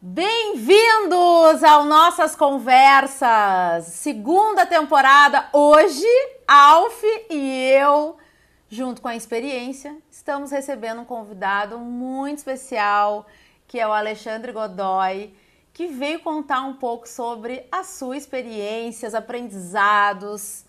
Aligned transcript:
Bem-vindos 0.00 1.64
ao 1.64 1.84
Nossas 1.84 2.36
Conversas, 2.36 3.86
segunda 3.86 4.64
temporada. 4.64 5.48
Hoje, 5.52 6.06
Alf 6.46 7.02
e 7.28 7.72
eu, 7.72 8.16
junto 8.68 9.02
com 9.02 9.08
a 9.08 9.16
experiência, 9.16 9.96
estamos 10.08 10.52
recebendo 10.52 11.00
um 11.00 11.04
convidado 11.04 11.80
muito 11.80 12.38
especial, 12.38 13.26
que 13.66 13.80
é 13.80 13.88
o 13.88 13.92
Alexandre 13.92 14.52
Godoy, 14.52 15.34
que 15.72 15.88
veio 15.88 16.20
contar 16.20 16.60
um 16.60 16.74
pouco 16.74 17.08
sobre 17.08 17.66
a 17.72 17.82
sua 17.82 18.16
experiência, 18.16 19.08
os 19.08 19.16
aprendizados, 19.16 20.64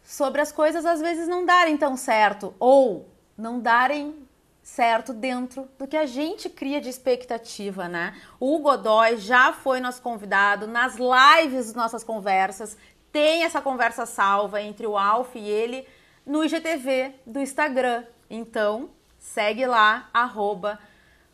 sobre 0.00 0.40
as 0.40 0.52
coisas 0.52 0.86
às 0.86 1.00
vezes 1.00 1.26
não 1.26 1.44
darem 1.44 1.76
tão 1.76 1.96
certo 1.96 2.54
ou 2.60 3.08
não 3.36 3.58
darem 3.58 4.23
certo 4.64 5.12
dentro 5.12 5.68
do 5.78 5.86
que 5.86 5.96
a 5.96 6.06
gente 6.06 6.48
cria 6.48 6.80
de 6.80 6.88
expectativa, 6.88 7.86
né? 7.86 8.18
O 8.40 8.58
Godoy 8.60 9.18
já 9.18 9.52
foi 9.52 9.78
nosso 9.78 10.00
convidado 10.00 10.66
nas 10.66 10.96
lives 10.96 11.66
das 11.66 11.74
nossas 11.74 12.02
conversas. 12.02 12.76
Tem 13.12 13.44
essa 13.44 13.60
conversa 13.60 14.06
salva 14.06 14.62
entre 14.62 14.86
o 14.86 14.96
Alf 14.96 15.36
e 15.36 15.46
ele 15.46 15.86
no 16.24 16.42
IGTV 16.42 17.14
do 17.26 17.40
Instagram. 17.40 18.04
Então, 18.30 18.88
segue 19.18 19.66
lá, 19.66 20.08
arroba 20.14 20.78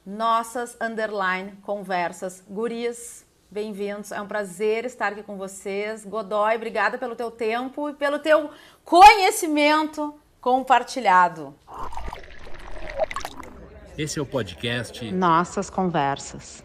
nossas 0.05 0.77
underline 0.81 1.53
conversas. 1.63 2.45
Bem-vindos. 3.49 4.11
É 4.11 4.21
um 4.21 4.27
prazer 4.27 4.85
estar 4.85 5.13
aqui 5.13 5.23
com 5.23 5.37
vocês. 5.37 6.05
Godoy, 6.05 6.57
obrigada 6.57 6.99
pelo 6.99 7.15
teu 7.15 7.31
tempo 7.31 7.89
e 7.89 7.95
pelo 7.95 8.19
teu 8.19 8.51
conhecimento 8.85 10.21
compartilhado. 10.41 11.55
Esse 13.97 14.19
é 14.19 14.23
o 14.23 14.27
podcast 14.27 15.13
Nossas 15.13 15.69
Conversas. 15.69 16.65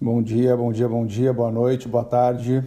Bom 0.00 0.22
dia, 0.22 0.56
bom 0.56 0.72
dia, 0.72 0.88
bom 0.88 1.06
dia, 1.06 1.32
boa 1.32 1.50
noite, 1.50 1.88
boa 1.88 2.04
tarde, 2.04 2.64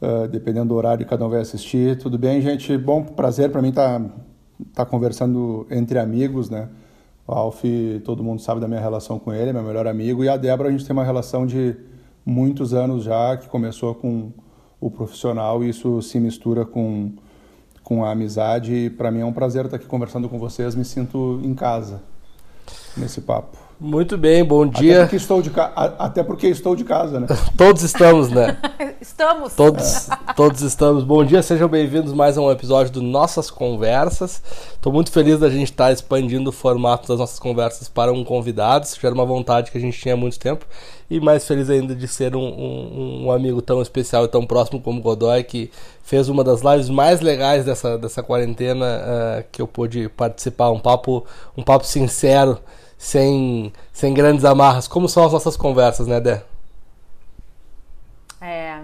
uh, 0.00 0.28
dependendo 0.28 0.68
do 0.68 0.74
horário 0.74 1.04
que 1.04 1.10
cada 1.10 1.26
um 1.26 1.28
vai 1.28 1.40
assistir. 1.40 1.98
Tudo 1.98 2.18
bem, 2.18 2.40
gente? 2.40 2.76
Bom, 2.76 3.04
prazer 3.04 3.50
para 3.50 3.62
mim 3.62 3.70
estar 3.70 4.00
tá, 4.00 4.10
tá 4.74 4.86
conversando 4.86 5.66
entre 5.70 5.98
amigos, 5.98 6.50
né? 6.50 6.68
O 7.26 7.32
Alf, 7.32 7.62
todo 8.04 8.22
mundo 8.22 8.40
sabe 8.40 8.60
da 8.60 8.68
minha 8.68 8.80
relação 8.80 9.18
com 9.18 9.32
ele, 9.32 9.50
é 9.50 9.52
meu 9.52 9.62
melhor 9.62 9.86
amigo, 9.86 10.22
e 10.22 10.28
a 10.28 10.36
Débora, 10.36 10.68
a 10.68 10.72
gente 10.72 10.84
tem 10.84 10.92
uma 10.92 11.04
relação 11.04 11.46
de 11.46 11.74
muitos 12.24 12.74
anos 12.74 13.04
já, 13.04 13.36
que 13.36 13.48
começou 13.48 13.94
com 13.94 14.30
o 14.80 14.90
profissional 14.90 15.64
e 15.64 15.70
isso 15.70 16.02
se 16.02 16.20
mistura 16.20 16.64
com 16.64 17.12
com 17.84 18.04
a 18.04 18.10
amizade. 18.10 18.90
Para 18.96 19.10
mim 19.10 19.20
é 19.20 19.24
um 19.24 19.32
prazer 19.32 19.66
estar 19.66 19.76
aqui 19.76 19.86
conversando 19.86 20.28
com 20.28 20.38
vocês. 20.38 20.74
Me 20.74 20.84
sinto 20.84 21.40
em 21.44 21.54
casa 21.54 22.02
nesse 22.96 23.20
papo. 23.20 23.58
Muito 23.78 24.16
bem, 24.16 24.42
bom 24.44 24.66
dia. 24.66 24.94
Até 24.94 25.02
porque 25.02 25.16
estou 25.16 25.42
de, 25.42 25.50
ca... 25.50 25.72
Até 25.98 26.22
porque 26.22 26.46
estou 26.48 26.74
de 26.74 26.84
casa, 26.84 27.20
né? 27.20 27.26
todos 27.56 27.82
estamos, 27.82 28.30
né? 28.30 28.56
estamos. 29.14 29.54
Todos, 29.54 30.08
todos 30.34 30.60
estamos. 30.62 31.04
Bom 31.04 31.24
dia, 31.24 31.40
sejam 31.40 31.68
bem-vindos 31.68 32.12
mais 32.12 32.36
a 32.36 32.40
um 32.40 32.50
episódio 32.50 32.92
do 32.92 33.00
Nossas 33.00 33.48
Conversas. 33.48 34.42
Estou 34.72 34.92
muito 34.92 35.12
feliz 35.12 35.38
da 35.38 35.48
gente 35.48 35.70
estar 35.70 35.92
expandindo 35.92 36.50
o 36.50 36.52
formato 36.52 37.06
das 37.06 37.20
nossas 37.20 37.38
conversas 37.38 37.88
para 37.88 38.12
um 38.12 38.24
convidado. 38.24 38.84
Isso 38.84 38.98
já 39.00 39.06
era 39.06 39.14
uma 39.14 39.24
vontade 39.24 39.70
que 39.70 39.78
a 39.78 39.80
gente 39.80 39.96
tinha 39.96 40.14
há 40.14 40.16
muito 40.16 40.36
tempo. 40.36 40.66
E 41.08 41.20
mais 41.20 41.46
feliz 41.46 41.70
ainda 41.70 41.94
de 41.94 42.08
ser 42.08 42.34
um, 42.34 42.42
um, 42.42 43.26
um 43.26 43.30
amigo 43.30 43.62
tão 43.62 43.80
especial 43.80 44.24
e 44.24 44.28
tão 44.28 44.44
próximo 44.44 44.80
como 44.80 45.00
Godoy, 45.00 45.44
que 45.44 45.70
fez 46.02 46.28
uma 46.28 46.42
das 46.42 46.62
lives 46.62 46.88
mais 46.88 47.20
legais 47.20 47.64
dessa, 47.64 47.96
dessa 47.96 48.20
quarentena 48.20 48.84
uh, 48.84 49.44
que 49.52 49.62
eu 49.62 49.68
pude 49.68 50.08
participar. 50.08 50.72
Um 50.72 50.80
papo, 50.80 51.24
um 51.56 51.62
papo 51.62 51.86
sincero 51.86 52.58
sem, 52.98 53.72
sem 53.92 54.12
grandes 54.12 54.44
amarras, 54.44 54.88
como 54.88 55.08
são 55.08 55.24
as 55.24 55.32
nossas 55.32 55.56
conversas, 55.56 56.08
né, 56.08 56.20
Dé? 56.20 56.42
É. 58.40 58.80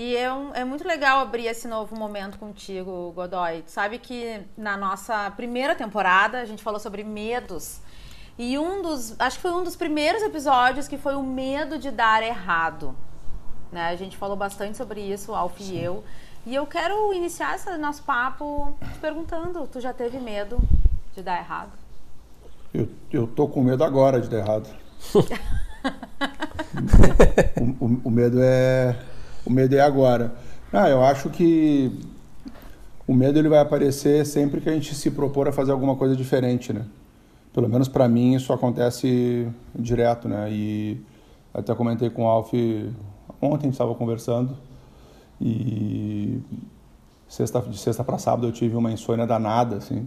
E 0.00 0.16
é, 0.16 0.32
um, 0.32 0.54
é 0.54 0.64
muito 0.64 0.86
legal 0.86 1.18
abrir 1.18 1.46
esse 1.46 1.66
novo 1.66 1.96
momento 1.96 2.38
contigo, 2.38 3.10
Godoy. 3.16 3.62
Tu 3.62 3.72
sabe 3.72 3.98
que 3.98 4.40
na 4.56 4.76
nossa 4.76 5.28
primeira 5.32 5.74
temporada 5.74 6.38
a 6.38 6.44
gente 6.44 6.62
falou 6.62 6.78
sobre 6.78 7.02
medos. 7.02 7.80
E 8.38 8.56
um 8.56 8.80
dos, 8.80 9.18
acho 9.18 9.38
que 9.38 9.42
foi 9.42 9.50
um 9.50 9.64
dos 9.64 9.74
primeiros 9.74 10.22
episódios 10.22 10.86
que 10.86 10.96
foi 10.96 11.16
o 11.16 11.22
medo 11.24 11.76
de 11.80 11.90
dar 11.90 12.22
errado. 12.22 12.94
Né? 13.72 13.88
A 13.88 13.96
gente 13.96 14.16
falou 14.16 14.36
bastante 14.36 14.76
sobre 14.76 15.00
isso, 15.00 15.34
Alf 15.34 15.58
Sim. 15.58 15.74
e 15.74 15.82
eu. 15.82 16.04
E 16.46 16.54
eu 16.54 16.64
quero 16.64 17.12
iniciar 17.12 17.56
esse 17.56 17.76
nosso 17.76 18.04
papo 18.04 18.78
te 18.92 19.00
perguntando: 19.00 19.66
tu 19.66 19.80
já 19.80 19.92
teve 19.92 20.20
medo 20.20 20.60
de 21.12 21.22
dar 21.24 21.40
errado? 21.40 21.72
Eu, 22.72 22.88
eu 23.10 23.26
tô 23.26 23.48
com 23.48 23.64
medo 23.64 23.82
agora 23.82 24.20
de 24.20 24.28
dar 24.28 24.38
errado. 24.38 24.68
o, 27.80 27.84
o, 27.84 28.00
o, 28.04 28.10
medo 28.12 28.38
é 28.40 28.96
o 29.48 29.52
medo 29.52 29.74
é 29.74 29.80
agora. 29.80 30.34
Ah, 30.72 30.88
eu 30.90 31.02
acho 31.02 31.30
que 31.30 31.90
o 33.06 33.14
medo 33.14 33.38
ele 33.38 33.48
vai 33.48 33.58
aparecer 33.58 34.26
sempre 34.26 34.60
que 34.60 34.68
a 34.68 34.72
gente 34.72 34.94
se 34.94 35.10
propor 35.10 35.48
a 35.48 35.52
fazer 35.52 35.72
alguma 35.72 35.96
coisa 35.96 36.14
diferente, 36.14 36.72
né? 36.72 36.84
Pelo 37.54 37.68
menos 37.68 37.88
para 37.88 38.06
mim 38.06 38.34
isso 38.34 38.52
acontece 38.52 39.48
direto, 39.74 40.28
né? 40.28 40.48
E 40.52 41.00
até 41.54 41.74
comentei 41.74 42.10
com 42.10 42.24
o 42.24 42.26
Alf 42.26 42.52
ontem, 43.40 43.70
estava 43.70 43.94
conversando 43.94 44.54
e 45.40 46.40
sexta, 47.26 47.60
de 47.62 47.78
sexta 47.78 48.04
para 48.04 48.18
sábado 48.18 48.46
eu 48.46 48.52
tive 48.52 48.76
uma 48.76 48.92
insônia 48.92 49.26
danada, 49.26 49.76
assim. 49.76 50.06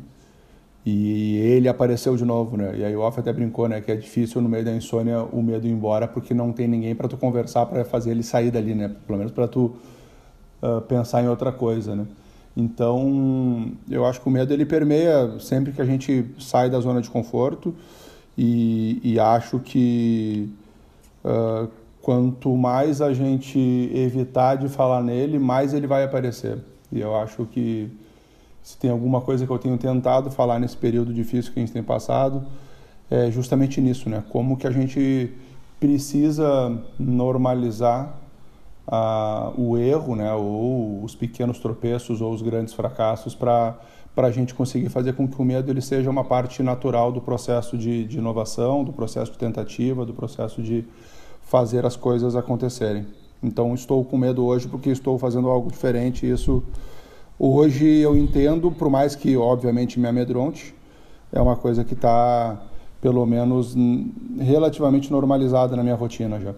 E 0.85 1.37
ele 1.37 1.69
apareceu 1.69 2.15
de 2.15 2.25
novo, 2.25 2.57
né? 2.57 2.73
E 2.75 2.83
aí 2.83 2.95
o 2.95 3.01
Off 3.01 3.19
até 3.19 3.31
brincou, 3.31 3.67
né? 3.67 3.81
Que 3.81 3.91
é 3.91 3.95
difícil 3.95 4.41
no 4.41 4.49
meio 4.49 4.65
da 4.65 4.71
insônia 4.71 5.21
o 5.23 5.41
medo 5.41 5.67
ir 5.67 5.71
embora 5.71 6.07
porque 6.07 6.33
não 6.33 6.51
tem 6.51 6.67
ninguém 6.67 6.95
para 6.95 7.07
tu 7.07 7.17
conversar 7.17 7.67
para 7.67 7.85
fazer 7.85 8.11
ele 8.11 8.23
sair 8.23 8.49
dali, 8.49 8.73
né? 8.73 8.91
Pelo 9.05 9.19
menos 9.19 9.31
para 9.31 9.47
tu 9.47 9.75
uh, 10.61 10.81
pensar 10.87 11.23
em 11.23 11.27
outra 11.27 11.51
coisa, 11.51 11.95
né? 11.95 12.07
Então, 12.57 13.71
eu 13.89 14.05
acho 14.05 14.19
que 14.19 14.27
o 14.27 14.31
medo 14.31 14.53
ele 14.53 14.65
permeia 14.65 15.39
sempre 15.39 15.71
que 15.71 15.81
a 15.81 15.85
gente 15.85 16.25
sai 16.39 16.69
da 16.69 16.79
zona 16.79 17.01
de 17.01 17.09
conforto 17.09 17.73
e, 18.37 18.99
e 19.03 19.19
acho 19.19 19.59
que 19.59 20.49
uh, 21.23 21.69
quanto 22.01 22.55
mais 22.57 23.01
a 23.01 23.13
gente 23.13 23.59
evitar 23.93 24.55
de 24.55 24.67
falar 24.67 25.01
nele, 25.01 25.37
mais 25.37 25.73
ele 25.73 25.87
vai 25.87 26.03
aparecer. 26.03 26.57
E 26.91 26.99
eu 26.99 27.15
acho 27.15 27.45
que 27.45 27.89
se 28.63 28.77
tem 28.77 28.91
alguma 28.91 29.21
coisa 29.21 29.45
que 29.45 29.51
eu 29.51 29.59
tenho 29.59 29.77
tentado 29.77 30.29
falar 30.29 30.59
nesse 30.59 30.77
período 30.77 31.13
difícil 31.13 31.51
que 31.51 31.59
a 31.59 31.61
gente 31.61 31.73
tem 31.73 31.83
passado, 31.83 32.43
é 33.09 33.29
justamente 33.31 33.81
nisso, 33.81 34.09
né? 34.09 34.23
Como 34.29 34.57
que 34.57 34.65
a 34.65 34.71
gente 34.71 35.33
precisa 35.79 36.79
normalizar 36.97 38.15
ah, 38.87 39.51
o 39.57 39.77
erro, 39.77 40.15
né? 40.15 40.33
Ou 40.33 41.03
os 41.03 41.15
pequenos 41.15 41.59
tropeços 41.59 42.21
ou 42.21 42.33
os 42.33 42.41
grandes 42.41 42.73
fracassos 42.73 43.35
para 43.35 43.77
para 44.13 44.27
a 44.27 44.31
gente 44.31 44.53
conseguir 44.53 44.89
fazer 44.89 45.13
com 45.13 45.27
que 45.27 45.41
o 45.41 45.45
medo 45.45 45.71
ele 45.71 45.81
seja 45.81 46.09
uma 46.09 46.23
parte 46.23 46.61
natural 46.61 47.11
do 47.11 47.21
processo 47.21 47.77
de, 47.77 48.03
de 48.05 48.17
inovação, 48.17 48.83
do 48.83 48.91
processo 48.91 49.31
de 49.31 49.37
tentativa, 49.37 50.05
do 50.05 50.13
processo 50.13 50.61
de 50.61 50.83
fazer 51.43 51.85
as 51.85 51.95
coisas 51.95 52.35
acontecerem. 52.35 53.07
Então 53.41 53.73
estou 53.73 54.03
com 54.03 54.17
medo 54.17 54.45
hoje 54.45 54.67
porque 54.67 54.89
estou 54.89 55.17
fazendo 55.17 55.49
algo 55.49 55.71
diferente 55.71 56.25
e 56.25 56.31
isso 56.31 56.63
Hoje 57.43 57.87
eu 57.97 58.15
entendo, 58.15 58.69
por 58.69 58.87
mais 58.87 59.15
que 59.15 59.35
obviamente 59.35 59.99
me 59.99 60.07
amedronte, 60.07 60.75
é 61.33 61.41
uma 61.41 61.55
coisa 61.55 61.83
que 61.83 61.95
está 61.95 62.61
pelo 63.01 63.25
menos 63.25 63.73
relativamente 64.39 65.11
normalizada 65.11 65.75
na 65.75 65.81
minha 65.81 65.95
rotina 65.95 66.39
já. 66.39 66.53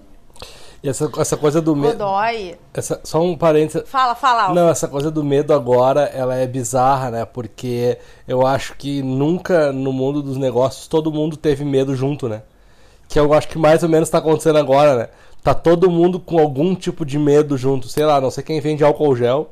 E 0.84 0.90
essa, 0.90 1.10
essa 1.20 1.38
coisa 1.38 1.62
do 1.62 1.74
medo. 1.74 2.00
Godoy. 2.00 2.58
Essa, 2.74 3.00
só 3.02 3.22
um 3.22 3.38
parênteses. 3.38 3.88
Fala, 3.88 4.14
fala. 4.14 4.54
Não, 4.54 4.68
essa 4.68 4.86
coisa 4.90 5.10
do 5.10 5.24
medo 5.24 5.54
agora, 5.54 6.02
ela 6.02 6.36
é 6.36 6.46
bizarra, 6.46 7.10
né? 7.10 7.24
Porque 7.24 7.98
eu 8.28 8.46
acho 8.46 8.76
que 8.76 9.02
nunca 9.02 9.72
no 9.72 9.94
mundo 9.94 10.22
dos 10.22 10.36
negócios 10.36 10.86
todo 10.90 11.14
mundo 11.14 11.38
teve 11.38 11.64
medo 11.64 11.96
junto, 11.96 12.28
né? 12.28 12.42
Que 13.08 13.18
eu 13.18 13.34
acho 13.34 13.48
que 13.48 13.58
mais 13.58 13.84
ou 13.84 13.88
menos 13.88 14.10
está 14.10 14.18
acontecendo 14.18 14.60
agora, 14.60 14.98
né? 14.98 15.08
Tá 15.42 15.54
todo 15.54 15.90
mundo 15.90 16.20
com 16.20 16.38
algum 16.40 16.76
tipo 16.76 17.06
de 17.06 17.18
medo 17.18 17.58
junto. 17.58 17.88
Sei 17.88 18.04
lá, 18.04 18.20
não 18.20 18.30
sei 18.30 18.44
quem 18.44 18.60
vende 18.60 18.84
álcool 18.84 19.16
gel 19.16 19.50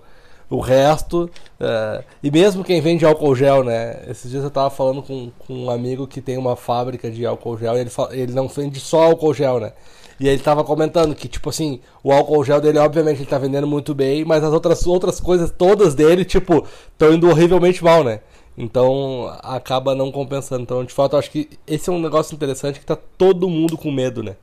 o 0.51 0.59
resto. 0.59 1.31
Uh, 1.59 2.03
e 2.21 2.29
mesmo 2.29 2.63
quem 2.63 2.81
vende 2.81 3.05
álcool 3.05 3.35
gel, 3.35 3.63
né? 3.63 4.03
Esses 4.07 4.29
dias 4.29 4.43
eu 4.43 4.51
tava 4.51 4.69
falando 4.69 5.01
com, 5.01 5.31
com 5.39 5.65
um 5.65 5.71
amigo 5.71 6.05
que 6.05 6.21
tem 6.21 6.37
uma 6.37 6.57
fábrica 6.57 7.09
de 7.09 7.25
álcool 7.25 7.57
gel 7.57 7.77
e 7.77 7.79
ele, 7.79 7.91
ele 8.11 8.33
não 8.33 8.47
vende 8.49 8.79
só 8.79 9.03
álcool 9.03 9.33
gel, 9.33 9.59
né? 9.59 9.71
E 10.19 10.27
ele 10.27 10.39
tava 10.39 10.63
comentando 10.63 11.15
que, 11.15 11.27
tipo 11.27 11.49
assim, 11.49 11.79
o 12.03 12.11
álcool 12.11 12.43
gel 12.43 12.61
dele, 12.61 12.77
obviamente, 12.77 13.19
ele 13.19 13.25
tá 13.25 13.39
vendendo 13.39 13.65
muito 13.65 13.95
bem, 13.95 14.23
mas 14.23 14.43
as 14.43 14.53
outras, 14.53 14.85
outras 14.85 15.19
coisas 15.19 15.49
todas 15.49 15.95
dele, 15.95 16.23
tipo, 16.23 16.63
estão 16.91 17.13
indo 17.13 17.27
horrivelmente 17.27 17.83
mal, 17.83 18.03
né? 18.03 18.19
Então 18.55 19.33
acaba 19.41 19.95
não 19.95 20.11
compensando. 20.11 20.61
Então, 20.61 20.83
de 20.83 20.93
fato, 20.93 21.13
eu 21.15 21.19
acho 21.19 21.31
que 21.31 21.49
esse 21.65 21.89
é 21.89 21.93
um 21.93 21.99
negócio 21.99 22.35
interessante 22.35 22.79
que 22.79 22.85
tá 22.85 22.97
todo 23.17 23.49
mundo 23.49 23.77
com 23.77 23.89
medo, 23.89 24.21
né? 24.21 24.35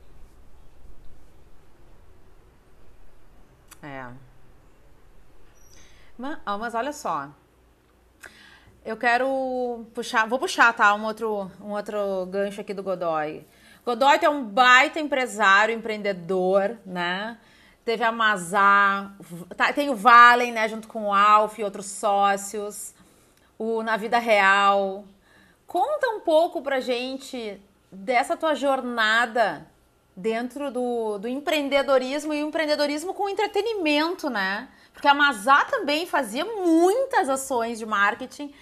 Mas 6.19 6.75
olha 6.75 6.93
só. 6.93 7.29
Eu 8.85 8.97
quero 8.97 9.87
puxar, 9.94 10.26
vou 10.26 10.38
puxar, 10.38 10.73
tá? 10.73 10.93
Um 10.94 11.05
outro, 11.05 11.50
um 11.61 11.70
outro 11.70 12.26
gancho 12.26 12.61
aqui 12.61 12.75
do 12.75 12.82
Godoy. 12.82 13.47
Godoy 13.87 14.19
é 14.20 14.29
um 14.29 14.44
baita 14.44 14.99
empresário, 14.99 15.75
empreendedor, 15.75 16.76
né? 16.85 17.38
Teve 17.85 18.03
a 18.03 18.11
Mazá, 18.12 19.12
tá, 19.56 19.73
tem 19.73 19.88
o 19.88 19.94
Valen, 19.94 20.53
né, 20.53 20.69
junto 20.69 20.88
com 20.88 21.06
o 21.06 21.15
Alf 21.15 21.59
e 21.59 21.65
outros 21.65 21.87
sócios, 21.87 22.94
o 23.59 23.82
Na 23.82 23.97
Vida 23.97 24.19
Real. 24.19 25.05
Conta 25.67 26.09
um 26.09 26.20
pouco 26.20 26.61
pra 26.61 26.81
gente 26.81 27.59
dessa 27.91 28.37
tua 28.37 28.55
jornada 28.55 29.67
dentro 30.15 30.70
do, 30.70 31.19
do 31.19 31.29
empreendedorismo 31.29 32.35
e 32.35 32.43
o 32.43 32.49
empreendedorismo 32.49 33.15
com 33.15 33.29
entretenimento, 33.29 34.29
né? 34.29 34.69
Porque 34.99 35.06
a 35.06 35.15
Mazá 35.15 35.65
também 35.65 36.06
fazia 36.06 36.45
muitas 36.45 37.29
ações 37.29 37.79
de 37.79 37.87
marketing, 37.87 38.53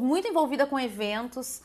muito 0.00 0.26
envolvida 0.26 0.66
com 0.66 0.80
eventos. 0.80 1.62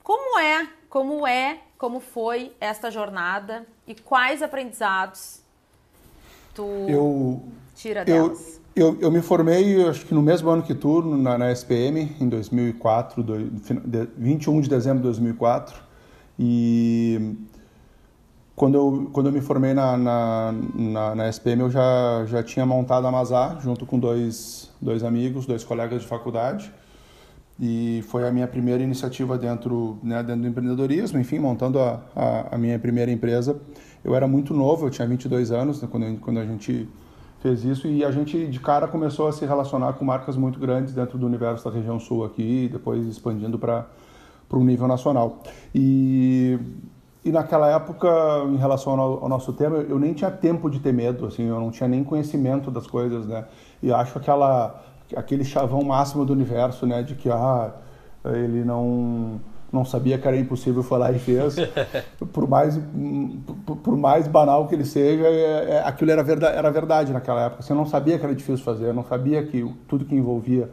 Como 0.00 0.38
é, 0.38 0.68
como 0.88 1.26
é, 1.26 1.58
como 1.76 1.98
foi 1.98 2.52
esta 2.60 2.88
jornada 2.88 3.66
e 3.84 3.92
quais 3.96 4.42
aprendizados 4.42 5.40
tu 6.54 6.62
eu, 6.88 7.42
tira 7.74 8.04
delas? 8.04 8.60
Eu, 8.76 8.90
eu, 8.92 9.00
eu, 9.00 9.10
me 9.10 9.20
formei, 9.20 9.84
acho 9.88 10.06
que 10.06 10.14
no 10.14 10.22
mesmo 10.22 10.48
ano 10.50 10.62
que 10.62 10.72
tu, 10.72 11.02
na, 11.02 11.36
na 11.36 11.50
SPM, 11.50 12.16
em 12.20 12.28
2004, 12.28 13.24
do, 13.24 13.34
21 14.16 14.60
de 14.60 14.68
dezembro 14.68 14.98
de 14.98 15.08
2004. 15.08 15.82
E 16.38 16.93
quando 18.64 18.76
eu, 18.76 19.10
quando 19.12 19.26
eu 19.26 19.32
me 19.32 19.42
formei 19.42 19.74
na, 19.74 19.94
na, 19.94 20.54
na, 20.74 21.14
na 21.14 21.28
SPM, 21.28 21.60
eu 21.60 21.70
já, 21.70 22.24
já 22.24 22.42
tinha 22.42 22.64
montado 22.64 23.06
a 23.06 23.12
Mazar, 23.12 23.60
junto 23.60 23.84
com 23.84 23.98
dois, 23.98 24.72
dois 24.80 25.04
amigos, 25.04 25.44
dois 25.44 25.62
colegas 25.62 26.00
de 26.00 26.08
faculdade. 26.08 26.72
E 27.60 28.02
foi 28.08 28.26
a 28.26 28.32
minha 28.32 28.48
primeira 28.48 28.82
iniciativa 28.82 29.36
dentro, 29.36 29.98
né, 30.02 30.22
dentro 30.22 30.40
do 30.40 30.48
empreendedorismo, 30.48 31.18
enfim, 31.18 31.38
montando 31.38 31.78
a, 31.78 32.00
a, 32.16 32.54
a, 32.54 32.58
minha 32.58 32.78
primeira 32.78 33.12
empresa. 33.12 33.60
Eu 34.02 34.14
era 34.14 34.26
muito 34.26 34.54
novo, 34.54 34.86
eu 34.86 34.90
tinha 34.90 35.06
22 35.06 35.52
anos 35.52 35.82
né, 35.82 35.88
quando, 35.92 36.18
quando 36.20 36.40
a 36.40 36.46
gente 36.46 36.88
fez 37.40 37.66
isso 37.66 37.86
e 37.86 38.02
a 38.02 38.10
gente 38.10 38.46
de 38.46 38.60
cara 38.60 38.88
começou 38.88 39.28
a 39.28 39.32
se 39.32 39.44
relacionar 39.44 39.92
com 39.92 40.06
marcas 40.06 40.38
muito 40.38 40.58
grandes 40.58 40.94
dentro 40.94 41.18
do 41.18 41.26
universo 41.26 41.66
da 41.66 41.70
região 41.70 42.00
sul 42.00 42.24
aqui, 42.24 42.70
depois 42.72 43.06
expandindo 43.06 43.58
para 43.58 43.86
um 44.54 44.64
nível 44.64 44.88
nacional. 44.88 45.42
E 45.74 46.58
e 47.24 47.32
naquela 47.32 47.70
época, 47.70 48.08
em 48.52 48.56
relação 48.56 49.00
ao, 49.00 49.22
ao, 49.22 49.28
nosso 49.28 49.52
tema, 49.54 49.78
eu 49.78 49.98
nem 49.98 50.12
tinha 50.12 50.30
tempo 50.30 50.68
de 50.68 50.78
ter 50.78 50.92
medo, 50.92 51.26
assim, 51.26 51.44
eu 51.44 51.58
não 51.58 51.70
tinha 51.70 51.88
nem 51.88 52.04
conhecimento 52.04 52.70
das 52.70 52.86
coisas, 52.86 53.26
né? 53.26 53.46
E 53.82 53.90
acho 53.90 54.18
aquela 54.18 54.82
aquele 55.16 55.44
chavão 55.44 55.82
máximo 55.82 56.24
do 56.24 56.32
universo, 56.32 56.86
né, 56.86 57.02
de 57.02 57.14
que 57.14 57.30
ah, 57.30 57.72
ele 58.24 58.64
não 58.64 59.40
não 59.72 59.84
sabia 59.84 60.16
que 60.16 60.28
era 60.28 60.36
impossível 60.36 60.82
falar 60.82 61.12
e 61.12 61.18
fez. 61.18 61.56
por 62.32 62.48
mais 62.48 62.78
por, 63.66 63.76
por, 63.76 63.96
mais 63.96 64.28
banal 64.28 64.68
que 64.68 64.74
ele 64.74 64.84
seja, 64.84 65.26
é, 65.26 65.70
é, 65.70 65.82
aquilo 65.84 66.10
era 66.10 66.22
verdade, 66.22 66.56
era 66.56 66.70
verdade 66.70 67.12
naquela 67.12 67.46
época. 67.46 67.62
Você 67.62 67.74
não 67.74 67.86
sabia 67.86 68.18
que 68.18 68.24
era 68.24 68.34
difícil 68.34 68.64
fazer, 68.64 68.92
não 68.92 69.04
sabia 69.04 69.44
que 69.44 69.68
tudo 69.88 70.04
que 70.04 70.14
envolvia. 70.14 70.70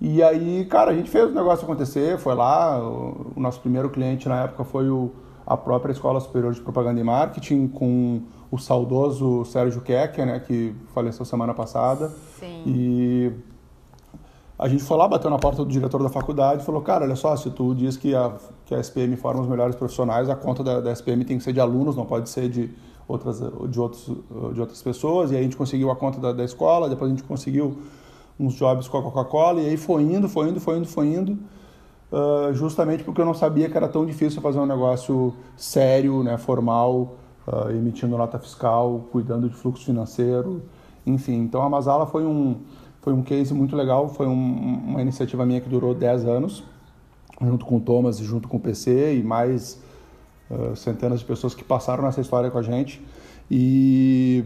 E 0.00 0.22
aí, 0.22 0.64
cara, 0.66 0.90
a 0.90 0.94
gente 0.94 1.10
fez 1.10 1.30
o 1.30 1.34
negócio 1.34 1.64
acontecer, 1.64 2.18
foi 2.18 2.34
lá, 2.34 2.78
o, 2.80 3.32
o 3.36 3.40
nosso 3.40 3.60
primeiro 3.60 3.90
cliente 3.90 4.28
na 4.28 4.44
época 4.44 4.64
foi 4.64 4.88
o 4.88 5.12
a 5.46 5.56
própria 5.56 5.92
Escola 5.92 6.20
Superior 6.20 6.52
de 6.52 6.60
Propaganda 6.60 7.00
e 7.00 7.04
Marketing, 7.04 7.68
com 7.68 8.22
o 8.50 8.58
saudoso 8.58 9.44
Sérgio 9.44 9.80
Keck, 9.80 10.18
né, 10.24 10.40
que 10.40 10.74
faleceu 10.94 11.24
semana 11.24 11.52
passada. 11.52 12.10
Sim. 12.38 12.62
E 12.66 13.32
a 14.58 14.68
gente 14.68 14.82
foi 14.82 14.96
lá, 14.96 15.08
bateu 15.08 15.28
na 15.28 15.38
porta 15.38 15.64
do 15.64 15.70
diretor 15.70 16.02
da 16.02 16.08
faculdade 16.08 16.62
e 16.62 16.64
falou, 16.64 16.80
cara, 16.80 17.04
olha 17.04 17.16
só, 17.16 17.36
se 17.36 17.50
tu 17.50 17.74
diz 17.74 17.96
que 17.96 18.14
a, 18.14 18.32
que 18.64 18.74
a 18.74 18.78
SPM 18.78 19.16
forma 19.16 19.42
os 19.42 19.48
melhores 19.48 19.74
profissionais, 19.74 20.30
a 20.30 20.36
conta 20.36 20.62
da, 20.62 20.80
da 20.80 20.92
SPM 20.92 21.24
tem 21.24 21.38
que 21.38 21.44
ser 21.44 21.52
de 21.52 21.60
alunos, 21.60 21.96
não 21.96 22.06
pode 22.06 22.28
ser 22.30 22.48
de 22.48 22.70
outras, 23.06 23.40
de, 23.68 23.80
outros, 23.80 24.06
de 24.52 24.60
outras 24.60 24.80
pessoas. 24.80 25.30
E 25.30 25.34
aí 25.34 25.40
a 25.40 25.42
gente 25.42 25.56
conseguiu 25.56 25.90
a 25.90 25.96
conta 25.96 26.20
da, 26.20 26.32
da 26.32 26.44
escola, 26.44 26.88
depois 26.88 27.10
a 27.10 27.14
gente 27.14 27.24
conseguiu 27.24 27.78
uns 28.38 28.54
jobs 28.54 28.88
com 28.88 28.98
a 28.98 29.02
Coca-Cola, 29.02 29.60
e 29.60 29.66
aí 29.66 29.76
foi 29.76 30.02
indo, 30.02 30.28
foi 30.28 30.48
indo, 30.48 30.60
foi 30.60 30.78
indo, 30.78 30.86
foi 30.86 31.06
indo. 31.06 31.38
Uh, 32.12 32.54
justamente 32.54 33.02
porque 33.02 33.20
eu 33.20 33.24
não 33.24 33.34
sabia 33.34 33.68
que 33.68 33.76
era 33.76 33.88
tão 33.88 34.06
difícil 34.06 34.40
fazer 34.40 34.58
um 34.60 34.66
negócio 34.66 35.34
sério, 35.56 36.22
né, 36.22 36.38
formal, 36.38 37.16
uh, 37.46 37.70
emitindo 37.70 38.16
nota 38.16 38.38
fiscal, 38.38 39.08
cuidando 39.10 39.48
de 39.48 39.54
fluxo 39.56 39.84
financeiro, 39.84 40.62
enfim. 41.04 41.38
Então 41.38 41.62
a 41.62 41.68
Masala 41.68 42.06
foi 42.06 42.24
um, 42.24 42.60
foi 43.00 43.12
um 43.12 43.22
case 43.22 43.52
muito 43.52 43.74
legal, 43.74 44.08
foi 44.08 44.26
um, 44.26 44.82
uma 44.86 45.02
iniciativa 45.02 45.44
minha 45.44 45.60
que 45.60 45.68
durou 45.68 45.94
10 45.94 46.24
anos, 46.26 46.62
junto 47.40 47.66
com 47.66 47.78
o 47.78 47.80
Thomas 47.80 48.20
e 48.20 48.24
junto 48.24 48.48
com 48.48 48.58
o 48.58 48.60
PC 48.60 49.16
e 49.16 49.22
mais 49.22 49.82
uh, 50.50 50.76
centenas 50.76 51.20
de 51.20 51.24
pessoas 51.26 51.54
que 51.54 51.64
passaram 51.64 52.04
nessa 52.04 52.20
história 52.20 52.50
com 52.50 52.58
a 52.58 52.62
gente. 52.62 53.04
E, 53.50 54.44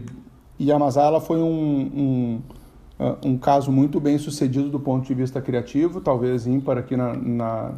e 0.57 0.71
a 0.71 0.79
Masala 0.79 1.21
foi 1.21 1.37
um, 1.37 1.45
um 1.45 2.41
um 3.23 3.37
caso 3.37 3.71
muito 3.71 3.99
bem 3.99 4.17
sucedido 4.17 4.69
do 4.69 4.79
ponto 4.79 5.07
de 5.07 5.13
vista 5.13 5.41
criativo, 5.41 6.01
talvez 6.01 6.45
ímpar 6.45 6.77
aqui 6.77 6.97
na, 6.97 7.13
na, 7.13 7.71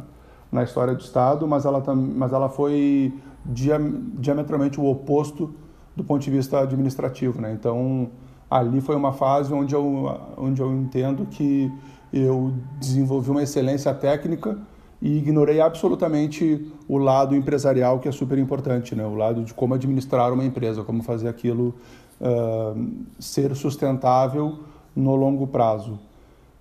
na 0.50 0.62
história 0.64 0.94
do 0.94 1.00
Estado, 1.00 1.46
mas 1.46 1.64
ela, 1.64 1.82
mas 1.94 2.32
ela 2.32 2.48
foi 2.48 3.14
diametralmente 3.44 4.80
o 4.80 4.86
oposto 4.86 5.54
do 5.94 6.02
ponto 6.02 6.22
de 6.22 6.30
vista 6.30 6.60
administrativo. 6.60 7.40
Né? 7.40 7.52
Então, 7.52 8.10
ali 8.50 8.80
foi 8.80 8.96
uma 8.96 9.12
fase 9.12 9.52
onde 9.52 9.74
eu, 9.74 10.18
onde 10.36 10.60
eu 10.60 10.72
entendo 10.72 11.24
que 11.26 11.70
eu 12.12 12.52
desenvolvi 12.80 13.30
uma 13.30 13.42
excelência 13.44 13.94
técnica 13.94 14.58
e 15.00 15.18
ignorei 15.18 15.60
absolutamente 15.60 16.72
o 16.88 16.98
lado 16.98 17.34
empresarial, 17.34 18.00
que 18.00 18.08
é 18.08 18.12
super 18.12 18.38
importante, 18.38 18.94
né? 18.96 19.06
o 19.06 19.14
lado 19.14 19.44
de 19.44 19.54
como 19.54 19.74
administrar 19.74 20.32
uma 20.32 20.44
empresa, 20.44 20.82
como 20.82 21.02
fazer 21.02 21.28
aquilo 21.28 21.74
uh, 22.20 22.90
ser 23.20 23.54
sustentável 23.54 24.58
no 24.94 25.14
longo 25.16 25.46
prazo. 25.46 25.98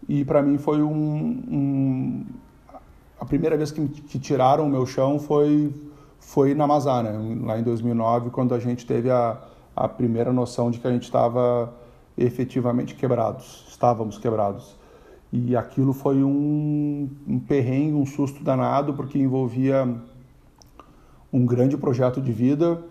E 0.08 0.26
para 0.26 0.42
mim 0.42 0.58
foi 0.58 0.82
um, 0.82 0.92
um, 0.92 2.26
a 3.20 3.26
primeira 3.26 3.56
vez 3.56 3.72
que, 3.72 3.88
que 3.88 4.20
tiraram 4.20 4.66
o 4.66 4.70
meu 4.70 4.86
chão 4.86 5.20
foi 5.20 5.74
foi 6.22 6.54
na 6.54 6.68
Mazana, 6.68 7.12
lá 7.44 7.60
em 7.60 7.64
2009, 7.64 8.30
quando 8.30 8.54
a 8.54 8.60
gente 8.60 8.86
teve 8.86 9.10
a, 9.10 9.38
a 9.76 9.88
primeira 9.88 10.32
noção 10.32 10.70
de 10.70 10.80
que 10.80 10.88
a 10.88 10.92
gente 10.92 11.04
estava 11.04 11.74
efetivamente 12.18 12.94
quebrados, 12.94 13.66
estávamos 13.68 14.18
quebrados. 14.18 14.78
E 15.34 15.56
aquilo 15.56 15.94
foi 15.94 16.24
um, 16.24 17.10
um 17.28 17.40
perrengue, 17.40 17.96
um 17.96 18.06
susto 18.06 18.44
danado, 18.44 18.94
porque 18.94 19.18
envolvia 19.18 19.88
um 21.34 21.46
grande 21.46 21.76
projeto 21.76 22.22
de 22.22 22.32
vida 22.32 22.82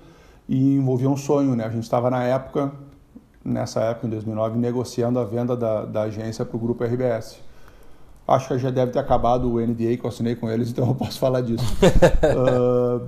e 0.49 0.77
envolvia 0.77 1.09
um 1.09 1.17
sonho, 1.17 1.55
né? 1.55 1.65
A 1.65 1.71
gente 1.71 1.85
estava 1.85 2.11
na 2.11 2.25
época 2.25 2.73
nessa 3.45 3.81
época, 3.81 4.07
em 4.07 4.11
2009, 4.11 4.59
negociando 4.59 5.19
a 5.19 5.25
venda 5.25 5.57
da, 5.57 5.85
da 5.85 6.03
agência 6.03 6.45
para 6.45 6.57
o 6.57 6.61
grupo 6.61 6.85
RBS. 6.85 7.39
Acho 8.29 8.49
que 8.49 8.59
já 8.59 8.71
deve 8.71 8.93
ter 8.93 8.99
acabado 8.99 9.51
o 9.51 9.61
NDA 9.61 9.97
que 9.97 10.05
eu 10.05 10.09
assinei 10.09 10.35
com 10.37 10.49
eles, 10.51 10.71
então 10.71 10.87
eu 10.87 10.95
posso 10.95 11.19
falar 11.19 11.41
disso. 11.41 11.65
uh, 12.35 13.07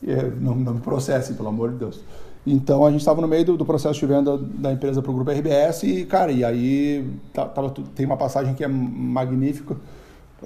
não, 0.40 0.54
não 0.54 0.74
me 0.74 0.80
processem, 0.80 1.36
pelo 1.36 1.48
amor 1.48 1.72
de 1.72 1.76
Deus. 1.76 2.00
Então 2.46 2.84
a 2.86 2.90
gente 2.90 3.00
estava 3.00 3.20
no 3.20 3.28
meio 3.28 3.44
do, 3.44 3.56
do, 3.58 3.66
processo 3.66 3.98
de 4.00 4.06
venda 4.06 4.38
da 4.38 4.72
empresa 4.72 5.02
para 5.02 5.10
o 5.10 5.14
grupo 5.14 5.30
RBS 5.30 5.82
e, 5.82 6.06
cara, 6.06 6.32
e 6.32 6.42
aí 6.42 7.06
tava, 7.32 7.70
tem 7.94 8.06
uma 8.06 8.16
passagem 8.16 8.54
que 8.54 8.64
é 8.64 8.68
magnífica, 8.68 9.76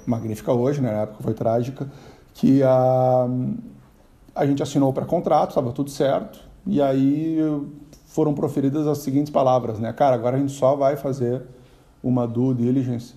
magnífica 0.04 0.52
hoje, 0.52 0.80
né? 0.80 0.90
Na 0.90 1.02
época 1.02 1.22
foi 1.22 1.34
trágica, 1.34 1.88
que 2.34 2.62
a, 2.62 3.28
a 4.34 4.46
gente 4.46 4.62
assinou 4.62 4.92
para 4.92 5.04
contrato, 5.04 5.50
estava 5.50 5.70
tudo 5.70 5.90
certo, 5.90 6.40
e 6.66 6.82
aí 6.82 7.38
foram 8.12 8.34
proferidas 8.34 8.86
as 8.86 8.98
seguintes 8.98 9.32
palavras, 9.32 9.78
né? 9.78 9.90
Cara, 9.92 10.14
agora 10.14 10.36
a 10.36 10.38
gente 10.38 10.52
só 10.52 10.76
vai 10.76 10.96
fazer 10.96 11.42
uma 12.02 12.26
due 12.26 12.54
diligence, 12.54 13.14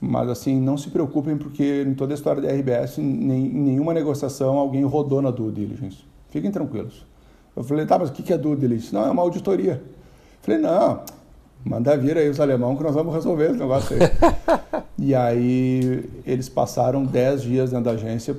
mas 0.00 0.28
assim, 0.28 0.60
não 0.60 0.76
se 0.76 0.90
preocupem 0.90 1.36
porque 1.36 1.84
em 1.86 1.94
toda 1.94 2.12
a 2.12 2.16
história 2.16 2.42
da 2.42 2.48
RBS, 2.48 2.98
nem, 2.98 3.46
em 3.46 3.60
nenhuma 3.60 3.94
negociação 3.94 4.58
alguém 4.58 4.82
rodou 4.84 5.22
na 5.22 5.30
due 5.30 5.52
diligence. 5.52 5.98
Fiquem 6.28 6.50
tranquilos. 6.50 7.06
Eu 7.54 7.62
falei, 7.62 7.86
tá, 7.86 7.98
mas 7.98 8.10
o 8.10 8.12
que 8.12 8.32
é 8.32 8.36
due 8.36 8.56
diligence? 8.56 8.92
Não, 8.92 9.06
é 9.06 9.10
uma 9.10 9.22
auditoria. 9.22 9.74
Eu 9.74 10.42
falei, 10.42 10.60
não, 10.60 11.02
manda 11.64 11.96
vir 11.96 12.18
aí 12.18 12.28
os 12.28 12.40
alemão 12.40 12.76
que 12.76 12.82
nós 12.82 12.96
vamos 12.96 13.14
resolver 13.14 13.50
esse 13.50 13.58
negócio 13.58 13.96
aí. 13.96 14.82
e 14.98 15.14
aí 15.14 16.04
eles 16.26 16.48
passaram 16.48 17.04
10 17.04 17.42
dias 17.42 17.70
dentro 17.70 17.84
da 17.84 17.92
agência. 17.92 18.36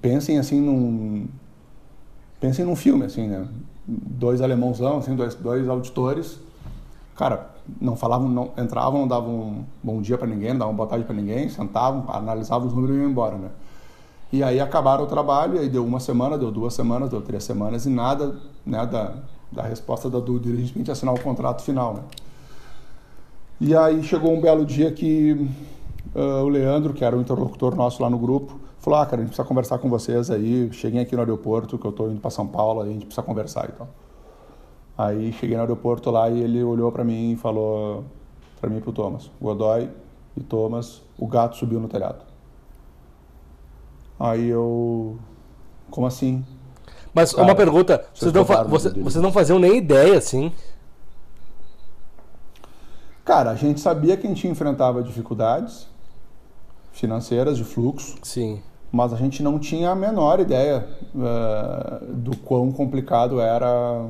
Pensem 0.00 0.38
assim 0.38 0.60
num... 0.60 1.26
Pensem 2.40 2.64
num 2.64 2.76
filme, 2.76 3.04
assim, 3.04 3.26
né? 3.26 3.48
Dois 3.88 4.42
alemãozão, 4.42 4.98
assim, 4.98 5.16
dois, 5.16 5.34
dois 5.34 5.66
auditores. 5.66 6.38
Cara, 7.16 7.50
não 7.80 7.96
falavam, 7.96 8.28
não, 8.28 8.50
entravam, 8.58 9.00
não 9.00 9.08
davam 9.08 9.32
um 9.32 9.64
bom 9.82 10.02
dia 10.02 10.18
para 10.18 10.28
ninguém, 10.28 10.50
não 10.50 10.58
davam 10.58 10.74
boa 10.74 10.88
tarde 10.88 11.04
para 11.04 11.16
ninguém, 11.16 11.48
sentavam, 11.48 12.04
analisavam 12.08 12.68
os 12.68 12.74
números 12.74 12.96
e 12.96 13.00
iam 13.00 13.10
embora, 13.10 13.36
né? 13.36 13.48
E 14.30 14.42
aí 14.42 14.60
acabaram 14.60 15.04
o 15.04 15.06
trabalho, 15.06 15.56
e 15.56 15.60
aí 15.60 15.68
deu 15.68 15.84
uma 15.84 16.00
semana, 16.00 16.36
deu 16.36 16.50
duas 16.50 16.74
semanas, 16.74 17.08
deu 17.08 17.22
três 17.22 17.42
semanas 17.44 17.86
e 17.86 17.90
nada 17.90 18.36
né, 18.64 18.84
da, 18.86 19.14
da 19.50 19.62
resposta 19.62 20.10
da 20.10 20.20
do 20.20 20.38
dirigente 20.38 20.90
assinar 20.90 21.14
o 21.14 21.20
contrato 21.20 21.62
final, 21.62 21.94
né? 21.94 22.02
E 23.60 23.74
aí 23.74 24.02
chegou 24.04 24.36
um 24.36 24.40
belo 24.40 24.64
dia 24.64 24.92
que 24.92 25.32
uh, 26.14 26.44
o 26.44 26.48
Leandro, 26.48 26.92
que 26.92 27.04
era 27.04 27.16
o 27.16 27.20
interlocutor 27.20 27.74
nosso 27.74 28.02
lá 28.02 28.10
no 28.10 28.18
grupo, 28.18 28.60
falou, 28.88 29.02
ah, 29.02 29.06
cara, 29.06 29.16
a 29.16 29.24
gente 29.24 29.28
precisa 29.28 29.46
conversar 29.46 29.78
com 29.78 29.90
vocês 29.90 30.30
aí, 30.30 30.72
cheguei 30.72 31.02
aqui 31.02 31.14
no 31.14 31.20
aeroporto, 31.20 31.76
que 31.78 31.84
eu 31.84 31.92
tô 31.92 32.08
indo 32.08 32.20
para 32.20 32.30
São 32.30 32.46
Paulo, 32.46 32.80
aí 32.80 32.88
a 32.88 32.92
gente 32.92 33.04
precisa 33.04 33.22
conversar 33.22 33.68
e 33.68 33.72
tal. 33.72 33.88
Aí 34.96 35.32
cheguei 35.34 35.56
no 35.56 35.62
aeroporto 35.62 36.10
lá 36.10 36.30
e 36.30 36.40
ele 36.40 36.64
olhou 36.64 36.90
para 36.90 37.04
mim 37.04 37.32
e 37.32 37.36
falou 37.36 38.04
para 38.58 38.70
mim 38.70 38.78
e 38.78 38.80
pro 38.80 38.90
Thomas, 38.92 39.30
Godoy 39.40 39.90
e 40.36 40.40
Thomas, 40.42 41.02
o 41.18 41.26
gato 41.26 41.56
subiu 41.56 41.78
no 41.78 41.86
telhado. 41.86 42.24
Aí 44.18 44.48
eu, 44.48 45.18
como 45.90 46.06
assim? 46.06 46.44
Mas 47.12 47.32
Cara, 47.32 47.46
uma 47.46 47.54
pergunta, 47.54 48.06
vocês 48.14 48.32
não, 48.32 48.44
fa- 48.44 48.62
você- 48.64 48.90
vocês 48.90 49.22
não 49.22 49.30
faziam 49.30 49.58
nem 49.58 49.76
ideia, 49.76 50.16
assim? 50.16 50.50
Cara, 53.24 53.50
a 53.50 53.54
gente 53.54 53.80
sabia 53.80 54.16
que 54.16 54.26
a 54.26 54.30
gente 54.30 54.48
enfrentava 54.48 55.02
dificuldades 55.02 55.86
financeiras 56.90 57.56
de 57.56 57.62
fluxo, 57.64 58.16
Sim. 58.22 58.62
Mas 58.90 59.12
a 59.12 59.16
gente 59.16 59.42
não 59.42 59.58
tinha 59.58 59.90
a 59.90 59.94
menor 59.94 60.40
ideia 60.40 60.86
eh, 61.14 62.00
do 62.08 62.36
quão 62.38 62.72
complicado 62.72 63.40
era 63.40 64.06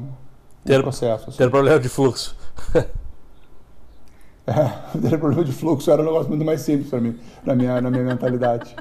Ter- 0.65 0.81
o 0.81 0.83
processo. 0.83 1.31
assim. 1.31 1.39
Ter 1.39 1.51
problema 1.51 1.79
de 1.81 1.89
fluxo. 1.89 2.37
É, 4.51 4.99
ter 4.99 5.19
problema 5.19 5.45
de 5.45 5.53
fluxo 5.53 5.91
era 5.91 6.01
um 6.01 6.07
negócio 6.07 6.31
muito 6.31 6.43
mais 6.43 6.63
simples 6.63 6.89
para 6.89 6.99
mim, 6.99 7.19
na 7.45 7.55
minha, 7.55 7.83
na 7.83 7.91
minha 7.91 8.03
mentalidade. 8.03 8.75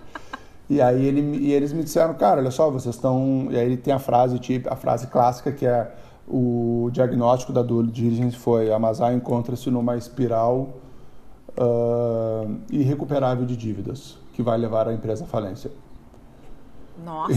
E 0.69 0.79
aí 0.81 1.05
ele, 1.05 1.19
e 1.39 1.51
eles 1.51 1.73
me 1.73 1.83
disseram, 1.83 2.13
cara, 2.13 2.39
olha 2.39 2.51
só, 2.51 2.71
vocês 2.71 2.95
estão. 2.95 3.49
E 3.51 3.57
aí 3.57 3.65
ele 3.65 3.75
tem 3.75 3.93
a 3.93 3.99
frase 3.99 4.39
tipo, 4.39 4.71
a 4.71 4.77
frase 4.77 5.07
clássica 5.07 5.51
que 5.51 5.65
é 5.65 5.91
o 6.25 6.89
diagnóstico 6.93 7.51
da 7.51 7.61
diligence 7.61 8.37
foi 8.37 8.71
a 8.71 8.79
Mazar 8.79 9.13
encontra-se 9.13 9.69
numa 9.69 9.97
espiral 9.97 10.69
ah, 11.57 12.45
irrecuperável 12.71 13.45
de 13.45 13.55
dívidas 13.55 14.17
que 14.33 14.43
vai 14.43 14.57
levar 14.57 14.87
a 14.87 14.93
empresa 14.93 15.23
à 15.23 15.27
falência. 15.27 15.71
Nossa. 17.03 17.33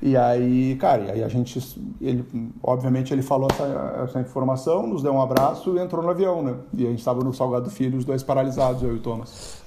E, 0.00 0.10
e 0.10 0.16
aí, 0.16 0.76
cara, 0.76 1.02
e 1.02 1.10
aí 1.12 1.24
a 1.24 1.28
gente, 1.28 1.58
ele, 2.00 2.24
obviamente 2.62 3.12
ele 3.12 3.22
falou 3.22 3.48
essa, 3.50 4.02
essa 4.04 4.20
informação, 4.20 4.86
nos 4.86 5.02
deu 5.02 5.12
um 5.12 5.22
abraço 5.22 5.76
e 5.76 5.80
entrou 5.80 6.02
no 6.02 6.10
avião, 6.10 6.42
né? 6.42 6.56
E 6.76 6.86
a 6.86 6.90
gente 6.90 6.98
estava 6.98 7.22
no 7.22 7.32
Salgado 7.32 7.70
Filho, 7.70 7.98
os 7.98 8.04
dois 8.04 8.22
paralisados, 8.22 8.82
eu 8.82 8.94
e 8.94 8.98
o 8.98 9.00
Thomas. 9.00 9.62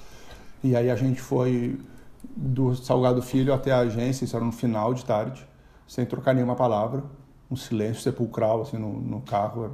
E 0.62 0.76
aí 0.76 0.90
a 0.90 0.96
gente 0.96 1.20
foi 1.20 1.78
do 2.36 2.74
Salgado 2.74 3.22
Filho 3.22 3.54
até 3.54 3.72
a 3.72 3.78
agência, 3.78 4.24
isso 4.24 4.36
era 4.36 4.44
no 4.44 4.52
final 4.52 4.92
de 4.92 5.04
tarde, 5.04 5.46
sem 5.86 6.04
trocar 6.04 6.34
nenhuma 6.34 6.56
palavra, 6.56 7.02
um 7.50 7.56
silêncio 7.56 8.02
sepulcral 8.02 8.62
assim 8.62 8.76
no, 8.76 9.00
no 9.00 9.20
carro. 9.20 9.70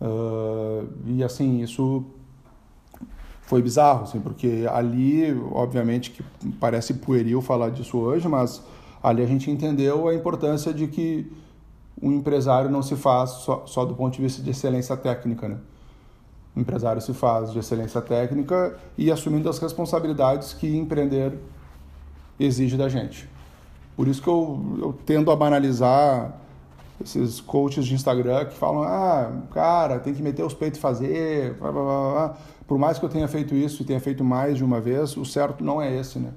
Ah, 0.00 0.84
e 1.06 1.24
assim, 1.24 1.60
isso 1.60 2.04
foi 3.46 3.60
bizarro, 3.60 4.04
assim, 4.04 4.20
porque 4.20 4.66
ali, 4.70 5.32
obviamente, 5.52 6.10
que 6.10 6.24
parece 6.52 6.94
pueril 6.94 7.42
falar 7.42 7.70
disso 7.70 7.98
hoje, 7.98 8.26
mas 8.26 8.62
ali 9.02 9.22
a 9.22 9.26
gente 9.26 9.50
entendeu 9.50 10.08
a 10.08 10.14
importância 10.14 10.72
de 10.72 10.86
que 10.86 11.30
um 12.00 12.12
empresário 12.12 12.70
não 12.70 12.82
se 12.82 12.96
faz 12.96 13.30
só, 13.30 13.64
só 13.66 13.84
do 13.84 13.94
ponto 13.94 14.14
de 14.14 14.22
vista 14.22 14.42
de 14.42 14.50
excelência 14.50 14.96
técnica, 14.96 15.48
né? 15.48 15.58
O 16.56 16.60
empresário 16.60 17.02
se 17.02 17.12
faz 17.12 17.52
de 17.52 17.58
excelência 17.58 18.00
técnica 18.00 18.78
e 18.96 19.10
assumindo 19.10 19.48
as 19.48 19.58
responsabilidades 19.58 20.52
que 20.54 20.76
empreender 20.76 21.38
exige 22.38 22.76
da 22.76 22.88
gente. 22.88 23.28
Por 23.96 24.08
isso 24.08 24.22
que 24.22 24.28
eu, 24.28 24.78
eu 24.78 24.98
tendo 25.04 25.30
a 25.30 25.36
banalizar 25.36 26.32
esses 27.02 27.40
coaches 27.40 27.86
de 27.86 27.94
Instagram 27.94 28.44
que 28.46 28.56
falam, 28.56 28.82
ah, 28.82 29.32
cara, 29.52 29.98
tem 29.98 30.14
que 30.14 30.22
meter 30.22 30.44
os 30.44 30.54
peitos 30.54 30.78
e 30.78 30.82
fazer, 30.82 31.54
blá, 31.54 31.72
blá, 31.72 31.82
blá, 31.82 32.36
por 32.66 32.78
mais 32.78 32.98
que 32.98 33.04
eu 33.04 33.08
tenha 33.08 33.28
feito 33.28 33.54
isso 33.54 33.82
e 33.82 33.84
tenha 33.84 34.00
feito 34.00 34.24
mais 34.24 34.56
de 34.56 34.64
uma 34.64 34.80
vez, 34.80 35.16
o 35.16 35.24
certo 35.24 35.64
não 35.64 35.80
é 35.82 35.94
esse, 35.94 36.18
né? 36.18 36.30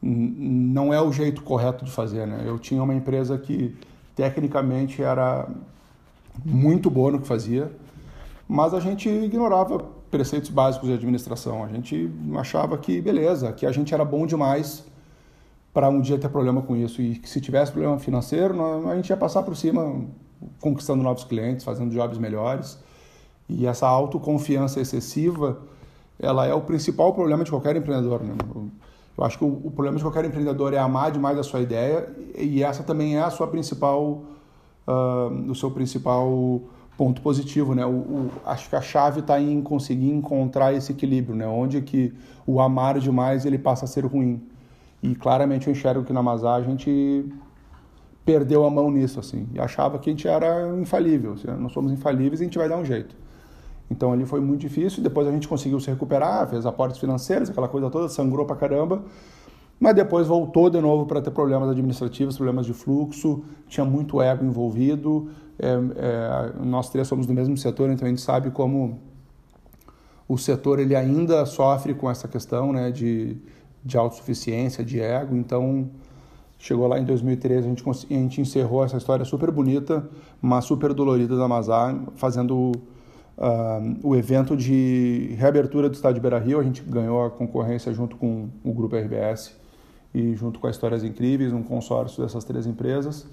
Não 0.00 0.92
é 0.92 1.00
o 1.00 1.12
jeito 1.12 1.42
correto 1.42 1.84
de 1.84 1.90
fazer, 1.90 2.26
né? 2.26 2.42
Eu 2.46 2.58
tinha 2.58 2.82
uma 2.82 2.94
empresa 2.94 3.38
que 3.38 3.76
tecnicamente 4.16 5.02
era 5.02 5.48
muito 6.44 6.90
boa 6.90 7.12
no 7.12 7.20
que 7.20 7.26
fazia, 7.26 7.70
mas 8.48 8.74
a 8.74 8.80
gente 8.80 9.08
ignorava 9.08 9.78
preceitos 10.10 10.50
básicos 10.50 10.88
de 10.88 10.94
administração. 10.94 11.64
A 11.64 11.68
gente 11.68 12.10
achava 12.36 12.76
que, 12.76 13.00
beleza, 13.00 13.52
que 13.52 13.64
a 13.64 13.72
gente 13.72 13.94
era 13.94 14.04
bom 14.04 14.26
demais 14.26 14.84
para 15.72 15.88
um 15.88 16.00
dia 16.00 16.18
ter 16.18 16.28
problema 16.28 16.62
com 16.62 16.76
isso. 16.76 17.00
E 17.00 17.16
que 17.16 17.28
se 17.28 17.40
tivesse 17.40 17.72
problema 17.72 17.98
financeiro, 17.98 18.54
a 18.88 18.96
gente 18.96 19.10
ia 19.10 19.16
passar 19.16 19.42
por 19.42 19.56
cima, 19.56 20.04
conquistando 20.60 21.02
novos 21.02 21.24
clientes, 21.24 21.64
fazendo 21.64 21.90
jobs 21.92 22.18
melhores. 22.18 22.78
E 23.48 23.66
essa 23.66 23.86
autoconfiança 23.86 24.80
excessiva, 24.80 25.60
ela 26.18 26.46
é 26.46 26.54
o 26.54 26.60
principal 26.60 27.12
problema 27.12 27.44
de 27.44 27.50
qualquer 27.50 27.76
empreendedor. 27.76 28.22
Né? 28.22 28.34
Eu 29.16 29.24
acho 29.24 29.38
que 29.38 29.44
o, 29.44 29.60
o 29.64 29.70
problema 29.70 29.96
de 29.96 30.02
qualquer 30.02 30.24
empreendedor 30.24 30.72
é 30.72 30.78
amar 30.78 31.10
demais 31.10 31.38
a 31.38 31.42
sua 31.42 31.60
ideia 31.60 32.08
e 32.36 32.62
essa 32.62 32.82
também 32.82 33.16
é 33.16 33.22
a 33.22 33.30
sua 33.30 33.46
principal, 33.46 34.22
ah, 34.86 35.28
o 35.48 35.54
seu 35.54 35.70
principal 35.70 36.60
ponto 36.96 37.20
positivo, 37.22 37.74
né? 37.74 37.84
O, 37.84 37.90
o- 37.90 38.30
acho 38.44 38.68
que 38.68 38.76
a 38.76 38.80
chave 38.80 39.20
está 39.20 39.40
em 39.40 39.60
conseguir 39.62 40.10
encontrar 40.10 40.72
esse 40.74 40.92
equilíbrio, 40.92 41.34
né? 41.34 41.46
Onde 41.46 41.80
que 41.82 42.14
o 42.46 42.60
amar 42.60 42.98
demais 42.98 43.44
ele 43.44 43.58
passa 43.58 43.84
a 43.86 43.88
ser 43.88 44.04
ruim. 44.06 44.42
E 45.02 45.14
claramente 45.14 45.66
eu 45.66 45.72
enxergo 45.72 46.04
que 46.04 46.12
na 46.12 46.22
Mazar 46.22 46.54
a 46.54 46.62
gente 46.62 47.26
perdeu 48.24 48.64
a 48.64 48.70
mão 48.70 48.90
nisso, 48.90 49.18
assim. 49.18 49.48
E 49.52 49.60
achava 49.60 49.98
que 49.98 50.08
a 50.08 50.12
gente 50.12 50.28
era 50.28 50.68
infalível. 50.78 51.32
assim, 51.32 51.48
nós 51.58 51.72
somos 51.72 51.90
infalíveis 51.92 52.40
e 52.40 52.44
a 52.44 52.46
gente 52.46 52.58
vai 52.58 52.68
dar 52.68 52.76
um 52.76 52.84
jeito. 52.84 53.16
Então 53.90 54.12
ali 54.12 54.24
foi 54.24 54.40
muito 54.40 54.60
difícil. 54.60 55.02
Depois 55.02 55.26
a 55.26 55.32
gente 55.32 55.48
conseguiu 55.48 55.80
se 55.80 55.90
recuperar, 55.90 56.48
fez 56.48 56.64
aportes 56.64 56.98
financeiros, 56.98 57.50
aquela 57.50 57.68
coisa 57.68 57.90
toda, 57.90 58.08
sangrou 58.08 58.46
pra 58.46 58.56
caramba. 58.56 59.02
Mas 59.78 59.96
depois 59.96 60.28
voltou 60.28 60.70
de 60.70 60.80
novo 60.80 61.06
para 61.06 61.20
ter 61.20 61.32
problemas 61.32 61.68
administrativos, 61.68 62.36
problemas 62.36 62.64
de 62.64 62.72
fluxo, 62.72 63.42
tinha 63.66 63.84
muito 63.84 64.22
ego 64.22 64.44
envolvido. 64.44 65.30
É, 65.58 65.72
é, 65.72 66.52
nós 66.64 66.88
três 66.88 67.08
somos 67.08 67.26
do 67.26 67.34
mesmo 67.34 67.56
setor, 67.56 67.90
então 67.90 68.06
a 68.06 68.08
gente 68.08 68.20
sabe 68.20 68.50
como 68.52 69.00
o 70.28 70.38
setor 70.38 70.78
ele 70.78 70.94
ainda 70.94 71.44
sofre 71.44 71.94
com 71.94 72.08
essa 72.08 72.28
questão 72.28 72.72
né, 72.72 72.90
de, 72.92 73.36
de 73.84 73.96
autossuficiência, 73.96 74.84
de 74.84 75.00
ego. 75.00 75.36
Então, 75.36 75.90
chegou 76.58 76.86
lá 76.86 76.98
em 76.98 77.04
2013, 77.04 77.66
a 77.66 77.68
gente, 77.68 77.88
a 77.88 78.14
gente 78.14 78.40
encerrou 78.40 78.84
essa 78.84 78.96
história 78.96 79.24
super 79.24 79.50
bonita, 79.50 80.08
mas 80.40 80.64
super 80.64 80.92
dolorida 80.94 81.36
da 81.36 81.48
Mazar, 81.48 81.98
fazendo 82.16 82.72
ah, 83.36 83.80
o 84.02 84.14
evento 84.14 84.56
de 84.56 85.34
reabertura 85.38 85.88
do 85.88 85.94
estádio 85.94 86.20
Beira-Rio. 86.22 86.60
A 86.60 86.62
gente 86.62 86.82
ganhou 86.82 87.24
a 87.24 87.30
concorrência 87.30 87.92
junto 87.92 88.16
com 88.16 88.48
o 88.64 88.72
Grupo 88.72 88.96
RBS 88.96 89.56
e 90.14 90.34
junto 90.34 90.60
com 90.60 90.66
a 90.66 90.70
Histórias 90.70 91.02
Incríveis, 91.02 91.52
um 91.52 91.62
consórcio 91.62 92.22
dessas 92.22 92.44
três 92.44 92.66
empresas. 92.66 93.26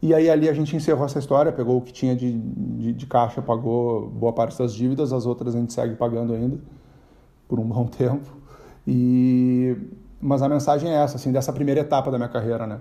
E 0.00 0.12
aí 0.12 0.28
ali 0.28 0.48
a 0.48 0.52
gente 0.52 0.74
encerrou 0.74 1.04
essa 1.04 1.20
história, 1.20 1.52
pegou 1.52 1.76
o 1.76 1.80
que 1.80 1.92
tinha 1.92 2.16
de, 2.16 2.32
de, 2.32 2.92
de 2.92 3.06
caixa, 3.06 3.40
pagou 3.40 4.08
boa 4.08 4.32
parte 4.32 4.58
das 4.58 4.74
dívidas, 4.74 5.12
as 5.12 5.26
outras 5.26 5.54
a 5.54 5.58
gente 5.60 5.72
segue 5.72 5.94
pagando 5.94 6.34
ainda 6.34 6.58
por 7.46 7.60
um 7.60 7.64
bom 7.64 7.86
tempo. 7.98 8.41
E 8.86 9.76
mas 10.20 10.40
a 10.40 10.48
mensagem 10.48 10.90
é 10.90 11.02
essa, 11.02 11.16
assim, 11.16 11.32
dessa 11.32 11.52
primeira 11.52 11.80
etapa 11.80 12.10
da 12.10 12.16
minha 12.16 12.28
carreira, 12.28 12.66
né? 12.66 12.80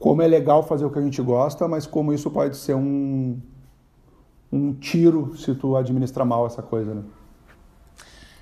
Como 0.00 0.22
é 0.22 0.26
legal 0.26 0.62
fazer 0.62 0.84
o 0.84 0.90
que 0.90 0.98
a 0.98 1.02
gente 1.02 1.20
gosta, 1.22 1.68
mas 1.68 1.86
como 1.86 2.12
isso 2.12 2.30
pode 2.30 2.56
ser 2.56 2.74
um 2.74 3.40
um 4.50 4.74
tiro 4.74 5.34
se 5.36 5.54
tu 5.54 5.76
administra 5.76 6.24
mal 6.24 6.46
essa 6.46 6.62
coisa, 6.62 6.94
né? 6.94 7.02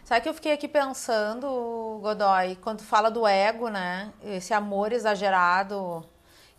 Sabe 0.05 0.23
que 0.23 0.29
eu 0.29 0.35
fiquei 0.35 0.53
aqui 0.53 0.67
pensando, 0.67 1.47
Godoy, 2.03 2.57
quando 2.57 2.81
fala 2.83 3.11
do 3.11 3.25
ego, 3.27 3.69
né? 3.69 4.13
Esse 4.25 4.53
amor 4.53 4.93
exagerado 4.93 6.05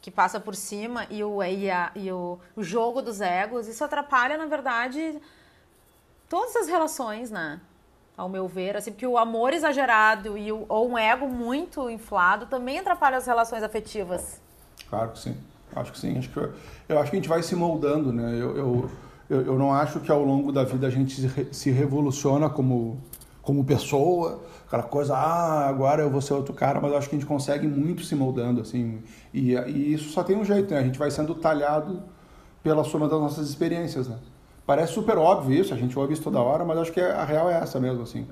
que 0.02 0.10
passa 0.10 0.40
por 0.40 0.56
cima 0.56 1.06
e 1.10 1.22
o, 1.24 1.44
e, 1.44 1.70
a- 1.70 1.92
e 1.96 2.10
o, 2.12 2.40
o 2.56 2.64
jogo 2.64 3.02
dos 3.02 3.20
egos, 3.20 3.68
isso 3.68 3.84
atrapalha, 3.84 4.38
na 4.38 4.46
verdade, 4.46 5.20
todas 6.30 6.56
as 6.56 6.68
relações, 6.68 7.30
né? 7.30 7.60
Ao 8.18 8.30
meu 8.30 8.48
ver, 8.48 8.76
assim, 8.78 8.92
porque 8.92 9.08
o 9.08 9.18
amor 9.18 9.54
exagerado 9.54 10.38
e 10.38 10.52
o, 10.52 10.66
ou 10.70 10.90
um 10.92 10.98
ego 10.98 11.28
muito 11.28 11.90
inflado 11.90 12.46
também 12.46 12.78
atrapalha 12.78 13.18
as 13.18 13.26
relações 13.26 13.64
afetivas. 13.64 14.40
Claro 14.90 15.12
que 15.12 15.20
sim. 15.20 15.36
Acho 15.76 15.92
que 15.92 16.00
sim. 16.00 16.18
Acho 16.18 16.30
que, 16.30 16.38
eu 16.90 17.00
acho 17.00 17.10
que 17.10 17.18
a 17.18 17.20
gente 17.20 17.30
vai 17.30 17.42
se 17.42 17.56
moldando, 17.56 18.12
né? 18.12 18.34
Eu, 18.34 18.56
eu, 18.58 18.90
eu, 19.30 19.42
eu 19.46 19.58
não 19.58 19.74
acho 19.74 20.02
que 20.02 20.12
ao 20.12 20.22
longo 20.24 20.52
da 20.52 20.64
vida 20.64 20.86
a 20.86 20.90
gente 20.90 21.16
se, 21.22 21.28
re- 21.28 21.48
se 21.52 21.72
revoluciona 21.72 22.50
como, 22.50 23.00
como 23.42 23.64
pessoa, 23.64 24.42
aquela 24.68 24.84
coisa, 24.84 25.16
ah, 25.16 25.68
agora 25.68 26.04
eu 26.04 26.10
vou 26.10 26.22
ser 26.22 26.34
outro 26.34 26.54
cara, 26.54 26.80
mas 26.82 26.92
eu 26.92 26.98
acho 26.98 27.10
que 27.10 27.16
a 27.16 27.20
gente 27.20 27.28
consegue 27.28 27.66
muito 27.68 28.04
se 28.04 28.14
moldando, 28.14 28.62
assim. 28.62 29.02
E, 29.34 29.54
e 29.56 29.94
isso 29.94 30.10
só 30.10 30.22
tem 30.24 30.36
um 30.36 30.44
jeito, 30.44 30.74
né? 30.74 30.80
A 30.80 30.84
gente 30.84 31.00
vai 31.00 31.10
sendo 31.10 31.34
talhado 31.34 32.04
pela 32.62 32.84
soma 32.84 33.08
das 33.08 33.20
nossas 33.20 33.50
experiências, 33.50 34.08
né? 34.10 34.18
Parece 34.66 34.94
super 34.94 35.18
óbvio 35.18 35.60
isso, 35.60 35.74
a 35.74 35.78
gente 35.78 35.98
ouve 35.98 36.14
isso 36.14 36.24
toda 36.24 36.40
hora, 36.40 36.64
mas 36.64 36.78
acho 36.78 36.92
que 36.92 37.02
a 37.02 37.24
real 37.24 37.50
é 37.50 37.56
essa 37.56 37.80
mesmo, 37.80 38.04
assim. 38.04 38.28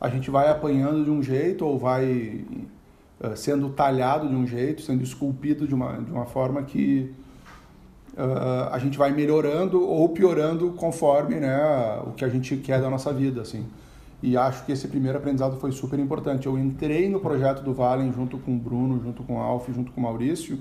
A 0.00 0.08
gente 0.08 0.30
vai 0.30 0.50
apanhando 0.50 1.04
de 1.04 1.10
um 1.10 1.22
jeito 1.22 1.64
ou 1.64 1.78
vai 1.78 2.44
eh, 3.20 3.36
sendo 3.36 3.70
talhado 3.70 4.28
de 4.28 4.34
um 4.34 4.46
jeito, 4.46 4.82
sendo 4.82 5.02
esculpido 5.02 5.66
de 5.66 5.74
uma, 5.74 5.92
de 5.94 6.10
uma 6.10 6.26
forma 6.26 6.62
que 6.62 7.14
eh, 8.16 8.68
a 8.72 8.78
gente 8.78 8.98
vai 8.98 9.12
melhorando 9.12 9.82
ou 9.86 10.08
piorando 10.08 10.72
conforme 10.72 11.36
né, 11.36 12.00
o 12.06 12.12
que 12.12 12.24
a 12.24 12.28
gente 12.28 12.56
quer 12.56 12.80
da 12.80 12.90
nossa 12.90 13.12
vida, 13.12 13.42
assim. 13.42 13.66
E 14.22 14.36
acho 14.36 14.64
que 14.64 14.72
esse 14.72 14.88
primeiro 14.88 15.18
aprendizado 15.18 15.56
foi 15.58 15.70
super 15.72 15.98
importante. 15.98 16.46
Eu 16.46 16.58
entrei 16.58 17.08
no 17.08 17.20
projeto 17.20 17.62
do 17.62 17.74
Valen 17.74 18.12
junto 18.12 18.38
com 18.38 18.54
o 18.54 18.58
Bruno, 18.58 19.00
junto 19.02 19.22
com 19.22 19.36
o 19.36 19.38
Alf, 19.38 19.68
junto 19.68 19.92
com 19.92 20.00
o 20.00 20.04
Maurício, 20.04 20.58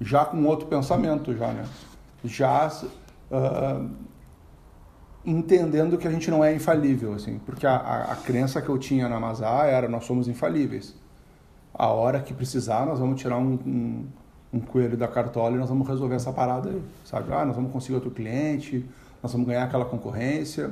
já 0.00 0.24
com 0.24 0.44
outro 0.44 0.66
pensamento, 0.66 1.34
já, 1.34 1.48
né? 1.48 1.64
Já 2.24 2.68
uh, 2.68 3.90
entendendo 5.24 5.96
que 5.96 6.06
a 6.06 6.10
gente 6.10 6.30
não 6.30 6.44
é 6.44 6.54
infalível, 6.54 7.14
assim, 7.14 7.38
porque 7.46 7.66
a, 7.66 7.76
a, 7.76 8.12
a 8.12 8.16
crença 8.16 8.60
que 8.60 8.68
eu 8.68 8.78
tinha 8.78 9.08
na 9.08 9.20
Mazá 9.20 9.64
era 9.66 9.88
nós 9.88 10.04
somos 10.04 10.28
infalíveis. 10.28 10.94
A 11.72 11.88
hora 11.88 12.20
que 12.20 12.34
precisar, 12.34 12.84
nós 12.84 12.98
vamos 12.98 13.20
tirar 13.20 13.38
um, 13.38 13.58
um, 13.66 14.06
um 14.52 14.60
coelho 14.60 14.96
da 14.96 15.08
cartola 15.08 15.56
e 15.56 15.58
nós 15.58 15.68
vamos 15.68 15.86
resolver 15.86 16.16
essa 16.16 16.32
parada 16.32 16.70
aí, 16.70 16.82
sabe? 17.04 17.32
Ah, 17.32 17.44
nós 17.44 17.56
vamos 17.56 17.72
conseguir 17.72 17.94
outro 17.94 18.10
cliente, 18.10 18.84
nós 19.22 19.32
vamos 19.32 19.46
ganhar 19.46 19.64
aquela 19.64 19.84
concorrência. 19.84 20.70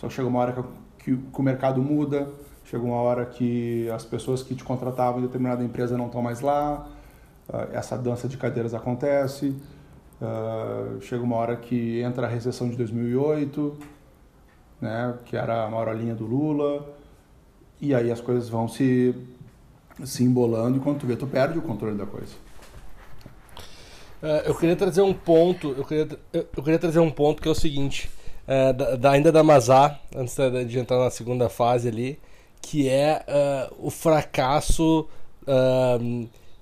Só 0.00 0.08
que 0.08 0.14
chega 0.14 0.28
uma 0.28 0.38
hora 0.38 0.52
que, 0.52 0.62
que, 1.04 1.16
que 1.16 1.40
o 1.40 1.42
mercado 1.42 1.82
muda, 1.82 2.28
chega 2.64 2.82
uma 2.84 2.96
hora 2.96 3.26
que 3.26 3.88
as 3.90 4.04
pessoas 4.04 4.42
que 4.42 4.54
te 4.54 4.64
contratavam 4.64 5.20
em 5.20 5.22
determinada 5.22 5.62
empresa 5.62 5.98
não 5.98 6.06
estão 6.06 6.22
mais 6.22 6.40
lá, 6.40 6.86
uh, 7.48 7.68
essa 7.72 7.98
dança 7.98 8.28
de 8.28 8.36
cadeiras 8.36 8.74
acontece. 8.74 9.54
Uh, 10.20 10.98
chega 11.02 11.22
uma 11.22 11.36
hora 11.36 11.56
que 11.56 12.00
entra 12.00 12.26
a 12.26 12.30
recessão 12.30 12.70
de 12.70 12.76
2008, 12.76 13.76
né, 14.80 15.14
que 15.26 15.36
era 15.36 15.64
a 15.64 15.70
maior 15.70 15.94
linha 15.94 16.14
do 16.14 16.24
Lula, 16.24 16.88
e 17.78 17.94
aí 17.94 18.10
as 18.10 18.20
coisas 18.20 18.48
vão 18.48 18.66
se, 18.66 19.14
se 20.04 20.24
embolando 20.24 20.78
e 20.78 20.80
quando 20.80 21.00
tu 21.00 21.06
vê, 21.06 21.16
tu 21.16 21.26
perde 21.26 21.58
o 21.58 21.62
controle 21.62 21.96
da 21.96 22.06
coisa. 22.06 22.34
Uh, 24.22 24.40
eu 24.46 24.54
queria 24.54 24.74
trazer 24.74 25.02
um 25.02 25.12
ponto, 25.12 25.74
eu 25.76 25.84
queria, 25.84 26.08
eu 26.32 26.62
queria 26.62 26.78
trazer 26.78 27.00
um 27.00 27.10
ponto 27.10 27.42
que 27.42 27.48
é 27.48 27.50
o 27.50 27.54
seguinte, 27.54 28.10
uh, 28.48 28.72
da, 28.72 28.96
da, 28.96 29.10
ainda 29.10 29.30
da 29.30 29.42
Mazá, 29.42 30.00
antes 30.16 30.34
de 30.66 30.78
entrar 30.78 30.98
na 30.98 31.10
segunda 31.10 31.50
fase 31.50 31.88
ali, 31.88 32.18
que 32.62 32.88
é 32.88 33.22
o 33.78 33.90
fracasso 33.90 35.06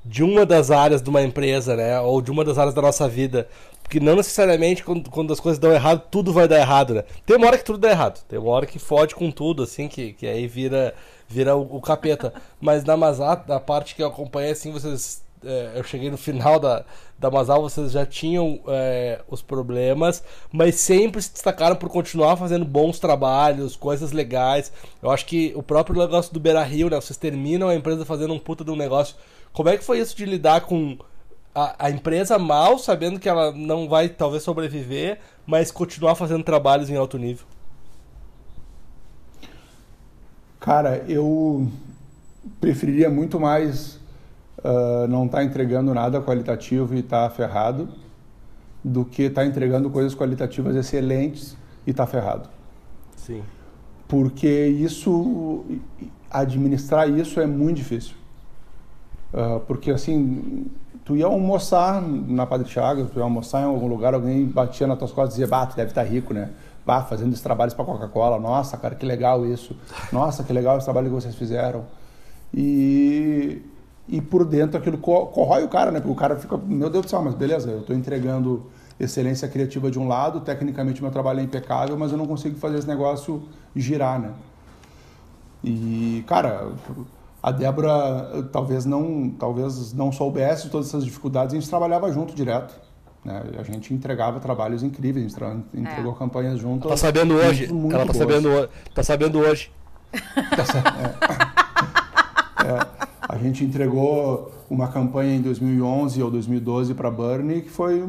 de 0.04 0.22
uma 0.22 0.44
das 0.44 0.70
áreas 0.70 1.00
de 1.00 1.08
uma 1.08 1.22
empresa, 1.22 1.74
né? 1.74 1.98
Ou 2.00 2.20
de 2.20 2.30
uma 2.30 2.44
das 2.44 2.58
áreas 2.58 2.74
da 2.74 2.82
nossa 2.82 3.08
vida. 3.08 3.48
Porque 3.82 4.00
não 4.00 4.16
necessariamente 4.16 4.82
quando, 4.84 5.10
quando 5.10 5.32
as 5.32 5.40
coisas 5.40 5.58
dão 5.58 5.72
errado, 5.72 6.02
tudo 6.10 6.32
vai 6.32 6.46
dar 6.46 6.58
errado, 6.58 6.94
né? 6.94 7.04
Tem 7.24 7.36
uma 7.36 7.46
hora 7.46 7.58
que 7.58 7.64
tudo 7.64 7.78
dá 7.78 7.90
errado. 7.90 8.22
Tem 8.28 8.38
uma 8.38 8.50
hora 8.50 8.66
que 8.66 8.78
fode 8.78 9.14
com 9.14 9.30
tudo, 9.30 9.62
assim, 9.62 9.88
que, 9.88 10.12
que 10.12 10.26
aí 10.26 10.46
vira, 10.46 10.94
vira 11.28 11.56
o, 11.56 11.76
o 11.76 11.80
capeta. 11.80 12.32
Mas 12.60 12.84
na 12.84 12.96
Mazat, 12.96 13.46
da 13.46 13.58
parte 13.60 13.94
que 13.94 14.02
eu 14.02 14.08
acompanhei, 14.08 14.52
assim, 14.52 14.72
vocês. 14.72 15.22
É, 15.46 15.72
eu 15.74 15.84
cheguei 15.84 16.10
no 16.10 16.16
final 16.16 16.58
da, 16.58 16.86
da 17.18 17.30
Mazal, 17.30 17.60
vocês 17.60 17.92
já 17.92 18.06
tinham 18.06 18.60
é, 18.66 19.20
os 19.28 19.42
problemas, 19.42 20.24
mas 20.50 20.76
sempre 20.76 21.20
se 21.20 21.30
destacaram 21.30 21.76
por 21.76 21.90
continuar 21.90 22.38
fazendo 22.38 22.64
bons 22.64 22.98
trabalhos, 22.98 23.76
coisas 23.76 24.10
legais. 24.10 24.72
Eu 25.02 25.10
acho 25.10 25.26
que 25.26 25.52
o 25.54 25.62
próprio 25.62 26.00
negócio 26.00 26.32
do 26.32 26.40
Beira 26.40 26.62
Rio, 26.62 26.88
né? 26.88 26.98
Vocês 26.98 27.18
terminam 27.18 27.68
a 27.68 27.74
empresa 27.74 28.06
fazendo 28.06 28.32
um 28.32 28.38
puta 28.38 28.64
de 28.64 28.70
um 28.70 28.76
negócio 28.76 29.16
como 29.54 29.68
é 29.68 29.78
que 29.78 29.84
foi 29.84 30.00
isso 30.00 30.16
de 30.16 30.26
lidar 30.26 30.62
com 30.62 30.98
a, 31.54 31.86
a, 31.86 31.90
empresa 31.90 32.36
mal, 32.38 32.76
sabendo 32.76 33.20
que 33.20 33.28
ela 33.28 33.52
não 33.52 33.88
vai 33.88 34.08
talvez 34.08 34.42
sobreviver, 34.42 35.20
mas 35.46 35.70
continuar 35.70 36.16
fazendo 36.16 36.42
trabalhos 36.42 36.90
em 36.90 36.96
alto 36.96 37.16
nível? 37.16 37.46
Cara, 40.58 41.04
eu 41.08 41.68
preferiria 42.60 43.08
muito 43.08 43.38
mais 43.38 44.00
uh, 44.58 45.06
não 45.08 45.26
estar 45.26 45.38
tá 45.38 45.44
entregando 45.44 45.94
nada 45.94 46.20
qualitativo 46.20 46.92
e 46.96 46.98
estar 46.98 47.28
tá 47.28 47.34
ferrado 47.34 47.88
do 48.82 49.04
que 49.04 49.22
estar 49.22 49.42
tá 49.42 49.46
entregando 49.46 49.88
coisas 49.88 50.16
qualitativas 50.16 50.74
excelentes 50.74 51.56
e 51.86 51.90
estar 51.90 52.06
tá 52.06 52.10
ferrado. 52.10 52.48
Sim. 53.16 53.44
Porque 54.08 54.66
isso, 54.66 55.64
administrar 56.28 57.08
isso 57.08 57.40
é 57.40 57.46
muito 57.46 57.76
difícil. 57.76 58.23
Uh, 59.34 59.58
porque 59.66 59.90
assim, 59.90 60.70
tu 61.04 61.16
ia 61.16 61.26
almoçar 61.26 62.00
na 62.00 62.46
Padre 62.46 62.68
Chagas, 62.68 63.10
tu 63.10 63.18
ia 63.18 63.24
almoçar 63.24 63.62
em 63.62 63.64
algum 63.64 63.88
lugar, 63.88 64.14
alguém 64.14 64.46
batia 64.46 64.86
nas 64.86 64.96
tuas 64.96 65.10
costas 65.10 65.34
e 65.34 65.40
dizia, 65.40 65.48
bah, 65.48 65.66
tu 65.66 65.74
deve 65.74 65.90
estar 65.90 66.04
tá 66.04 66.08
rico, 66.08 66.32
né? 66.32 66.50
Bah, 66.86 67.02
fazendo 67.02 67.30
esses 67.30 67.42
trabalhos 67.42 67.74
para 67.74 67.84
Coca-Cola, 67.84 68.38
nossa, 68.38 68.76
cara, 68.76 68.94
que 68.94 69.04
legal 69.04 69.44
isso. 69.44 69.76
Nossa, 70.12 70.44
que 70.44 70.52
legal 70.52 70.76
esse 70.76 70.86
trabalho 70.86 71.08
que 71.08 71.14
vocês 71.14 71.34
fizeram. 71.34 71.84
E, 72.52 73.60
e 74.08 74.20
por 74.20 74.44
dentro 74.44 74.78
aquilo 74.78 74.98
corrói 74.98 75.64
o 75.64 75.68
cara, 75.68 75.90
né? 75.90 75.98
Porque 75.98 76.12
o 76.12 76.16
cara 76.16 76.36
fica, 76.36 76.56
meu 76.56 76.88
Deus 76.88 77.06
do 77.06 77.10
céu, 77.10 77.20
mas 77.20 77.34
beleza, 77.34 77.70
eu 77.70 77.80
estou 77.80 77.96
entregando 77.96 78.66
excelência 79.00 79.48
criativa 79.48 79.90
de 79.90 79.98
um 79.98 80.06
lado, 80.06 80.40
tecnicamente 80.40 81.02
meu 81.02 81.10
trabalho 81.10 81.40
é 81.40 81.42
impecável, 81.42 81.96
mas 81.98 82.12
eu 82.12 82.18
não 82.18 82.26
consigo 82.26 82.56
fazer 82.56 82.78
esse 82.78 82.86
negócio 82.86 83.42
girar, 83.74 84.20
né? 84.20 84.30
E, 85.64 86.22
cara, 86.26 86.72
a 87.44 87.50
Débora 87.50 88.48
talvez 88.50 88.86
não, 88.86 89.28
talvez 89.38 89.92
não 89.92 90.10
soubesse 90.10 90.70
todas 90.70 90.88
essas 90.88 91.04
dificuldades, 91.04 91.54
a 91.54 91.60
gente 91.60 91.68
trabalhava 91.68 92.10
junto 92.10 92.34
direto. 92.34 92.74
Né? 93.22 93.42
A 93.58 93.62
gente 93.62 93.92
entregava 93.92 94.40
trabalhos 94.40 94.82
incríveis, 94.82 95.36
a 95.36 95.50
gente 95.50 95.66
entregou 95.74 96.12
é. 96.12 96.16
campanhas 96.16 96.58
junto. 96.58 96.88
Tá 96.88 96.96
sabendo 96.96 97.34
hoje. 97.34 97.70
Muito 97.70 97.94
Ela 97.94 98.06
tá 98.06 98.14
sabendo, 98.14 98.70
tá 98.94 99.02
sabendo 99.02 99.40
hoje. 99.40 99.70
é. 100.14 100.18
é. 102.64 102.86
A 103.28 103.36
gente 103.36 103.62
entregou 103.62 104.50
uma 104.70 104.88
campanha 104.88 105.34
em 105.34 105.42
2011 105.42 106.22
ou 106.22 106.30
2012 106.30 106.94
para 106.94 107.10
Burnie 107.10 107.60
que 107.60 107.70
foi. 107.70 108.02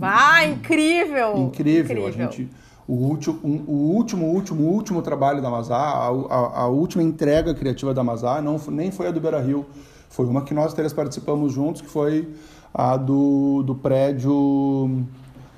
Ah, 0.00 0.46
incrível! 0.46 1.36
Incrível. 1.36 1.98
incrível. 1.98 2.06
A 2.06 2.10
gente 2.12 2.48
o 2.90 2.94
último, 2.94 3.38
um, 3.44 3.64
o 3.68 3.94
último, 3.94 4.26
último, 4.26 4.64
último 4.64 5.00
trabalho 5.00 5.40
da 5.40 5.48
Mazá, 5.48 5.76
a, 5.76 6.08
a, 6.08 6.62
a, 6.62 6.66
última 6.66 7.04
entrega 7.04 7.54
criativa 7.54 7.94
da 7.94 8.02
Mazá, 8.02 8.42
não, 8.42 8.60
nem 8.68 8.90
foi 8.90 9.06
a 9.06 9.12
do 9.12 9.20
Beira 9.20 9.40
Rio, 9.40 9.64
foi 10.08 10.26
uma 10.26 10.42
que 10.42 10.52
nós 10.52 10.74
três 10.74 10.92
participamos 10.92 11.52
juntos, 11.52 11.80
que 11.82 11.88
foi 11.88 12.28
a 12.74 12.96
do, 12.96 13.62
do 13.62 13.76
prédio, 13.76 15.06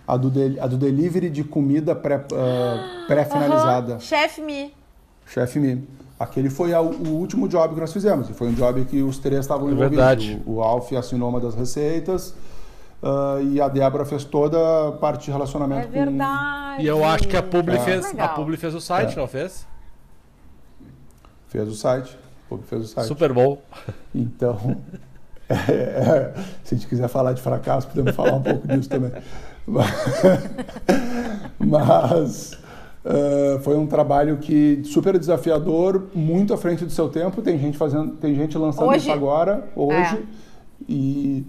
a 0.06 0.14
do, 0.18 0.30
de, 0.30 0.60
a 0.60 0.66
do 0.66 0.76
delivery 0.76 1.30
de 1.30 1.42
comida 1.42 1.92
ah, 1.98 3.04
pré-finalizada. 3.08 3.94
Pré 3.94 3.94
uhum. 3.94 4.00
Chef 4.00 4.42
Me. 4.42 4.74
Chef 5.24 5.58
Me. 5.58 5.88
Aquele 6.20 6.50
foi 6.50 6.74
a, 6.74 6.82
o 6.82 7.14
último 7.14 7.48
job 7.48 7.72
que 7.72 7.80
nós 7.80 7.94
fizemos, 7.94 8.28
e 8.28 8.34
foi 8.34 8.48
um 8.48 8.52
job 8.52 8.84
que 8.84 9.02
os 9.02 9.16
três 9.16 9.40
estavam 9.40 9.70
é 9.70 9.72
envolvidos. 9.72 9.96
Verdade. 9.96 10.42
O, 10.44 10.56
o 10.56 10.62
Alf 10.62 10.92
assinou 10.92 11.30
uma 11.30 11.40
das 11.40 11.54
receitas, 11.54 12.34
Uh, 13.02 13.42
e 13.50 13.60
a 13.60 13.66
Débora 13.66 14.04
fez 14.04 14.22
toda 14.22 14.88
a 14.88 14.92
parte 14.92 15.24
de 15.24 15.32
relacionamento 15.32 15.88
é 15.88 15.90
verdade. 15.90 16.76
com... 16.76 16.82
E 16.82 16.86
eu 16.86 17.04
acho 17.04 17.26
que 17.26 17.36
a 17.36 17.42
Publi, 17.42 17.74
é. 17.74 17.80
fez, 17.80 18.16
a 18.16 18.28
Publi 18.28 18.56
fez 18.56 18.76
o 18.76 18.80
site, 18.80 19.14
é. 19.14 19.16
não 19.16 19.26
fez? 19.26 19.66
Fez 21.48 21.68
o 21.68 21.74
site. 21.74 22.16
A 22.46 22.48
Publi 22.48 22.64
fez 22.64 22.82
o 22.84 22.86
site. 22.86 23.08
Super 23.08 23.32
bom. 23.32 23.60
Então, 24.14 24.76
é, 25.50 26.32
se 26.62 26.74
a 26.74 26.78
gente 26.78 26.86
quiser 26.86 27.08
falar 27.08 27.32
de 27.32 27.42
fracasso, 27.42 27.88
podemos 27.88 28.14
falar 28.14 28.34
um 28.34 28.42
pouco 28.42 28.68
disso 28.68 28.88
também. 28.88 29.10
Mas 31.58 32.52
uh, 33.04 33.58
foi 33.62 33.76
um 33.76 33.86
trabalho 33.88 34.36
que 34.36 34.80
super 34.84 35.18
desafiador, 35.18 36.06
muito 36.14 36.54
à 36.54 36.56
frente 36.56 36.84
do 36.84 36.92
seu 36.92 37.08
tempo. 37.08 37.42
Tem 37.42 37.58
gente 37.58 37.76
fazendo, 37.76 38.14
tem 38.14 38.32
gente 38.36 38.56
lançando 38.56 38.90
hoje? 38.90 38.98
isso 38.98 39.10
agora, 39.10 39.68
hoje. 39.74 40.18
É. 40.18 40.52
E 40.88 41.44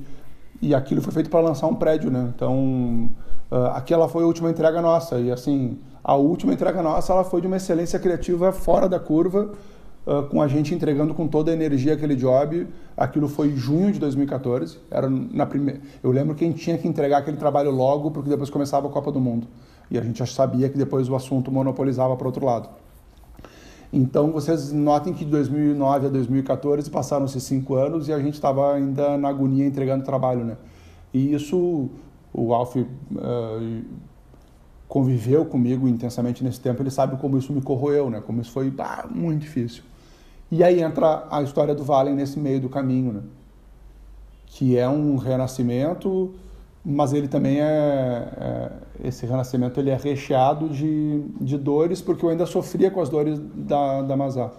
e 0.63 0.73
aquilo 0.73 1.01
foi 1.01 1.11
feito 1.11 1.29
para 1.29 1.41
lançar 1.41 1.67
um 1.67 1.75
prédio, 1.75 2.09
né? 2.09 2.31
Então, 2.33 3.09
uh, 3.51 3.65
aquela 3.73 4.07
foi 4.07 4.23
a 4.23 4.25
última 4.25 4.49
entrega 4.49 4.81
nossa. 4.81 5.19
E 5.19 5.29
assim, 5.29 5.77
a 6.01 6.15
última 6.15 6.53
entrega 6.53 6.81
nossa 6.81 7.11
ela 7.11 7.25
foi 7.25 7.41
de 7.41 7.47
uma 7.47 7.57
excelência 7.57 7.99
criativa 7.99 8.49
fora 8.53 8.87
da 8.87 8.97
curva, 8.97 9.51
uh, 10.07 10.23
com 10.29 10.41
a 10.41 10.47
gente 10.47 10.73
entregando 10.73 11.13
com 11.13 11.27
toda 11.27 11.51
a 11.51 11.53
energia 11.53 11.95
aquele 11.95 12.15
job. 12.15 12.65
Aquilo 12.95 13.27
foi 13.27 13.47
em 13.49 13.57
junho 13.57 13.91
de 13.91 13.99
2014. 13.99 14.77
Era 14.89 15.09
na 15.09 15.45
primeira. 15.45 15.81
Eu 16.01 16.11
lembro 16.11 16.33
que 16.33 16.45
a 16.45 16.47
gente 16.47 16.61
tinha 16.61 16.77
que 16.77 16.87
entregar 16.87 17.17
aquele 17.17 17.35
trabalho 17.35 17.69
logo, 17.69 18.09
porque 18.09 18.29
depois 18.29 18.49
começava 18.49 18.87
a 18.87 18.89
Copa 18.89 19.11
do 19.11 19.19
Mundo. 19.19 19.45
E 19.91 19.97
a 19.97 20.01
gente 20.01 20.19
já 20.19 20.25
sabia 20.25 20.69
que 20.69 20.77
depois 20.77 21.09
o 21.09 21.15
assunto 21.15 21.51
monopolizava 21.51 22.15
para 22.15 22.25
outro 22.25 22.45
lado. 22.45 22.69
Então, 23.95 24.31
vocês 24.31 24.71
notem 24.73 25.13
que 25.13 25.23
de 25.23 25.29
2009 25.29 26.07
a 26.07 26.09
2014 26.09 26.89
passaram-se 26.89 27.39
cinco 27.39 27.75
anos 27.75 28.07
e 28.07 28.13
a 28.13 28.17
gente 28.17 28.33
estava 28.33 28.73
ainda 28.73 29.19
na 29.19 29.29
agonia 29.29 29.67
entregando 29.67 30.03
trabalho, 30.03 30.43
né? 30.43 30.57
E 31.13 31.31
isso, 31.31 31.91
o 32.33 32.55
Alf 32.55 32.75
uh, 32.75 32.87
conviveu 34.87 35.45
comigo 35.45 35.87
intensamente 35.87 36.43
nesse 36.43 36.59
tempo, 36.59 36.81
ele 36.81 36.89
sabe 36.89 37.17
como 37.17 37.37
isso 37.37 37.53
me 37.53 37.61
corroeu, 37.61 38.09
né? 38.09 38.19
Como 38.19 38.41
isso 38.41 38.51
foi 38.51 38.71
bah, 38.71 39.07
muito 39.13 39.41
difícil. 39.41 39.83
E 40.49 40.63
aí 40.63 40.81
entra 40.81 41.27
a 41.29 41.43
história 41.43 41.75
do 41.75 41.83
Valen 41.83 42.15
nesse 42.15 42.39
meio 42.39 42.59
do 42.59 42.69
caminho, 42.69 43.13
né? 43.13 43.21
Que 44.47 44.75
é 44.75 44.89
um 44.89 45.17
renascimento 45.17 46.33
mas 46.85 47.13
ele 47.13 47.27
também 47.27 47.61
é, 47.61 47.63
é, 47.63 48.71
esse 49.07 49.25
renascimento 49.25 49.79
ele 49.79 49.89
é 49.89 49.95
recheado 49.95 50.67
de, 50.67 51.21
de 51.39 51.57
dores 51.57 52.01
porque 52.01 52.25
eu 52.25 52.29
ainda 52.29 52.45
sofria 52.45 52.91
com 52.91 52.99
as 52.99 53.09
dores 53.09 53.39
da, 53.39 54.01
da 54.01 54.17
Mazá 54.17 54.51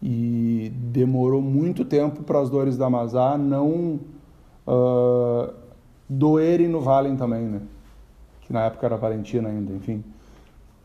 e 0.00 0.72
demorou 0.74 1.40
muito 1.40 1.84
tempo 1.84 2.22
para 2.22 2.40
as 2.40 2.48
dores 2.48 2.76
da 2.76 2.88
Mazá 2.88 3.36
não 3.36 3.98
uh, 4.66 5.52
doerem 6.08 6.68
no 6.68 6.80
Valen 6.80 7.16
também 7.16 7.42
né 7.42 7.60
que 8.42 8.52
na 8.52 8.66
época 8.66 8.86
era 8.86 8.96
Valentina 8.96 9.48
ainda 9.48 9.72
enfim 9.72 10.04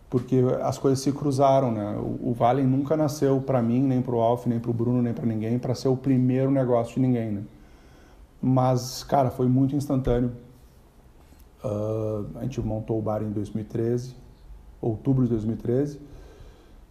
porque 0.10 0.38
as 0.64 0.80
coisas 0.80 1.00
se 1.00 1.12
cruzaram, 1.12 1.72
né? 1.72 1.96
O, 1.98 2.32
o 2.32 2.34
Valen 2.34 2.66
nunca 2.66 2.98
nasceu 2.98 3.40
para 3.40 3.62
mim, 3.62 3.84
nem 3.84 4.02
para 4.02 4.16
o 4.16 4.20
Alf, 4.20 4.48
nem 4.48 4.60
para 4.60 4.72
o 4.72 4.74
Bruno, 4.74 5.02
nem 5.04 5.14
para 5.14 5.26
ninguém, 5.26 5.60
para 5.60 5.76
ser 5.76 5.88
o 5.88 5.96
primeiro 5.96 6.50
negócio 6.50 6.96
de 6.96 7.02
ninguém, 7.02 7.30
né? 7.30 7.44
Mas, 8.42 9.04
cara, 9.04 9.30
foi 9.30 9.48
muito 9.48 9.76
instantâneo. 9.76 10.32
Uh, 11.64 12.26
a 12.36 12.44
gente 12.44 12.62
montou 12.62 12.98
o 12.98 13.02
bar 13.02 13.22
em 13.22 13.32
2013, 13.32 14.16
outubro 14.82 15.24
de 15.24 15.30
2013. 15.32 16.00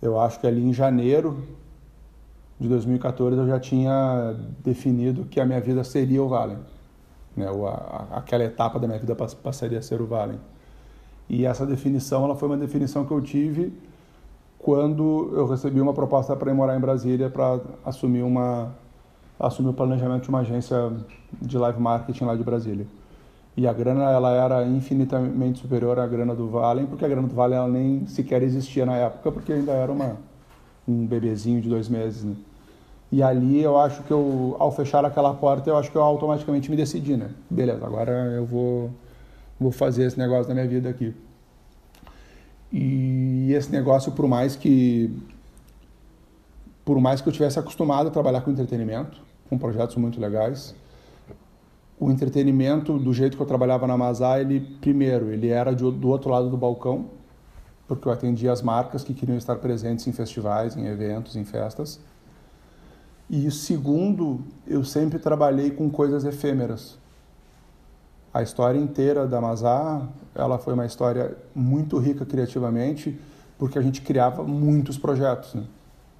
Eu 0.00 0.20
acho 0.20 0.38
que 0.38 0.46
ali 0.46 0.62
em 0.62 0.72
janeiro 0.72 1.42
de 2.60 2.68
2014 2.68 3.36
eu 3.36 3.46
já 3.46 3.58
tinha 3.58 4.36
definido 4.62 5.24
que 5.24 5.40
a 5.40 5.46
minha 5.46 5.60
vida 5.60 5.82
seria 5.84 6.22
o 6.22 6.28
Valen. 6.28 6.58
Né? 7.36 7.46
A, 7.46 8.18
aquela 8.18 8.44
etapa 8.44 8.78
da 8.78 8.86
minha 8.86 8.98
vida 8.98 9.14
passaria 9.14 9.78
a 9.78 9.82
ser 9.82 10.00
o 10.02 10.06
Valen. 10.06 10.38
E 11.28 11.46
essa 11.46 11.64
definição 11.64 12.24
ela 12.24 12.36
foi 12.36 12.48
uma 12.48 12.56
definição 12.56 13.04
que 13.04 13.12
eu 13.12 13.20
tive 13.20 13.72
quando 14.58 15.30
eu 15.34 15.46
recebi 15.46 15.80
uma 15.80 15.94
proposta 15.94 16.34
para 16.34 16.50
ir 16.50 16.54
morar 16.54 16.76
em 16.76 16.80
Brasília 16.80 17.30
para 17.30 17.60
assumir 17.84 18.22
uma 18.22 18.74
assumir 19.38 19.70
o 19.70 19.72
planejamento 19.72 20.24
de 20.24 20.28
uma 20.28 20.40
agência 20.40 20.92
de 21.40 21.56
live 21.56 21.80
marketing 21.80 22.24
lá 22.24 22.34
de 22.34 22.42
Brasília. 22.42 22.86
E 23.56 23.66
a 23.66 23.72
grana 23.72 24.10
ela 24.10 24.32
era 24.32 24.64
infinitamente 24.64 25.60
superior 25.60 25.98
à 25.98 26.06
grana 26.06 26.34
do 26.34 26.48
Valen, 26.48 26.86
porque 26.86 27.04
a 27.04 27.08
grana 27.08 27.26
do 27.26 27.34
Valen 27.34 27.58
ela 27.58 27.68
nem 27.68 28.06
sequer 28.06 28.42
existia 28.42 28.86
na 28.86 28.96
época, 28.96 29.32
porque 29.32 29.52
ainda 29.52 29.72
era 29.72 29.90
uma 29.90 30.16
um 30.86 31.06
bebezinho 31.06 31.60
de 31.60 31.68
dois 31.68 31.88
meses. 31.88 32.24
Né? 32.24 32.34
E 33.12 33.22
ali 33.22 33.62
eu 33.62 33.78
acho 33.78 34.02
que 34.02 34.10
eu, 34.10 34.56
ao 34.58 34.70
fechar 34.72 35.04
aquela 35.04 35.34
porta, 35.34 35.68
eu 35.68 35.76
acho 35.76 35.90
que 35.90 35.96
eu 35.96 36.02
automaticamente 36.02 36.70
me 36.70 36.76
decidi, 36.76 37.16
né? 37.16 37.30
Beleza, 37.50 37.84
agora 37.84 38.12
eu 38.12 38.44
vou 38.44 38.90
vou 39.58 39.72
fazer 39.72 40.04
esse 40.04 40.18
negócio 40.18 40.46
da 40.46 40.54
minha 40.54 40.68
vida 40.68 40.88
aqui. 40.88 41.14
E 42.72 43.52
esse 43.52 43.72
negócio, 43.72 44.12
por 44.12 44.28
mais 44.28 44.54
que 44.56 45.10
por 46.84 47.00
mais 47.00 47.20
que 47.20 47.28
eu 47.28 47.32
tivesse 47.32 47.58
acostumado 47.58 48.08
a 48.08 48.10
trabalhar 48.10 48.40
com 48.40 48.50
entretenimento, 48.50 49.20
com 49.48 49.58
projetos 49.58 49.96
muito 49.96 50.20
legais, 50.20 50.74
o 51.98 52.10
entretenimento 52.10 52.98
do 52.98 53.12
jeito 53.12 53.36
que 53.36 53.42
eu 53.42 53.46
trabalhava 53.46 53.86
na 53.86 53.96
Mazá, 53.96 54.40
ele 54.40 54.60
primeiro, 54.80 55.30
ele 55.30 55.48
era 55.48 55.74
de, 55.74 55.82
do 55.90 56.08
outro 56.08 56.30
lado 56.30 56.48
do 56.48 56.56
balcão, 56.56 57.06
porque 57.86 58.06
eu 58.06 58.12
atendia 58.12 58.52
as 58.52 58.62
marcas 58.62 59.02
que 59.02 59.14
queriam 59.14 59.36
estar 59.36 59.56
presentes 59.56 60.06
em 60.06 60.12
festivais, 60.12 60.76
em 60.76 60.86
eventos, 60.86 61.36
em 61.36 61.44
festas. 61.44 61.98
E 63.28 63.50
segundo, 63.50 64.40
eu 64.66 64.84
sempre 64.84 65.18
trabalhei 65.18 65.70
com 65.70 65.90
coisas 65.90 66.24
efêmeras 66.24 66.98
a 68.32 68.42
história 68.42 68.78
inteira 68.78 69.26
da 69.26 69.40
Mazar, 69.40 70.08
ela 70.34 70.58
foi 70.58 70.74
uma 70.74 70.86
história 70.86 71.36
muito 71.54 71.98
rica 71.98 72.24
criativamente, 72.26 73.18
porque 73.58 73.78
a 73.78 73.82
gente 73.82 74.02
criava 74.02 74.44
muitos 74.44 74.98
projetos. 74.98 75.54
Né? 75.54 75.64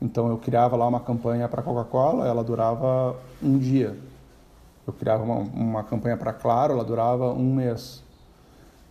Então 0.00 0.28
eu 0.28 0.38
criava 0.38 0.76
lá 0.76 0.86
uma 0.86 1.00
campanha 1.00 1.48
para 1.48 1.62
Coca-Cola, 1.62 2.26
ela 2.26 2.44
durava 2.44 3.16
um 3.42 3.58
dia. 3.58 3.98
Eu 4.86 4.92
criava 4.92 5.22
uma, 5.22 5.36
uma 5.36 5.84
campanha 5.84 6.16
para 6.16 6.32
Claro, 6.32 6.72
ela 6.72 6.84
durava 6.84 7.32
um 7.32 7.54
mês. 7.54 8.02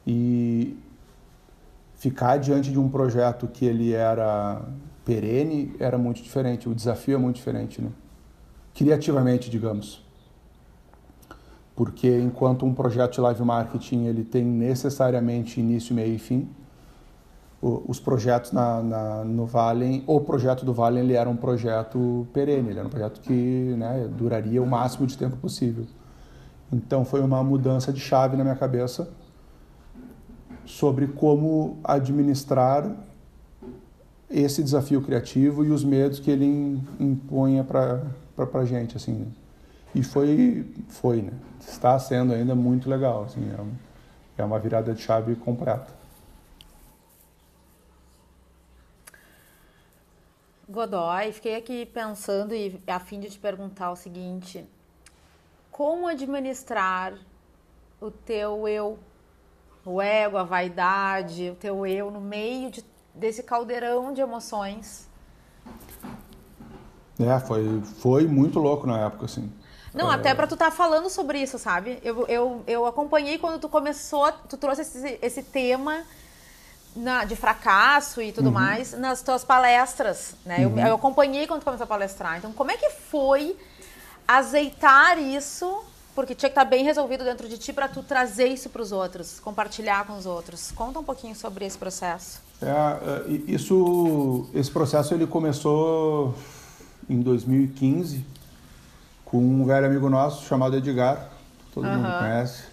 E 0.05 0.77
ficar 1.95 2.37
diante 2.37 2.71
de 2.71 2.79
um 2.79 2.89
projeto 2.89 3.47
que 3.47 3.65
ele 3.65 3.93
era 3.93 4.61
perene 5.05 5.75
era 5.79 5.97
muito 5.97 6.21
diferente, 6.21 6.67
o 6.67 6.75
desafio 6.75 7.15
é 7.15 7.17
muito 7.17 7.37
diferente, 7.37 7.81
né? 7.81 7.89
criativamente, 8.73 9.49
digamos 9.49 10.05
porque 11.77 12.09
enquanto 12.09 12.65
um 12.65 12.73
projeto 12.73 13.13
de 13.13 13.21
live 13.21 13.43
marketing 13.43 14.05
ele 14.05 14.23
tem 14.23 14.43
necessariamente 14.43 15.59
início, 15.59 15.93
meio 15.93 16.15
e 16.15 16.17
fim, 16.17 16.49
os 17.87 17.99
projetos 17.99 18.51
na, 18.51 18.81
na, 18.81 19.23
no 19.23 19.45
Valen, 19.45 20.03
o 20.07 20.19
projeto 20.19 20.65
do 20.65 20.73
Valen 20.73 21.03
ele 21.03 21.13
era 21.13 21.29
um 21.29 21.35
projeto 21.35 22.27
perene, 22.33 22.69
ele 22.69 22.79
era 22.79 22.87
um 22.87 22.91
projeto 22.91 23.21
que 23.21 23.75
né, 23.77 24.09
duraria 24.17 24.61
o 24.61 24.67
máximo 24.67 25.05
de 25.07 25.17
tempo 25.17 25.37
possível. 25.37 25.85
Então 26.71 27.05
foi 27.05 27.21
uma 27.21 27.43
mudança 27.43 27.93
de 27.93 27.99
chave 27.99 28.35
na 28.35 28.43
minha 28.43 28.55
cabeça 28.55 29.09
sobre 30.65 31.07
como 31.07 31.77
administrar 31.83 32.91
esse 34.29 34.61
desafio 34.61 35.01
criativo 35.01 35.63
e 35.63 35.71
os 35.71 35.83
medos 35.83 36.19
que 36.19 36.29
ele 36.29 36.81
impunha 36.99 37.63
para 37.63 38.01
a 38.53 38.65
gente, 38.65 38.97
assim. 38.97 39.13
Né? 39.13 39.27
E 39.95 40.03
foi, 40.03 40.65
foi, 40.89 41.21
né? 41.21 41.31
Está 41.59 41.97
sendo 41.97 42.33
ainda 42.33 42.53
muito 42.53 42.89
legal, 42.89 43.23
assim, 43.23 43.41
é, 43.49 44.41
é 44.41 44.45
uma 44.45 44.59
virada 44.59 44.93
de 44.93 45.01
chave 45.01 45.35
completa. 45.35 45.96
Godoy, 50.69 51.31
fiquei 51.31 51.55
aqui 51.55 51.85
pensando 51.85 52.53
e 52.53 52.81
a 52.85 52.99
fim 52.99 53.21
de 53.21 53.29
te 53.29 53.39
perguntar 53.39 53.89
o 53.89 53.95
seguinte: 53.95 54.67
como 55.71 56.07
administrar 56.07 57.13
o 58.01 58.11
teu 58.11 58.67
eu, 58.67 58.99
o 59.85 60.01
ego, 60.01 60.35
a 60.35 60.43
vaidade, 60.43 61.51
o 61.51 61.55
teu 61.55 61.85
eu 61.85 62.11
no 62.11 62.19
meio 62.19 62.69
de, 62.69 62.83
desse 63.15 63.43
caldeirão 63.43 64.11
de 64.11 64.19
emoções? 64.19 65.07
É, 67.17 67.39
foi, 67.39 67.81
foi 68.01 68.27
muito 68.27 68.59
louco 68.59 68.85
na 68.85 69.05
época, 69.05 69.25
assim. 69.25 69.49
Não, 69.93 70.11
é... 70.11 70.15
até 70.15 70.35
para 70.35 70.47
tu 70.47 70.55
estar 70.55 70.65
tá 70.65 70.71
falando 70.71 71.09
sobre 71.09 71.41
isso, 71.41 71.57
sabe? 71.57 71.97
Eu, 72.03 72.27
eu, 72.27 72.63
eu 72.67 72.85
acompanhei 72.85 73.37
quando 73.37 73.59
tu 73.59 73.69
começou, 73.69 74.29
tu 74.49 74.57
trouxe 74.57 74.81
esse, 74.81 75.17
esse 75.21 75.43
tema 75.43 76.03
na, 76.95 77.25
de 77.25 77.35
fracasso 77.35 78.21
e 78.21 78.31
tudo 78.31 78.47
uhum. 78.47 78.53
mais 78.53 78.93
nas 78.93 79.21
tuas 79.21 79.43
palestras, 79.43 80.35
né? 80.45 80.65
Uhum. 80.65 80.79
Eu, 80.79 80.87
eu 80.87 80.95
acompanhei 80.95 81.47
quando 81.47 81.61
tu 81.61 81.65
começou 81.65 81.83
a 81.83 81.87
palestrar. 81.87 82.37
Então, 82.37 82.51
como 82.53 82.71
é 82.71 82.77
que 82.77 82.89
foi 82.89 83.55
azeitar 84.27 85.17
isso 85.19 85.83
porque 86.17 86.33
tinha 86.33 86.49
que 86.49 86.53
estar 86.53 86.65
tá 86.65 86.69
bem 86.69 86.83
resolvido 86.83 87.23
dentro 87.23 87.47
de 87.47 87.59
ti 87.59 87.71
para 87.71 87.87
tu 87.87 88.01
trazer 88.01 88.47
isso 88.47 88.71
para 88.71 88.81
os 88.81 88.91
outros, 88.91 89.39
compartilhar 89.39 90.03
com 90.07 90.17
os 90.17 90.25
outros. 90.25 90.71
Conta 90.71 90.97
um 90.97 91.03
pouquinho 91.03 91.35
sobre 91.35 91.63
esse 91.63 91.77
processo. 91.77 92.41
É, 92.59 92.67
é 92.67 93.31
isso, 93.45 94.49
esse 94.51 94.71
processo 94.71 95.13
ele 95.13 95.27
começou 95.27 96.33
em 97.07 97.21
2015 97.21 98.25
com 99.23 99.37
um 99.37 99.63
velho 99.63 99.85
amigo 99.85 100.09
nosso 100.09 100.43
chamado 100.47 100.75
Edgar, 100.75 101.29
todo 101.71 101.85
uhum. 101.85 101.97
mundo 101.97 102.17
conhece, 102.17 102.63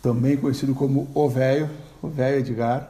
também 0.00 0.34
conhecido 0.34 0.74
como 0.74 1.10
o 1.14 1.28
velho, 1.28 1.68
o 2.02 2.08
velho 2.08 2.38
Edgar. 2.38 2.88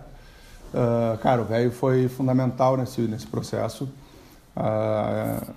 Uh, 0.72 1.18
cara, 1.18 1.42
o 1.42 1.44
velho 1.44 1.70
foi 1.70 2.09
fundamental 2.09 2.77
nesse, 2.77 3.03
nesse 3.03 3.27
processo. 3.27 3.88
Uh, 4.57 5.53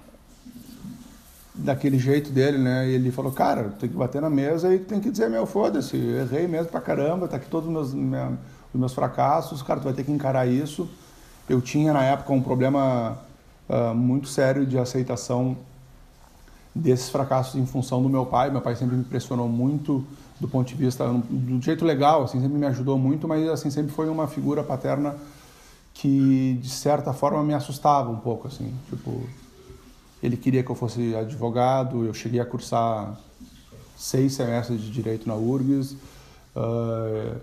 daquele 1.55 1.97
jeito 1.97 2.31
dele, 2.31 2.57
né? 2.57 2.89
E 2.89 2.95
ele 2.95 3.11
falou, 3.11 3.31
cara, 3.31 3.73
tem 3.79 3.89
que 3.89 3.95
bater 3.95 4.21
na 4.21 4.29
mesa 4.29 4.73
e 4.73 4.79
tem 4.79 4.99
que 4.99 5.09
dizer, 5.09 5.29
meu, 5.29 5.45
foda-se, 5.45 5.95
errei 5.95 6.47
mesmo 6.47 6.67
pra 6.67 6.81
caramba, 6.81 7.27
tá 7.27 7.37
aqui 7.37 7.47
todos 7.47 7.67
os 7.69 7.93
meus, 7.93 8.29
os 8.73 8.79
meus 8.79 8.93
fracassos, 8.93 9.61
cara, 9.61 9.79
tu 9.79 9.85
vai 9.85 9.93
ter 9.93 10.03
que 10.03 10.11
encarar 10.11 10.45
isso. 10.45 10.89
Eu 11.47 11.61
tinha 11.61 11.93
na 11.93 12.03
época 12.03 12.33
um 12.33 12.41
problema 12.41 13.17
uh, 13.69 13.95
muito 13.95 14.27
sério 14.27 14.65
de 14.65 14.77
aceitação 14.77 15.55
desses 16.73 17.09
fracassos 17.09 17.55
em 17.55 17.65
função 17.65 18.03
do 18.03 18.09
meu 18.09 18.25
pai. 18.25 18.51
Meu 18.51 18.61
pai 18.61 18.75
sempre 18.75 18.97
me 18.97 19.03
pressionou 19.03 19.47
muito 19.47 20.05
do 20.39 20.47
ponto 20.47 20.67
de 20.67 20.75
vista 20.75 21.07
do 21.07 21.61
jeito 21.61 21.85
legal, 21.85 22.23
assim, 22.23 22.41
sempre 22.41 22.57
me 22.57 22.65
ajudou 22.65 22.97
muito, 22.97 23.27
mas 23.27 23.47
assim 23.47 23.69
sempre 23.69 23.91
foi 23.91 24.09
uma 24.09 24.27
figura 24.27 24.63
paterna 24.63 25.15
que 25.93 26.59
de 26.61 26.69
certa 26.69 27.13
forma 27.13 27.41
me 27.41 27.53
assustava 27.53 28.09
um 28.09 28.17
pouco, 28.17 28.47
assim, 28.47 28.73
tipo 28.89 29.23
ele 30.21 30.37
queria 30.37 30.63
que 30.63 30.69
eu 30.69 30.75
fosse 30.75 31.15
advogado, 31.15 32.05
eu 32.05 32.13
cheguei 32.13 32.39
a 32.39 32.45
cursar 32.45 33.17
seis 33.95 34.33
semestres 34.33 34.81
de 34.81 34.91
direito 34.91 35.27
na 35.27 35.35
URGS. 35.35 35.95
Uh, 36.55 37.39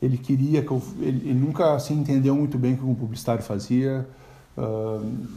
ele 0.00 0.16
queria 0.16 0.62
que 0.62 0.70
eu, 0.70 0.82
ele, 0.98 1.28
ele, 1.28 1.38
nunca 1.38 1.78
se 1.78 1.92
entendeu 1.92 2.34
muito 2.34 2.56
bem 2.56 2.74
o 2.74 2.76
que 2.78 2.84
um 2.84 2.94
publicitário 2.94 3.42
fazia. 3.42 4.08
Uh, 4.56 5.28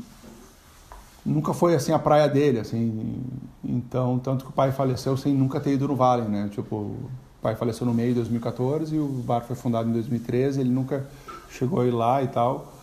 nunca 1.26 1.54
foi 1.54 1.76
assim 1.76 1.92
a 1.92 2.00
praia 2.00 2.28
dele, 2.28 2.60
assim. 2.60 3.24
Então, 3.64 4.20
tanto 4.20 4.46
que 4.46 4.52
o 4.52 4.54
pai 4.54 4.72
faleceu 4.72 5.16
sem 5.16 5.34
nunca 5.34 5.60
ter 5.60 5.74
ido 5.74 5.88
no 5.88 5.96
Vale, 5.96 6.28
né? 6.28 6.50
Tipo, 6.52 6.76
o 6.76 7.10
pai 7.42 7.56
faleceu 7.56 7.86
no 7.86 7.94
meio 7.94 8.10
de 8.10 8.16
2014 8.16 8.96
e 8.96 9.00
o 9.00 9.08
bar 9.08 9.42
foi 9.42 9.56
fundado 9.56 9.90
em 9.90 9.94
2013, 9.94 10.62
ele 10.62 10.70
nunca 10.70 11.08
chegou 11.50 11.82
a 11.82 11.86
ir 11.86 11.92
lá 11.92 12.22
e 12.24 12.28
tal. 12.28 12.74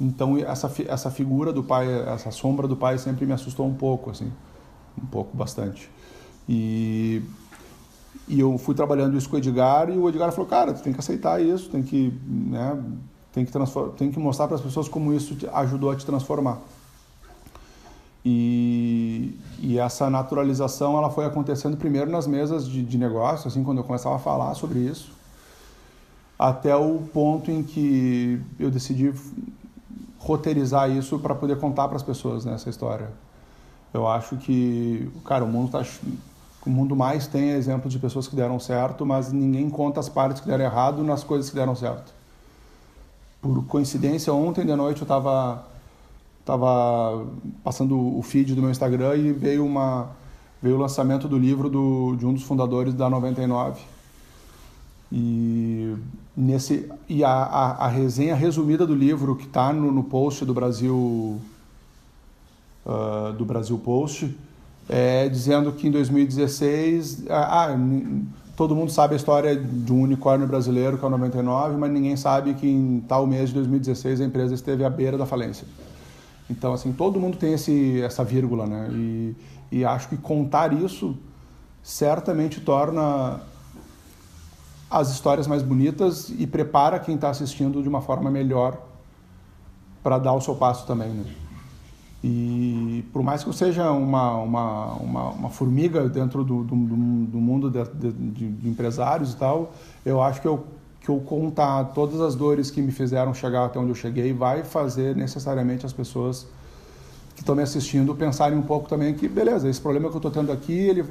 Então, 0.00 0.38
essa 0.38 0.70
essa 0.88 1.10
figura 1.10 1.52
do 1.52 1.62
pai, 1.62 1.86
essa 2.08 2.30
sombra 2.30 2.66
do 2.66 2.76
pai 2.76 2.96
sempre 2.98 3.26
me 3.26 3.32
assustou 3.32 3.66
um 3.66 3.74
pouco, 3.74 4.10
assim, 4.10 4.32
um 5.00 5.06
pouco 5.06 5.36
bastante. 5.36 5.90
E 6.48 7.22
e 8.26 8.40
eu 8.40 8.56
fui 8.58 8.74
trabalhando 8.74 9.16
isso 9.16 9.28
com 9.28 9.36
o 9.36 9.38
Edgar 9.38 9.90
e 9.90 9.98
o 9.98 10.08
Edgar 10.08 10.32
falou: 10.32 10.46
"Cara, 10.46 10.72
tu 10.72 10.82
tem 10.82 10.92
que 10.92 10.98
aceitar 11.00 11.42
isso, 11.42 11.68
tem 11.68 11.82
que, 11.82 12.12
né, 12.26 12.80
tem 13.32 13.44
que 13.44 13.52
tem 13.96 14.10
que 14.10 14.18
mostrar 14.18 14.46
para 14.46 14.56
as 14.56 14.62
pessoas 14.62 14.88
como 14.88 15.12
isso 15.12 15.36
ajudou 15.52 15.90
a 15.90 15.96
te 15.96 16.06
transformar". 16.06 16.58
E, 18.24 19.38
e, 19.60 19.78
essa 19.78 20.10
naturalização 20.10 20.98
ela 20.98 21.08
foi 21.08 21.24
acontecendo 21.24 21.76
primeiro 21.76 22.10
nas 22.10 22.26
mesas 22.26 22.68
de, 22.68 22.82
de 22.82 22.98
negócio, 22.98 23.48
assim, 23.48 23.64
quando 23.64 23.78
eu 23.78 23.84
começava 23.84 24.16
a 24.16 24.18
falar 24.18 24.54
sobre 24.54 24.78
isso. 24.80 25.12
até 26.38 26.76
o 26.76 26.98
ponto 27.12 27.50
em 27.50 27.62
que 27.62 28.40
eu 28.58 28.70
decidi 28.70 29.12
roteirizar 30.18 30.90
isso 30.90 31.18
para 31.18 31.34
poder 31.34 31.58
contar 31.58 31.88
para 31.88 31.96
as 31.96 32.02
pessoas 32.02 32.44
né, 32.44 32.56
história. 32.66 33.10
Eu 33.92 34.06
acho 34.06 34.36
que, 34.36 35.10
cara, 35.24 35.44
o 35.44 35.48
mundo 35.48 35.70
tá 35.70 35.82
o 36.64 36.70
mundo 36.70 36.94
mais 36.94 37.26
tem 37.26 37.50
exemplos 37.50 37.92
de 37.92 37.98
pessoas 37.98 38.28
que 38.28 38.36
deram 38.36 38.60
certo, 38.60 39.06
mas 39.06 39.32
ninguém 39.32 39.70
conta 39.70 39.98
as 39.98 40.08
partes 40.08 40.42
que 40.42 40.46
deram 40.46 40.64
errado 40.64 41.02
nas 41.02 41.24
coisas 41.24 41.48
que 41.48 41.56
deram 41.56 41.74
certo. 41.74 42.12
Por 43.40 43.64
coincidência, 43.64 44.32
ontem 44.32 44.66
de 44.66 44.76
noite 44.76 45.00
eu 45.00 45.04
estava 45.04 45.64
tava 46.44 47.26
passando 47.62 47.96
o 47.96 48.22
feed 48.22 48.54
do 48.54 48.60
meu 48.60 48.70
Instagram 48.70 49.16
e 49.16 49.32
veio 49.32 49.64
uma 49.64 50.10
veio 50.62 50.76
o 50.76 50.78
lançamento 50.78 51.26
do 51.26 51.38
livro 51.38 51.70
do, 51.70 52.16
de 52.16 52.26
um 52.26 52.34
dos 52.34 52.42
fundadores 52.42 52.92
da 52.92 53.08
99. 53.08 53.80
E 55.12 55.94
nesse 56.36 56.88
e 57.08 57.24
a, 57.24 57.30
a, 57.30 57.86
a 57.86 57.88
resenha 57.88 58.34
resumida 58.34 58.86
do 58.86 58.94
livro 58.94 59.34
que 59.34 59.46
está 59.46 59.72
no, 59.72 59.90
no, 59.90 60.04
post 60.04 60.44
do 60.44 60.54
Brasil 60.54 61.40
uh, 62.86 63.32
do 63.32 63.44
Brasil 63.44 63.76
Post 63.78 64.36
é, 64.88 65.28
dizendo 65.28 65.72
que 65.72 65.88
em 65.88 65.90
2016 65.90 67.24
ah, 67.28 67.76
todo 68.56 68.74
mundo 68.74 68.90
sabe 68.90 69.14
a 69.14 69.16
história 69.16 69.56
de 69.56 69.92
um 69.92 70.02
unicórnio 70.02 70.46
brasileiro 70.46 70.98
que 70.98 71.04
é 71.04 71.08
o 71.08 71.10
99, 71.10 71.76
mas 71.76 71.90
ninguém 71.90 72.16
sabe 72.16 72.54
que 72.54 72.68
em 72.68 73.02
tal 73.08 73.26
mês 73.26 73.48
de 73.48 73.54
2016 73.56 74.20
a 74.20 74.24
empresa 74.24 74.54
esteve 74.54 74.84
à 74.84 74.90
beira 74.90 75.18
da 75.18 75.26
falência. 75.26 75.66
Então, 76.50 76.72
assim, 76.72 76.92
todo 76.92 77.20
mundo 77.20 77.38
tem 77.38 77.52
esse, 77.52 78.02
essa 78.02 78.24
vírgula, 78.24 78.66
né? 78.66 78.88
E, 78.92 79.36
e 79.70 79.84
acho 79.84 80.08
que 80.08 80.16
contar 80.16 80.72
isso 80.72 81.16
certamente 81.82 82.60
torna 82.60 83.40
as 84.90 85.10
histórias 85.10 85.46
mais 85.46 85.62
bonitas 85.62 86.28
e 86.36 86.46
prepara 86.46 86.98
quem 86.98 87.14
está 87.14 87.30
assistindo 87.30 87.80
de 87.80 87.88
uma 87.88 88.00
forma 88.02 88.28
melhor 88.30 88.76
para 90.02 90.18
dar 90.18 90.32
o 90.32 90.40
seu 90.40 90.56
passo 90.56 90.84
também, 90.86 91.10
né? 91.10 91.24
E 92.22 93.04
por 93.12 93.22
mais 93.22 93.42
que 93.42 93.48
eu 93.48 93.52
seja 93.52 93.90
uma, 93.92 94.34
uma, 94.34 94.94
uma, 94.94 95.30
uma 95.30 95.48
formiga 95.48 96.06
dentro 96.06 96.44
do, 96.44 96.64
do, 96.64 96.74
do 96.74 97.38
mundo 97.38 97.70
de, 97.70 97.82
de, 98.12 98.50
de, 98.50 98.68
empresários 98.68 99.32
e 99.32 99.36
tal, 99.36 99.72
eu 100.04 100.20
acho 100.20 100.42
que 100.42 100.46
eu, 100.46 100.66
que 101.00 101.08
eu 101.08 101.18
contar 101.20 101.84
todas 101.94 102.20
as 102.20 102.34
dores 102.34 102.70
que 102.70 102.82
me 102.82 102.92
fizeram 102.92 103.32
chegar 103.32 103.64
até 103.64 103.78
onde 103.78 103.90
eu 103.90 103.94
cheguei 103.94 104.32
vai 104.32 104.62
fazer 104.62 105.16
necessariamente 105.16 105.86
as 105.86 105.92
pessoas 105.92 106.46
que 107.34 107.40
estão 107.40 107.54
me 107.54 107.62
assistindo 107.62 108.14
pensarem 108.14 108.58
um 108.58 108.62
pouco 108.62 108.88
também 108.88 109.14
que, 109.14 109.26
beleza, 109.26 109.68
esse 109.68 109.80
problema 109.80 110.08
que 110.10 110.14
eu 110.14 110.18
estou 110.18 110.30
tendo 110.30 110.52
aqui, 110.52 110.74
ele, 110.74 111.04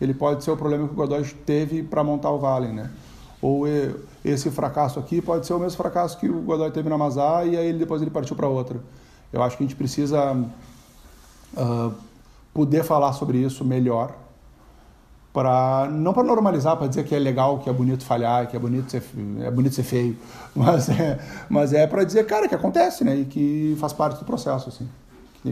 ele 0.00 0.14
pode 0.14 0.42
ser 0.42 0.50
o 0.50 0.56
problema 0.56 0.86
que 0.88 0.94
o 0.94 0.96
Godoy 0.96 1.22
teve 1.44 1.82
para 1.82 2.02
montar 2.02 2.30
o 2.30 2.38
Vale, 2.38 2.68
né? 2.68 2.90
Ou 3.42 3.64
esse 4.24 4.50
fracasso 4.50 4.98
aqui 4.98 5.20
pode 5.20 5.46
ser 5.46 5.52
o 5.52 5.58
mesmo 5.58 5.76
fracasso 5.76 6.18
que 6.18 6.26
o 6.26 6.40
Godoy 6.40 6.70
teve 6.70 6.88
na 6.88 6.96
Mazá 6.96 7.44
e 7.44 7.58
aí 7.58 7.72
depois 7.74 8.00
ele 8.00 8.10
partiu 8.10 8.34
para 8.34 8.48
outra. 8.48 8.80
Eu 9.30 9.42
acho 9.42 9.58
que 9.58 9.64
a 9.64 9.66
gente 9.66 9.76
precisa 9.76 10.32
uh, 10.32 11.92
poder 12.54 12.84
falar 12.84 13.12
sobre 13.12 13.36
isso 13.36 13.62
melhor, 13.62 14.16
para 15.34 15.88
não 15.90 16.12
para 16.12 16.22
normalizar, 16.22 16.76
para 16.76 16.86
dizer 16.86 17.04
que 17.04 17.12
é 17.12 17.18
legal, 17.18 17.58
que 17.58 17.68
é 17.68 17.72
bonito 17.72 18.04
falhar, 18.04 18.46
que 18.46 18.56
é 18.56 18.58
bonito 18.58 18.88
ser, 18.88 19.02
é 19.42 19.50
bonito 19.50 19.74
ser 19.74 19.82
feio, 19.82 20.16
mas 20.54 20.88
é, 20.88 21.18
mas 21.50 21.72
é 21.72 21.88
para 21.88 22.04
dizer, 22.04 22.24
cara, 22.24 22.48
que 22.48 22.54
acontece, 22.54 23.02
né? 23.02 23.16
E 23.16 23.24
que 23.24 23.76
faz 23.80 23.92
parte 23.92 24.20
do 24.20 24.24
processo, 24.24 24.68
assim, 24.68 24.88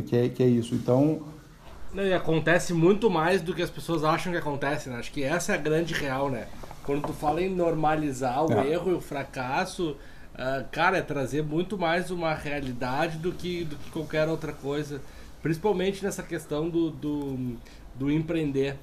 que 0.03 0.17
é, 0.17 0.29
que 0.29 0.41
é 0.41 0.47
isso. 0.47 0.77
Então 0.77 1.21
e 1.95 2.15
acontece 2.15 2.73
muito 2.73 3.11
mais 3.11 3.43
do 3.43 3.53
que 3.53 3.61
as 3.61 3.69
pessoas 3.69 4.03
acham 4.03 4.33
que 4.33 4.39
acontece, 4.39 4.89
né? 4.89 4.97
Acho 4.97 5.13
que 5.13 5.25
essa 5.25 5.53
é 5.53 5.57
a 5.57 5.59
grande 5.59 5.93
real, 5.93 6.31
né? 6.31 6.47
Quando 6.85 7.03
tu 7.03 7.13
fala 7.13 7.43
em 7.43 7.51
normalizar 7.51 8.47
o 8.47 8.53
é. 8.53 8.71
erro 8.71 8.93
e 8.93 8.95
o 8.95 9.01
fracasso, 9.01 9.91
uh, 10.35 10.65
cara, 10.71 10.99
é 10.99 11.03
trazer 11.03 11.43
muito 11.43 11.77
mais 11.77 12.11
uma 12.11 12.33
realidade 12.35 13.19
do 13.19 13.33
que, 13.33 13.65
do 13.65 13.77
que 13.77 13.91
qualquer 13.91 14.29
outra 14.29 14.53
coisa. 14.53 15.03
Principalmente 15.43 16.03
nessa 16.03 16.23
questão 16.23 16.71
do, 16.71 16.91
do, 16.91 17.57
do 17.95 18.11
empreender. 18.11 18.79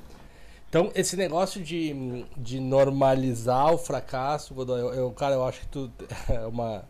Então, 0.70 0.92
esse 0.94 1.18
negócio 1.18 1.64
de, 1.64 2.26
de 2.38 2.60
normalizar 2.60 3.74
o 3.74 3.78
fracasso, 3.78 4.54
Godoy, 4.54 4.80
eu, 4.80 4.94
eu, 4.94 5.12
cara, 5.12 5.34
eu 5.34 5.44
acho 5.44 5.62
que 5.62 5.68
tu 5.68 5.92
é 6.30 6.46
uma, 6.46 6.86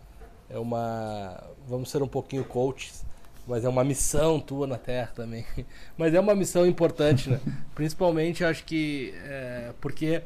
é 0.50 0.60
uma. 0.60 1.42
Vamos 1.66 1.90
ser 1.90 2.04
um 2.04 2.08
pouquinho 2.08 2.44
coaches, 2.44 3.06
mas 3.48 3.64
é 3.64 3.70
uma 3.70 3.84
missão 3.86 4.38
tua 4.38 4.68
na 4.68 4.78
Terra 4.78 5.12
também. 5.16 5.46
Mas 5.98 6.14
é 6.14 6.20
uma 6.20 6.36
missão 6.36 6.66
importante, 6.66 7.30
né? 7.30 7.40
Principalmente, 7.74 8.44
acho 8.44 8.66
que. 8.66 9.14
É, 9.24 9.74
porque 9.80 10.24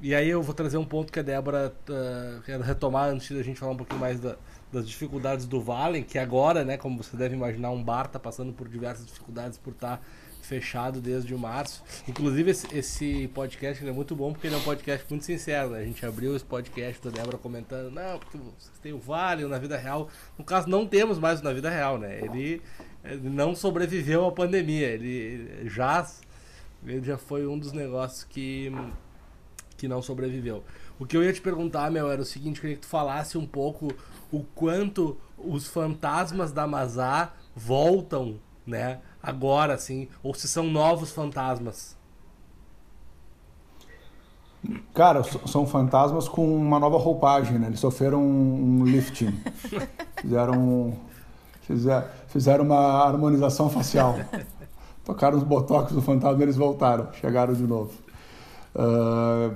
e 0.00 0.14
aí 0.14 0.28
eu 0.28 0.42
vou 0.42 0.54
trazer 0.54 0.76
um 0.76 0.84
ponto 0.84 1.10
que 1.10 1.18
a 1.18 1.22
Débora 1.22 1.72
uh, 1.88 2.42
quero 2.42 2.62
retomar 2.62 3.08
antes 3.08 3.34
da 3.34 3.42
gente 3.42 3.58
falar 3.58 3.72
um 3.72 3.76
pouquinho 3.76 4.00
mais 4.00 4.20
da, 4.20 4.36
das 4.70 4.86
dificuldades 4.86 5.46
do 5.46 5.60
Valen, 5.60 6.02
que 6.02 6.18
agora, 6.18 6.64
né, 6.64 6.76
como 6.76 7.02
você 7.02 7.16
deve 7.16 7.34
imaginar, 7.34 7.70
um 7.70 7.82
bar 7.82 8.04
está 8.04 8.18
passando 8.18 8.52
por 8.52 8.68
diversas 8.68 9.06
dificuldades 9.06 9.56
por 9.56 9.72
estar 9.72 9.96
tá 9.96 10.02
fechado 10.46 11.00
desde 11.00 11.34
março. 11.34 11.82
Inclusive 12.08 12.50
esse, 12.50 12.76
esse 12.76 13.28
podcast 13.34 13.86
é 13.86 13.92
muito 13.92 14.14
bom 14.14 14.32
porque 14.32 14.46
ele 14.46 14.54
é 14.54 14.58
um 14.58 14.62
podcast 14.62 15.04
muito 15.10 15.24
sincero. 15.24 15.70
Né? 15.70 15.80
A 15.80 15.84
gente 15.84 16.04
abriu 16.06 16.34
esse 16.34 16.44
podcast 16.44 17.02
da 17.02 17.10
Débora 17.10 17.36
comentando, 17.36 17.90
não, 17.90 18.18
porque 18.18 18.38
vocês 18.38 18.78
têm 18.80 18.92
o 18.92 18.98
Vale 18.98 19.44
na 19.46 19.58
vida 19.58 19.76
real. 19.76 20.08
No 20.38 20.44
caso, 20.44 20.68
não 20.68 20.86
temos 20.86 21.18
mais 21.18 21.42
na 21.42 21.52
vida 21.52 21.68
real, 21.68 21.98
né? 21.98 22.20
Ele, 22.22 22.62
ele 23.04 23.28
não 23.28 23.54
sobreviveu 23.54 24.24
à 24.26 24.32
pandemia. 24.32 24.88
Ele 24.88 25.68
já, 25.68 26.06
ele 26.84 27.04
já 27.04 27.18
foi 27.18 27.46
um 27.46 27.58
dos 27.58 27.72
negócios 27.72 28.24
que 28.24 28.72
que 29.76 29.86
não 29.86 30.00
sobreviveu. 30.00 30.64
O 30.98 31.04
que 31.04 31.16
eu 31.16 31.22
ia 31.22 31.32
te 31.32 31.40
perguntar, 31.42 31.90
Mel, 31.90 32.10
era 32.10 32.22
o 32.22 32.24
seguinte, 32.24 32.60
queria 32.60 32.76
que 32.76 32.82
tu 32.82 32.88
falasse 32.88 33.36
um 33.36 33.46
pouco 33.46 33.92
o 34.32 34.42
quanto 34.42 35.18
os 35.36 35.66
fantasmas 35.66 36.50
da 36.50 36.66
Mazá 36.66 37.34
voltam, 37.54 38.40
né, 38.66 39.00
agora, 39.26 39.74
assim, 39.74 40.06
ou 40.22 40.32
se 40.32 40.46
são 40.46 40.64
novos 40.64 41.10
fantasmas. 41.10 41.96
Cara, 44.94 45.22
são 45.46 45.66
fantasmas 45.66 46.28
com 46.28 46.56
uma 46.56 46.78
nova 46.78 46.96
roupagem, 46.96 47.58
né? 47.58 47.66
Eles 47.66 47.80
sofreram 47.80 48.22
um 48.22 48.84
lifting. 48.84 49.34
fizeram, 50.20 50.96
fizeram, 51.62 52.08
fizeram 52.28 52.64
uma 52.64 53.04
harmonização 53.04 53.68
facial. 53.68 54.16
Tocaram 55.04 55.36
os 55.36 55.44
botox 55.44 55.92
do 55.92 56.02
fantasma 56.02 56.38
e 56.38 56.42
eles 56.42 56.56
voltaram, 56.56 57.12
chegaram 57.14 57.54
de 57.54 57.62
novo. 57.62 57.92
Uh, 58.74 59.54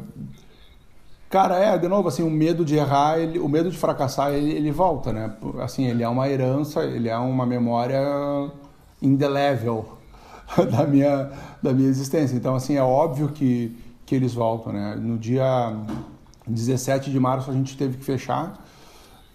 cara, 1.29 1.59
é, 1.59 1.77
de 1.79 1.89
novo, 1.89 2.09
assim, 2.09 2.23
o 2.23 2.31
medo 2.31 2.65
de 2.65 2.77
errar, 2.77 3.19
ele, 3.19 3.39
o 3.39 3.49
medo 3.49 3.71
de 3.71 3.77
fracassar, 3.77 4.33
ele, 4.33 4.53
ele 4.53 4.71
volta, 4.71 5.13
né? 5.13 5.37
Assim, 5.61 5.87
ele 5.87 6.03
é 6.05 6.09
uma 6.09 6.29
herança, 6.29 6.85
ele 6.85 7.09
é 7.09 7.19
uma 7.19 7.45
memória 7.45 8.01
indelével 9.03 9.99
da 10.71 10.87
minha, 10.87 11.31
da 11.63 11.73
minha 11.73 11.89
existência. 11.89 12.37
Então, 12.37 12.55
assim, 12.55 12.77
é 12.77 12.83
óbvio 12.83 13.29
que, 13.29 13.77
que 14.05 14.15
eles 14.15 14.35
voltam, 14.35 14.73
né? 14.73 14.95
No 14.97 15.19
dia 15.19 15.77
17 16.47 17.11
de 17.11 17.21
março 17.21 17.51
a 17.51 17.55
gente 17.55 17.77
teve 17.77 17.99
que 17.99 18.05
fechar, 18.05 18.65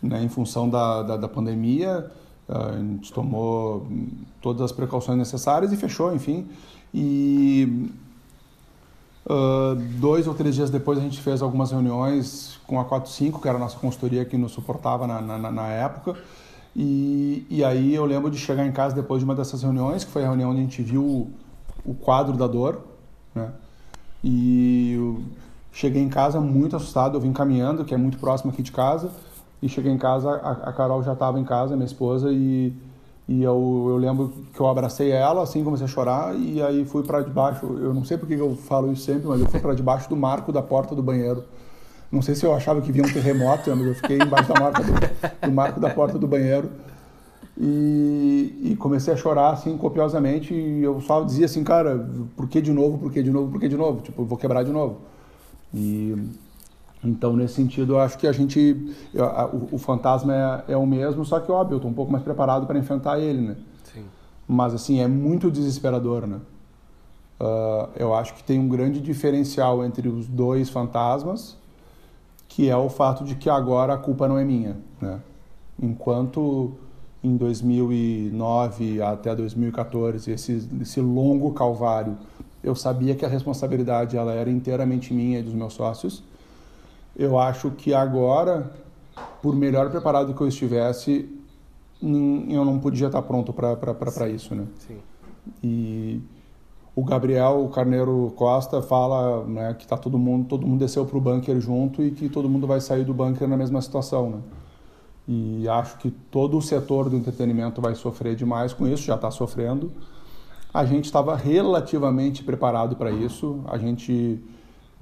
né, 0.01 0.23
em 0.23 0.29
função 0.29 0.69
da, 0.69 1.01
da, 1.01 1.17
da 1.17 1.27
pandemia, 1.27 2.11
a 2.47 2.73
gente 2.73 3.11
tomou 3.11 3.87
todas 4.39 4.61
as 4.61 4.71
precauções 4.71 5.17
necessárias 5.17 5.71
e 5.71 5.77
fechou, 5.77 6.13
enfim. 6.13 6.47
E 6.93 7.91
Uh, 9.27 9.73
dois 9.99 10.27
ou 10.27 10.35
três 10.35 10.53
dias 10.53 10.69
depois 10.69 10.99
a 10.99 11.01
gente 11.01 11.19
fez 11.19 11.41
algumas 11.41 11.71
reuniões 11.71 12.59
com 12.67 12.79
a 12.79 12.85
45, 12.85 13.41
que 13.41 13.47
era 13.47 13.57
a 13.57 13.59
nossa 13.59 13.75
consultoria 13.75 14.23
que 14.23 14.37
nos 14.37 14.51
suportava 14.51 15.07
na, 15.07 15.19
na, 15.19 15.51
na 15.51 15.67
época. 15.67 16.15
E, 16.75 17.45
e 17.49 17.63
aí 17.63 17.95
eu 17.95 18.05
lembro 18.05 18.29
de 18.29 18.37
chegar 18.37 18.65
em 18.65 18.71
casa 18.71 18.93
depois 18.95 19.19
de 19.19 19.25
uma 19.25 19.33
dessas 19.33 19.63
reuniões, 19.63 20.03
que 20.03 20.11
foi 20.11 20.23
a 20.23 20.27
reunião 20.27 20.51
onde 20.51 20.59
a 20.59 20.63
gente 20.63 20.81
viu 20.81 21.03
o, 21.03 21.31
o 21.85 21.93
quadro 21.93 22.35
da 22.35 22.47
dor, 22.47 22.81
né? 23.33 23.51
E 24.23 24.93
eu 24.93 25.23
cheguei 25.71 26.01
em 26.01 26.09
casa 26.09 26.41
muito 26.41 26.75
assustado, 26.75 27.15
eu 27.15 27.21
vim 27.21 27.31
caminhando, 27.31 27.85
que 27.85 27.93
é 27.93 27.97
muito 27.97 28.17
próximo 28.17 28.51
aqui 28.51 28.63
de 28.63 28.71
casa, 28.71 29.11
e 29.61 29.69
cheguei 29.69 29.91
em 29.91 29.97
casa, 29.97 30.29
a, 30.31 30.69
a 30.69 30.73
Carol 30.73 31.03
já 31.03 31.13
estava 31.13 31.39
em 31.39 31.45
casa, 31.45 31.75
minha 31.75 31.85
esposa, 31.85 32.31
e 32.31 32.73
e 33.27 33.41
eu, 33.41 33.85
eu 33.89 33.97
lembro 33.97 34.31
que 34.53 34.59
eu 34.59 34.67
abracei 34.67 35.09
ela, 35.09 35.41
assim, 35.41 35.63
comecei 35.63 35.85
a 35.85 35.89
chorar, 35.89 36.35
e 36.35 36.61
aí 36.61 36.85
fui 36.85 37.01
para 37.01 37.21
debaixo, 37.21 37.65
eu 37.65 37.91
não 37.91 38.05
sei 38.05 38.17
porque 38.17 38.35
eu 38.35 38.55
falo 38.55 38.91
isso 38.91 39.01
sempre, 39.03 39.27
mas 39.27 39.41
eu 39.41 39.47
fui 39.47 39.59
para 39.59 39.73
debaixo 39.73 40.07
do 40.07 40.15
marco 40.15 40.51
da 40.51 40.61
porta 40.61 40.93
do 40.93 41.01
banheiro. 41.01 41.43
Não 42.15 42.21
sei 42.21 42.33
se 42.33 42.45
eu 42.45 42.55
achava 42.55 42.81
que 42.81 42.93
vinha 42.93 43.05
um 43.05 43.11
terremoto, 43.11 43.69
mas 43.75 43.87
eu 43.87 43.95
fiquei 43.95 44.17
embaixo 44.17 44.47
da 44.47 44.57
marca 44.57 44.81
do, 44.81 45.47
do 45.47 45.51
marco 45.51 45.79
da 45.81 45.89
porta 45.89 46.17
do 46.17 46.25
banheiro. 46.25 46.71
E, 47.57 48.71
e, 48.71 48.75
comecei 48.77 49.13
a 49.13 49.17
chorar, 49.17 49.51
assim, 49.51 49.77
copiosamente, 49.77 50.53
e 50.53 50.83
eu 50.83 50.99
só 51.01 51.23
dizia 51.23 51.45
assim, 51.45 51.63
cara, 51.63 52.09
por 52.35 52.47
que 52.47 52.61
de 52.61 52.71
novo, 52.71 52.97
por 52.97 53.11
que 53.11 53.21
de 53.21 53.31
novo, 53.31 53.51
por 53.51 53.59
que 53.59 53.67
de 53.67 53.75
novo? 53.75 54.01
Tipo, 54.01 54.23
vou 54.23 54.37
quebrar 54.37 54.63
de 54.63 54.71
novo. 54.71 55.01
E 55.73 56.15
então, 57.03 57.35
nesse 57.35 57.55
sentido, 57.55 57.93
eu 57.93 57.99
acho 57.99 58.17
que 58.17 58.27
a 58.27 58.31
gente. 58.31 58.95
o, 59.13 59.75
o, 59.75 59.77
fantasma 59.77 60.63
é, 60.67 60.73
é, 60.73 60.77
o 60.77 60.85
mesmo, 60.85 61.25
só 61.25 61.39
que, 61.41 61.51
óbvio, 61.51 61.75
eu 61.75 61.77
estou 61.77 61.91
um 61.91 61.93
pouco 61.93 62.11
mais 62.11 62.23
preparado 62.23 62.65
para 62.65 62.79
enfrentar 62.79 63.19
ele, 63.19 63.41
né? 63.41 63.55
Sim. 63.93 64.05
Mas, 64.47 64.73
assim, 64.73 65.01
é 65.01 65.07
muito 65.07 65.51
desesperador, 65.51 66.25
né? 66.25 66.39
Uh, 67.39 67.89
eu 67.97 68.13
acho 68.15 68.33
que 68.33 68.43
tem 68.43 68.57
um 68.57 68.69
grande 68.69 69.01
diferencial 69.01 69.83
entre 69.83 70.07
os 70.07 70.27
dois 70.27 70.69
fantasmas, 70.69 71.57
que 72.55 72.69
é 72.69 72.77
o 72.77 72.87
fato 72.87 73.25
de 73.25 73.35
que 73.35 73.49
agora 73.49 73.95
a 73.95 73.97
culpa 73.97 74.29
não 74.29 74.37
é 74.37 74.45
minha, 74.45 74.77
né? 75.01 75.19
Enquanto 75.77 76.71
em 77.21 77.35
2009 77.35 79.01
até 79.01 79.35
2014 79.35 80.31
esse, 80.31 80.69
esse 80.81 81.01
longo 81.01 81.51
calvário 81.51 82.17
eu 82.63 82.73
sabia 82.73 83.13
que 83.13 83.25
a 83.25 83.27
responsabilidade 83.27 84.15
ela 84.15 84.31
era 84.31 84.49
inteiramente 84.49 85.13
minha 85.13 85.39
e 85.39 85.43
dos 85.43 85.53
meus 85.53 85.73
sócios 85.73 86.23
eu 87.17 87.37
acho 87.37 87.71
que 87.71 87.93
agora 87.93 88.71
por 89.41 89.53
melhor 89.53 89.89
preparado 89.89 90.33
que 90.33 90.39
eu 90.39 90.47
estivesse 90.47 91.27
eu 92.01 92.63
não 92.63 92.79
podia 92.79 93.07
estar 93.07 93.21
pronto 93.23 93.51
para 93.51 94.29
isso 94.29 94.55
né 94.55 94.65
Sim. 94.77 94.97
e 95.61 96.21
o 96.95 97.03
Gabriel 97.03 97.69
Carneiro 97.73 98.33
Costa 98.35 98.81
fala 98.81 99.45
né, 99.45 99.75
que 99.77 99.85
tá 99.85 99.97
todo 99.97 100.17
mundo 100.17 100.47
todo 100.47 100.65
mundo 100.65 100.79
desceu 100.79 101.05
para 101.05 101.17
o 101.17 101.21
bunker 101.21 101.59
junto 101.59 102.01
e 102.03 102.11
que 102.11 102.29
todo 102.29 102.49
mundo 102.49 102.65
vai 102.65 102.79
sair 102.79 103.03
do 103.03 103.13
bunker 103.13 103.47
na 103.47 103.57
mesma 103.57 103.81
situação 103.81 104.29
né 104.29 104.37
e 105.27 105.67
acho 105.67 105.97
que 105.97 106.11
todo 106.11 106.57
o 106.57 106.61
setor 106.61 107.09
do 107.09 107.15
entretenimento 107.15 107.81
vai 107.81 107.95
sofrer 107.95 108.35
demais 108.35 108.73
com 108.73 108.87
isso, 108.87 109.03
já 109.03 109.15
está 109.15 109.31
sofrendo. 109.31 109.91
A 110.73 110.85
gente 110.85 111.05
estava 111.05 111.35
relativamente 111.35 112.43
preparado 112.43 112.95
para 112.95 113.09
isso, 113.09 113.61
a 113.67 113.77
gente 113.77 114.39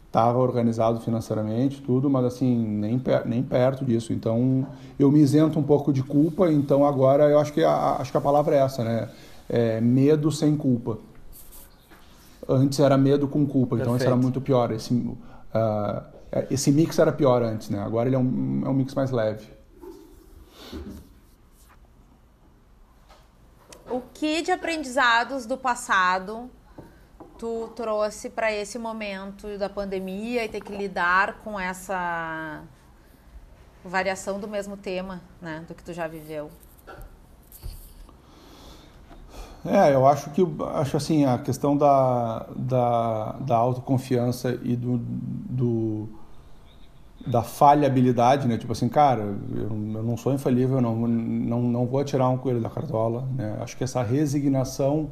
estava 0.07 0.37
organizado 0.37 0.99
financeiramente, 0.99 1.81
tudo, 1.81 2.09
mas 2.09 2.25
assim, 2.25 2.55
nem, 2.55 3.01
nem 3.25 3.43
perto 3.43 3.83
disso. 3.83 4.13
Então, 4.13 4.65
eu 4.97 5.11
me 5.11 5.19
isento 5.19 5.59
um 5.59 5.63
pouco 5.63 5.91
de 5.91 6.03
culpa, 6.03 6.51
então 6.51 6.85
agora 6.85 7.23
eu 7.29 7.39
acho 7.39 7.51
que 7.51 7.63
a, 7.63 7.97
acho 7.99 8.11
que 8.11 8.17
a 8.17 8.21
palavra 8.21 8.55
é 8.55 8.59
essa, 8.59 8.83
né? 8.83 9.09
É 9.49 9.81
medo 9.81 10.31
sem 10.31 10.55
culpa. 10.55 10.99
Antes 12.47 12.79
era 12.79 12.97
medo 12.97 13.27
com 13.27 13.45
culpa, 13.45 13.77
então 13.77 13.95
isso 13.95 14.05
era 14.05 14.15
muito 14.15 14.41
pior. 14.41 14.71
Esse, 14.71 14.93
uh, 14.93 15.15
esse 16.49 16.71
mix 16.71 16.99
era 16.99 17.11
pior 17.11 17.41
antes, 17.41 17.69
né? 17.69 17.79
Agora 17.79 18.09
ele 18.09 18.15
é 18.15 18.19
um, 18.19 18.63
é 18.65 18.69
um 18.69 18.73
mix 18.73 18.93
mais 18.93 19.11
leve. 19.11 19.47
O 23.89 24.01
que 24.13 24.41
de 24.41 24.51
aprendizados 24.51 25.45
do 25.45 25.57
passado 25.57 26.49
tu 27.37 27.69
trouxe 27.75 28.29
para 28.29 28.51
esse 28.51 28.79
momento 28.79 29.57
da 29.57 29.69
pandemia 29.69 30.45
e 30.45 30.49
ter 30.49 30.61
que 30.61 30.75
lidar 30.75 31.39
com 31.39 31.59
essa 31.59 32.63
variação 33.83 34.39
do 34.39 34.47
mesmo 34.47 34.77
tema, 34.77 35.21
né, 35.41 35.63
do 35.67 35.75
que 35.75 35.83
tu 35.83 35.93
já 35.93 36.07
viveu? 36.07 36.49
É, 39.65 39.93
eu 39.93 40.05
acho 40.05 40.29
que 40.31 40.41
acho 40.73 40.97
assim 40.97 41.23
a 41.25 41.37
questão 41.37 41.77
da, 41.77 42.45
da, 42.55 43.31
da 43.39 43.55
autoconfiança 43.55 44.59
e 44.61 44.75
do, 44.75 44.97
do 44.99 46.09
da 47.25 47.41
falhabilidade, 47.41 48.47
né? 48.47 48.57
Tipo 48.57 48.73
assim, 48.73 48.89
cara, 48.89 49.21
eu, 49.55 49.69
eu 49.69 50.03
não 50.03 50.17
sou 50.17 50.33
infalível, 50.33 50.81
não, 50.81 51.07
não, 51.07 51.61
não 51.61 51.85
vou 51.85 52.03
tirar 52.03 52.27
um 52.27 52.37
coelho 52.37 52.59
da 52.59 52.69
cartola, 52.69 53.25
né? 53.35 53.57
Acho 53.61 53.77
que 53.77 53.83
essa 53.85 54.03
resignação, 54.03 55.09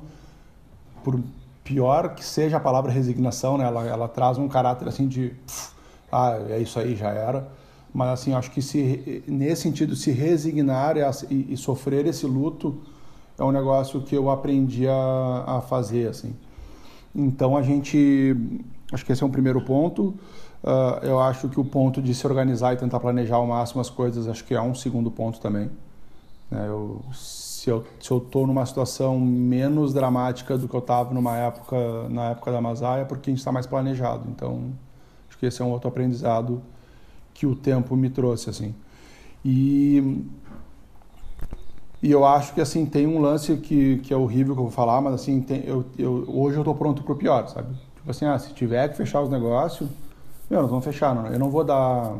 por 1.03 1.17
pior 1.63 2.13
que 2.13 2.23
seja 2.23 2.57
a 2.57 2.59
palavra 2.59 2.91
resignação, 2.91 3.57
né? 3.57 3.63
Ela, 3.65 3.85
ela 3.85 4.07
traz 4.09 4.37
um 4.37 4.49
caráter 4.49 4.89
assim 4.89 5.07
de, 5.07 5.33
ah, 6.11 6.37
é 6.49 6.59
isso 6.59 6.77
aí, 6.77 6.95
já 6.95 7.09
era. 7.09 7.47
Mas 7.93 8.09
assim, 8.09 8.33
acho 8.33 8.51
que 8.51 8.61
se 8.61 9.23
nesse 9.27 9.63
sentido 9.63 9.95
se 9.95 10.11
resignar 10.11 10.95
e, 10.97 11.53
e 11.53 11.57
sofrer 11.57 12.05
esse 12.05 12.25
luto 12.25 12.81
é 13.41 13.43
um 13.43 13.51
negócio 13.51 14.01
que 14.01 14.15
eu 14.15 14.29
aprendi 14.29 14.87
a, 14.87 15.43
a 15.47 15.61
fazer, 15.61 16.07
assim. 16.07 16.35
Então 17.13 17.57
a 17.57 17.63
gente, 17.63 18.35
acho 18.93 19.03
que 19.03 19.11
esse 19.11 19.23
é 19.23 19.25
um 19.25 19.31
primeiro 19.31 19.61
ponto. 19.61 20.13
Uh, 20.63 21.03
eu 21.03 21.19
acho 21.19 21.49
que 21.49 21.59
o 21.59 21.65
ponto 21.65 22.01
de 22.01 22.13
se 22.13 22.25
organizar 22.27 22.73
e 22.73 22.77
tentar 22.77 22.99
planejar 22.99 23.37
ao 23.37 23.47
máximo 23.47 23.81
as 23.81 23.89
coisas, 23.89 24.27
acho 24.27 24.43
que 24.45 24.53
é 24.53 24.61
um 24.61 24.75
segundo 24.75 25.09
ponto 25.09 25.39
também. 25.39 25.71
Né? 26.51 26.67
Eu, 26.67 27.01
se 27.13 27.69
eu 27.69 27.83
se 27.99 28.11
eu 28.11 28.19
estou 28.19 28.45
numa 28.45 28.65
situação 28.65 29.19
menos 29.19 29.91
dramática 29.91 30.55
do 30.55 30.67
que 30.67 30.75
eu 30.75 30.79
estava 30.79 31.11
numa 31.11 31.35
época 31.37 32.09
na 32.09 32.29
época 32.29 32.51
da 32.51 32.61
Masaia, 32.61 33.01
é 33.01 33.05
porque 33.05 33.31
a 33.31 33.31
gente 33.31 33.39
está 33.39 33.51
mais 33.51 33.65
planejado. 33.65 34.29
Então, 34.29 34.71
acho 35.27 35.37
que 35.39 35.47
esse 35.47 35.61
é 35.63 35.65
um 35.65 35.71
outro 35.71 35.87
aprendizado 35.89 36.61
que 37.33 37.47
o 37.47 37.55
tempo 37.55 37.95
me 37.95 38.09
trouxe 38.09 38.51
assim. 38.51 38.75
E 39.43 40.23
e 42.01 42.11
eu 42.11 42.25
acho 42.25 42.53
que 42.53 42.61
assim 42.61 42.85
tem 42.85 43.05
um 43.07 43.19
lance 43.19 43.55
que, 43.57 43.97
que 43.99 44.13
é 44.13 44.17
horrível 44.17 44.55
que 44.55 44.59
eu 44.59 44.65
vou 44.65 44.71
falar, 44.71 45.01
mas 45.01 45.13
assim 45.13 45.41
tem, 45.41 45.63
eu, 45.65 45.85
eu 45.97 46.25
hoje 46.27 46.57
eu 46.57 46.61
estou 46.61 46.75
pronto 46.75 47.03
para 47.03 47.13
o 47.13 47.15
pior, 47.15 47.47
sabe? 47.47 47.75
Tipo 47.95 48.09
assim, 48.09 48.25
ah, 48.25 48.39
se 48.39 48.53
tiver 48.53 48.89
que 48.89 48.97
fechar 48.97 49.21
os 49.21 49.29
negócios 49.29 49.87
meu, 50.51 50.63
nós 50.63 50.69
vamos 50.69 50.83
fechar. 50.83 51.15
Não, 51.15 51.27
eu 51.27 51.39
não 51.39 51.49
vou 51.49 51.63
dar 51.63 52.13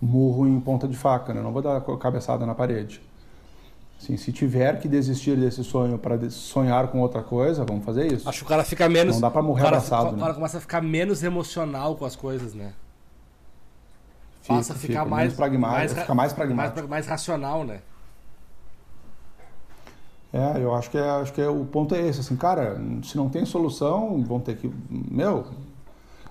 murro 0.00 0.46
em 0.46 0.60
ponta 0.60 0.86
de 0.86 0.96
faca, 0.96 1.34
né? 1.34 1.40
eu 1.40 1.44
não 1.44 1.52
vou 1.52 1.60
dar 1.60 1.80
cabeçada 1.98 2.46
na 2.46 2.54
parede. 2.54 3.02
Assim, 3.98 4.16
se 4.16 4.32
tiver 4.32 4.80
que 4.80 4.88
desistir 4.88 5.36
desse 5.36 5.64
sonho 5.64 5.98
para 5.98 6.30
sonhar 6.30 6.88
com 6.88 7.00
outra 7.00 7.20
coisa, 7.20 7.64
vamos 7.64 7.84
fazer 7.84 8.12
isso. 8.12 8.28
Acho 8.28 8.38
que 8.38 8.44
o 8.44 8.48
cara 8.48 8.64
fica 8.64 8.88
menos. 8.88 9.16
Não 9.16 9.22
dá 9.22 9.30
para 9.30 9.42
morrer 9.42 9.62
cara, 9.62 9.76
abraçado. 9.76 10.14
O 10.14 10.18
cara 10.18 10.28
né? 10.28 10.34
começa 10.34 10.58
a 10.58 10.60
ficar 10.60 10.80
menos 10.80 11.22
emocional 11.24 11.96
com 11.96 12.04
as 12.04 12.14
coisas, 12.14 12.54
né? 12.54 12.72
Fica, 14.40 14.54
Passa 14.54 14.72
a 14.72 14.76
ficar 14.76 15.02
fica 15.02 15.04
mais, 15.04 15.34
pragmático, 15.34 15.76
mais, 15.76 15.92
fica 15.92 16.14
mais 16.14 16.32
pragmático. 16.32 16.76
Mais, 16.78 16.88
mais 16.88 17.06
racional, 17.06 17.64
né? 17.64 17.80
É, 20.32 20.62
eu 20.62 20.74
acho 20.74 20.90
que, 20.90 20.96
é, 20.96 21.10
acho 21.10 21.32
que 21.32 21.40
é, 21.40 21.48
o 21.48 21.64
ponto 21.66 21.94
é 21.94 22.00
esse, 22.08 22.20
assim, 22.20 22.36
cara, 22.36 22.80
se 23.02 23.16
não 23.16 23.28
tem 23.28 23.44
solução, 23.44 24.22
vão 24.22 24.40
ter 24.40 24.56
que, 24.56 24.72
meu, 24.88 25.44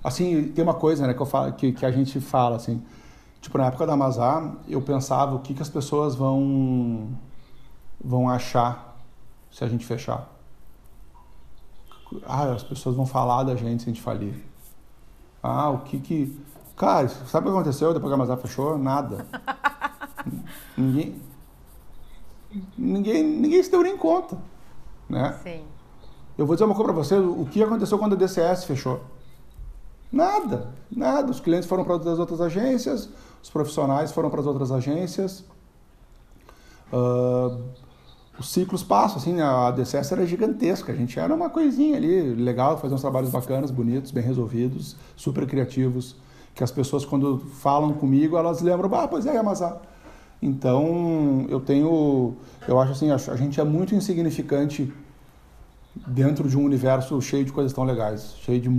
Assim, 0.04 0.48
tem 0.52 0.64
uma 0.64 0.74
coisa 0.74 1.06
né, 1.06 1.14
que, 1.14 1.22
eu 1.22 1.26
falo, 1.26 1.54
que, 1.54 1.72
que 1.72 1.86
a 1.86 1.92
gente 1.92 2.20
fala, 2.20 2.56
assim, 2.56 2.82
tipo, 3.40 3.58
na 3.58 3.68
época 3.68 3.86
da 3.86 3.96
Mazar, 3.96 4.56
eu 4.68 4.82
pensava 4.82 5.36
o 5.36 5.40
que, 5.40 5.54
que 5.54 5.62
as 5.62 5.70
pessoas 5.70 6.16
vão, 6.16 7.10
vão 8.04 8.28
achar 8.28 8.98
se 9.52 9.64
a 9.64 9.68
gente 9.68 9.86
fechar. 9.86 10.28
Ah, 12.26 12.52
as 12.52 12.64
pessoas 12.64 12.96
vão 12.96 13.06
falar 13.06 13.44
da 13.44 13.56
gente 13.56 13.84
se 13.84 13.90
a 13.90 13.94
gente 13.94 14.02
falir. 14.02 14.44
Ah, 15.42 15.70
o 15.70 15.80
que 15.80 16.00
que... 16.00 16.42
Cara, 16.76 17.08
sabe 17.08 17.48
o 17.48 17.52
que 17.52 17.58
aconteceu 17.58 17.94
depois 17.94 18.10
que 18.10 18.16
a 18.16 18.18
Mazar 18.18 18.38
fechou? 18.38 18.78
Nada. 18.80 19.28
ninguém, 20.76 21.22
ninguém, 22.78 23.24
ninguém 23.24 23.62
se 23.62 23.72
deu 23.72 23.82
nem 23.82 23.98
conta, 23.98 24.38
né? 25.10 25.38
Sim. 25.44 25.62
Eu 26.38 26.46
vou 26.46 26.56
dizer 26.56 26.66
uma 26.66 26.76
coisa 26.76 26.92
para 26.92 27.04
você, 27.04 27.18
o 27.18 27.46
que 27.46 27.62
aconteceu 27.62 27.98
quando 28.00 28.14
a 28.14 28.16
DCS 28.16 28.64
fechou? 28.64 29.02
Nada, 30.12 30.74
nada. 30.92 31.32
Os 31.32 31.40
clientes 31.40 31.68
foram 31.68 31.84
para 31.84 31.96
as 31.96 32.20
outras 32.20 32.42
agências, 32.42 33.10
os 33.42 33.50
profissionais 33.50 34.12
foram 34.12 34.30
para 34.30 34.42
as 34.42 34.48
outras 34.48 34.72
agências. 34.72 35.44
Uh, 36.92 37.62
os 38.38 38.50
ciclos 38.50 38.84
passam, 38.84 39.18
assim, 39.18 39.40
a 39.40 39.72
DCS 39.72 40.12
era 40.12 40.26
gigantesca, 40.26 40.92
a 40.92 40.96
gente 40.96 41.20
era 41.20 41.34
uma 41.34 41.50
coisinha 41.50 41.96
ali, 41.98 42.34
legal, 42.34 42.78
fazer 42.78 42.96
uns 42.96 43.02
trabalhos 43.02 43.30
bacanas, 43.30 43.70
bonitos, 43.70 44.12
bem 44.12 44.24
resolvidos, 44.24 44.96
super 45.16 45.46
criativos, 45.46 46.16
que 46.56 46.64
as 46.64 46.72
pessoas 46.72 47.06
quando 47.06 47.38
falam 47.38 47.94
comigo, 47.94 48.36
elas 48.36 48.62
lembram, 48.62 48.94
ah, 48.96 49.08
pois 49.08 49.26
é, 49.26 49.36
Yamazá. 49.36 49.80
Então, 50.42 51.46
eu 51.50 51.60
tenho, 51.60 52.36
eu 52.68 52.80
acho 52.80 52.94
assim, 52.94 53.12
a 53.12 53.36
gente 53.36 53.62
é 53.62 53.64
muito 53.64 53.94
insignificante 53.94 54.92
dentro 56.08 56.50
de 56.50 56.58
um 56.58 56.64
universo 56.64 57.22
cheio 57.22 57.46
de 57.46 57.52
coisas 57.52 57.74
tão 57.74 57.84
legais, 57.84 58.36
cheio 58.42 58.60
de, 58.60 58.70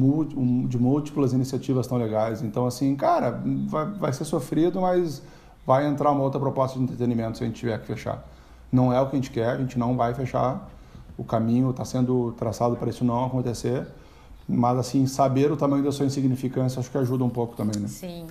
de 0.68 0.78
múltiplas 0.78 1.32
iniciativas 1.32 1.86
tão 1.86 1.98
legais. 1.98 2.42
Então, 2.42 2.66
assim, 2.66 2.96
cara, 2.96 3.42
vai, 3.68 3.86
vai 3.92 4.12
ser 4.12 4.24
sofrido, 4.24 4.80
mas 4.80 5.22
vai 5.66 5.86
entrar 5.86 6.10
uma 6.10 6.22
outra 6.22 6.40
proposta 6.40 6.78
de 6.78 6.84
entretenimento 6.84 7.38
se 7.38 7.44
a 7.44 7.46
gente 7.46 7.56
tiver 7.56 7.78
que 7.80 7.86
fechar. 7.86 8.26
Não 8.70 8.92
é 8.92 9.00
o 9.00 9.06
que 9.06 9.12
a 9.12 9.16
gente 9.16 9.30
quer, 9.30 9.50
a 9.50 9.58
gente 9.58 9.78
não 9.78 9.96
vai 9.96 10.14
fechar. 10.14 10.68
O 11.16 11.22
caminho 11.22 11.70
está 11.70 11.84
sendo 11.84 12.32
traçado 12.32 12.74
para 12.74 12.88
isso 12.88 13.04
não 13.04 13.26
acontecer. 13.26 13.86
Mas, 14.48 14.78
assim, 14.78 15.06
saber 15.06 15.52
o 15.52 15.56
tamanho 15.56 15.84
da 15.84 15.92
sua 15.92 16.06
insignificância 16.06 16.80
acho 16.80 16.90
que 16.90 16.98
ajuda 16.98 17.22
um 17.22 17.30
pouco 17.30 17.54
também, 17.54 17.80
né? 17.80 17.86
Sim. 17.86 18.26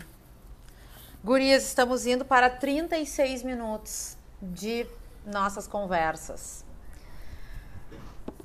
Gurias, 1.24 1.68
estamos 1.68 2.08
indo 2.08 2.26
para 2.26 2.50
36 2.50 3.44
minutos 3.44 4.18
de 4.42 4.88
nossas 5.24 5.68
conversas. 5.68 6.66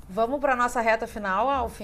Vamos 0.07 0.39
para 0.39 0.55
nossa 0.55 0.79
reta 0.79 1.07
final, 1.07 1.49
Alf? 1.49 1.81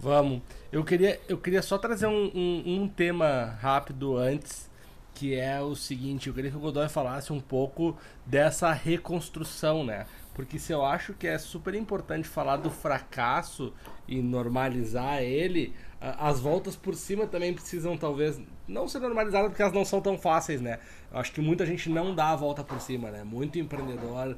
Vamos. 0.00 0.42
Eu 0.72 0.82
queria, 0.82 1.20
eu 1.28 1.38
queria 1.38 1.62
só 1.62 1.78
trazer 1.78 2.08
um, 2.08 2.24
um, 2.34 2.82
um, 2.82 2.88
tema 2.88 3.56
rápido 3.60 4.16
antes, 4.16 4.68
que 5.14 5.36
é 5.36 5.60
o 5.60 5.76
seguinte, 5.76 6.26
eu 6.28 6.34
queria 6.34 6.50
que 6.50 6.56
o 6.56 6.60
Godoy 6.60 6.88
falasse 6.88 7.32
um 7.32 7.40
pouco 7.40 7.96
dessa 8.26 8.72
reconstrução, 8.72 9.84
né? 9.84 10.06
Porque 10.36 10.58
se 10.58 10.70
eu 10.70 10.84
acho 10.84 11.14
que 11.14 11.26
é 11.26 11.38
super 11.38 11.74
importante 11.74 12.28
falar 12.28 12.58
do 12.58 12.70
fracasso 12.70 13.72
e 14.06 14.20
normalizar 14.20 15.22
ele, 15.22 15.72
as 15.98 16.38
voltas 16.38 16.76
por 16.76 16.94
cima 16.94 17.26
também 17.26 17.54
precisam 17.54 17.96
talvez 17.96 18.38
não 18.68 18.86
ser 18.86 18.98
normalizadas 18.98 19.48
porque 19.48 19.62
elas 19.62 19.74
não 19.74 19.86
são 19.86 19.98
tão 19.98 20.18
fáceis, 20.18 20.60
né? 20.60 20.78
Eu 21.10 21.18
acho 21.18 21.32
que 21.32 21.40
muita 21.40 21.64
gente 21.64 21.88
não 21.88 22.14
dá 22.14 22.32
a 22.32 22.36
volta 22.36 22.62
por 22.62 22.78
cima, 22.82 23.10
né? 23.10 23.24
Muito 23.24 23.58
empreendedor 23.58 24.36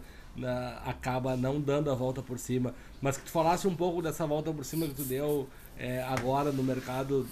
acaba 0.87 1.37
não 1.37 1.61
dando 1.61 1.91
a 1.91 1.97
volta 1.97 2.23
por 2.23 2.39
cima. 2.39 2.77
Mas 3.03 3.17
que 3.17 3.25
tu 3.25 3.33
falasse 3.33 3.67
um 3.67 3.75
pouco 3.75 4.01
dessa 4.01 4.25
volta 4.25 4.53
por 4.53 4.65
cima 4.65 4.87
que 4.87 4.95
tu 4.95 5.03
deu 5.03 5.49
é, 5.77 6.01
agora 6.05 6.53
no 6.53 6.63
mercado 6.63 7.27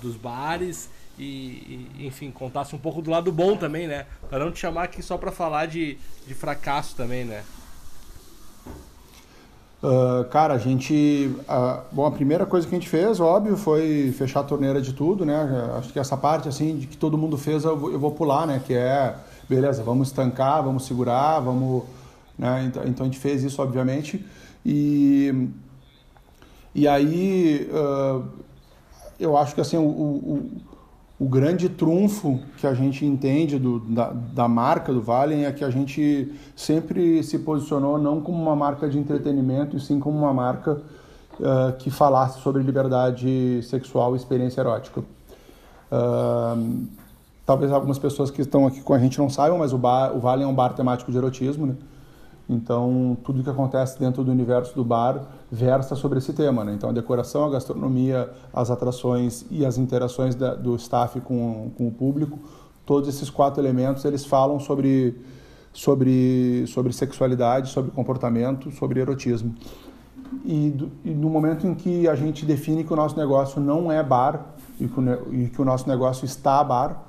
dos 0.00 0.16
bares 0.16 0.90
e, 1.16 1.86
e, 1.96 2.06
enfim, 2.08 2.32
contasse 2.32 2.74
um 2.74 2.80
pouco 2.80 3.00
do 3.00 3.12
lado 3.12 3.30
bom 3.30 3.56
também, 3.56 3.86
né? 3.86 4.06
Para 4.28 4.44
não 4.44 4.50
te 4.50 4.58
chamar 4.58 4.82
aqui 4.82 5.00
só 5.00 5.16
para 5.16 5.30
falar 5.30 5.66
de, 5.66 5.96
de 6.26 6.34
fracasso 6.34 6.96
também, 6.96 7.24
né? 7.24 7.44
Uh, 9.82 10.24
cara, 10.26 10.54
a 10.54 10.58
gente. 10.58 11.34
Uh, 11.40 11.82
bom, 11.90 12.06
a 12.06 12.10
primeira 12.12 12.46
coisa 12.46 12.68
que 12.68 12.72
a 12.72 12.78
gente 12.78 12.88
fez, 12.88 13.18
óbvio, 13.18 13.56
foi 13.56 14.14
fechar 14.16 14.40
a 14.40 14.44
torneira 14.44 14.80
de 14.80 14.92
tudo, 14.92 15.24
né? 15.26 15.36
Acho 15.76 15.92
que 15.92 15.98
essa 15.98 16.16
parte, 16.16 16.48
assim, 16.48 16.78
de 16.78 16.86
que 16.86 16.96
todo 16.96 17.18
mundo 17.18 17.36
fez, 17.36 17.64
eu 17.64 17.76
vou, 17.76 17.90
eu 17.90 17.98
vou 17.98 18.12
pular, 18.12 18.46
né? 18.46 18.62
Que 18.64 18.74
é, 18.74 19.16
beleza, 19.48 19.82
vamos 19.82 20.08
estancar, 20.08 20.62
vamos 20.62 20.84
segurar, 20.84 21.40
vamos. 21.40 21.82
Né? 22.38 22.64
Então, 22.66 22.84
então 22.86 23.04
a 23.04 23.08
gente 23.08 23.18
fez 23.18 23.42
isso, 23.42 23.60
obviamente. 23.60 24.24
E. 24.64 25.48
E 26.72 26.86
aí. 26.86 27.68
Uh, 27.72 28.22
eu 29.18 29.36
acho 29.36 29.54
que, 29.54 29.60
assim, 29.60 29.76
o, 29.76 29.82
o 29.82 30.50
o 31.22 31.28
grande 31.28 31.68
trunfo 31.68 32.40
que 32.56 32.66
a 32.66 32.74
gente 32.74 33.06
entende 33.06 33.56
do, 33.56 33.78
da, 33.78 34.10
da, 34.10 34.48
marca 34.48 34.92
do 34.92 35.00
Valen 35.00 35.44
é 35.44 35.52
que 35.52 35.62
a 35.62 35.70
gente 35.70 36.34
sempre 36.56 37.22
se 37.22 37.38
posicionou 37.38 37.96
não 37.96 38.20
como 38.20 38.42
uma 38.42 38.56
marca 38.56 38.88
de 38.88 38.98
entretenimento, 38.98 39.76
e 39.76 39.80
sim 39.80 40.00
como 40.00 40.18
uma 40.18 40.34
marca 40.34 40.82
uh, 41.38 41.76
que 41.78 41.92
falasse 41.92 42.40
sobre 42.40 42.60
liberdade 42.64 43.62
sexual 43.62 44.14
e 44.14 44.16
experiência 44.16 44.62
erótica. 44.62 45.00
Uh, 45.92 46.88
talvez 47.46 47.70
algumas 47.70 48.00
pessoas 48.00 48.28
que 48.28 48.42
estão 48.42 48.66
aqui 48.66 48.80
com 48.80 48.92
a 48.92 48.98
gente 48.98 49.16
não 49.16 49.30
saibam, 49.30 49.58
mas 49.58 49.72
o, 49.72 49.78
bar, 49.78 50.16
o 50.16 50.18
Valen 50.18 50.44
é 50.44 50.48
um 50.48 50.54
bar 50.54 50.70
temático 50.70 51.12
de 51.12 51.18
erotismo, 51.18 51.66
né? 51.66 51.76
Então, 52.52 53.16
tudo 53.24 53.42
que 53.42 53.48
acontece 53.48 53.98
dentro 53.98 54.22
do 54.22 54.30
universo 54.30 54.74
do 54.74 54.84
bar 54.84 55.22
versa 55.50 55.96
sobre 55.96 56.18
esse 56.18 56.32
tema. 56.32 56.62
Né? 56.64 56.74
Então, 56.74 56.90
a 56.90 56.92
decoração, 56.92 57.46
a 57.46 57.50
gastronomia, 57.50 58.30
as 58.52 58.70
atrações 58.70 59.44
e 59.50 59.64
as 59.64 59.78
interações 59.78 60.34
da, 60.34 60.54
do 60.54 60.76
staff 60.76 61.20
com, 61.20 61.70
com 61.76 61.88
o 61.88 61.90
público, 61.90 62.38
todos 62.84 63.08
esses 63.08 63.30
quatro 63.30 63.60
elementos, 63.60 64.04
eles 64.04 64.24
falam 64.24 64.60
sobre, 64.60 65.18
sobre, 65.72 66.66
sobre 66.66 66.92
sexualidade, 66.92 67.70
sobre 67.70 67.90
comportamento, 67.90 68.70
sobre 68.70 69.00
erotismo. 69.00 69.54
E, 70.44 70.70
do, 70.70 70.90
e, 71.04 71.10
no 71.10 71.28
momento 71.30 71.66
em 71.66 71.74
que 71.74 72.08
a 72.08 72.14
gente 72.14 72.44
define 72.44 72.84
que 72.84 72.92
o 72.92 72.96
nosso 72.96 73.16
negócio 73.16 73.60
não 73.60 73.90
é 73.90 74.02
bar 74.02 74.54
e 74.80 74.88
que 74.88 75.00
o, 75.00 75.34
e 75.34 75.48
que 75.48 75.60
o 75.60 75.64
nosso 75.64 75.88
negócio 75.88 76.24
está 76.24 76.62
bar, 76.64 77.02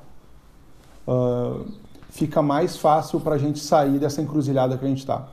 uh, 1.07 1.65
fica 2.14 2.43
mais 2.43 2.78
fácil 2.78 3.20
para 3.20 3.34
a 3.34 3.38
gente 3.39 3.57
sair 3.57 3.97
dessa 3.97 4.22
encruzilhada 4.22 4.78
que 4.78 4.86
a 4.86 4.88
gente 4.88 4.99
está. 4.99 5.28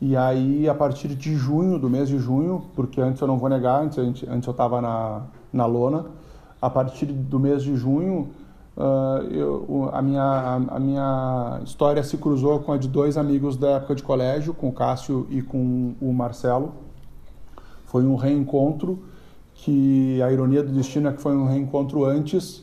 E 0.00 0.16
aí, 0.16 0.68
a 0.68 0.74
partir 0.74 1.08
de 1.08 1.34
junho, 1.34 1.80
do 1.80 1.90
mês 1.90 2.08
de 2.08 2.16
junho, 2.16 2.62
porque 2.76 3.00
antes 3.00 3.20
eu 3.20 3.26
não 3.26 3.38
vou 3.38 3.48
negar, 3.48 3.82
antes, 3.82 3.98
antes 4.28 4.46
eu 4.46 4.52
estava 4.52 4.80
na, 4.80 5.22
na 5.52 5.66
lona, 5.66 6.06
a 6.62 6.70
partir 6.70 7.06
do 7.06 7.40
mês 7.40 7.64
de 7.64 7.74
junho, 7.74 8.28
uh, 8.76 9.20
eu, 9.32 9.90
a, 9.92 10.00
minha, 10.00 10.60
a 10.68 10.78
minha 10.78 11.60
história 11.64 12.04
se 12.04 12.16
cruzou 12.16 12.60
com 12.60 12.72
a 12.72 12.76
de 12.76 12.86
dois 12.86 13.18
amigos 13.18 13.56
da 13.56 13.70
época 13.70 13.96
de 13.96 14.04
colégio, 14.04 14.54
com 14.54 14.68
o 14.68 14.72
Cássio 14.72 15.26
e 15.28 15.42
com 15.42 15.94
o 16.00 16.12
Marcelo. 16.12 16.72
Foi 17.86 18.04
um 18.04 18.14
reencontro 18.14 19.02
que 19.54 20.22
a 20.22 20.30
ironia 20.30 20.62
do 20.62 20.70
destino 20.70 21.08
é 21.08 21.12
que 21.12 21.20
foi 21.20 21.36
um 21.36 21.48
reencontro 21.48 22.04
antes, 22.04 22.62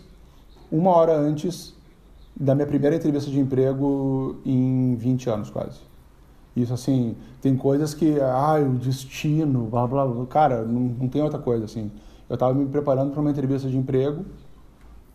uma 0.72 0.92
hora 0.92 1.14
antes 1.14 1.74
da 2.36 2.56
minha 2.56 2.68
primeira 2.68 2.96
entrevista 2.96 3.30
de 3.30 3.40
emprego 3.40 4.38
em 4.46 4.96
20 4.96 5.30
anos 5.30 5.50
quase. 5.50 5.80
Isso 6.56 6.74
assim, 6.74 7.16
tem 7.42 7.56
coisas 7.56 7.94
que, 7.94 8.20
ah, 8.20 8.60
o 8.60 8.78
destino, 8.78 9.66
blá 9.66 9.88
blá 9.88 10.06
blá. 10.06 10.26
Cara, 10.28 10.64
não, 10.64 10.82
não 10.82 11.08
tem 11.08 11.22
outra 11.22 11.40
coisa 11.40 11.66
assim. 11.66 11.90
Eu 12.30 12.36
estava 12.36 12.54
me 12.54 12.66
preparando 12.66 13.12
para 13.12 13.22
uma 13.22 13.32
entrevista 13.32 13.68
de 13.68 13.78
emprego, 13.78 14.24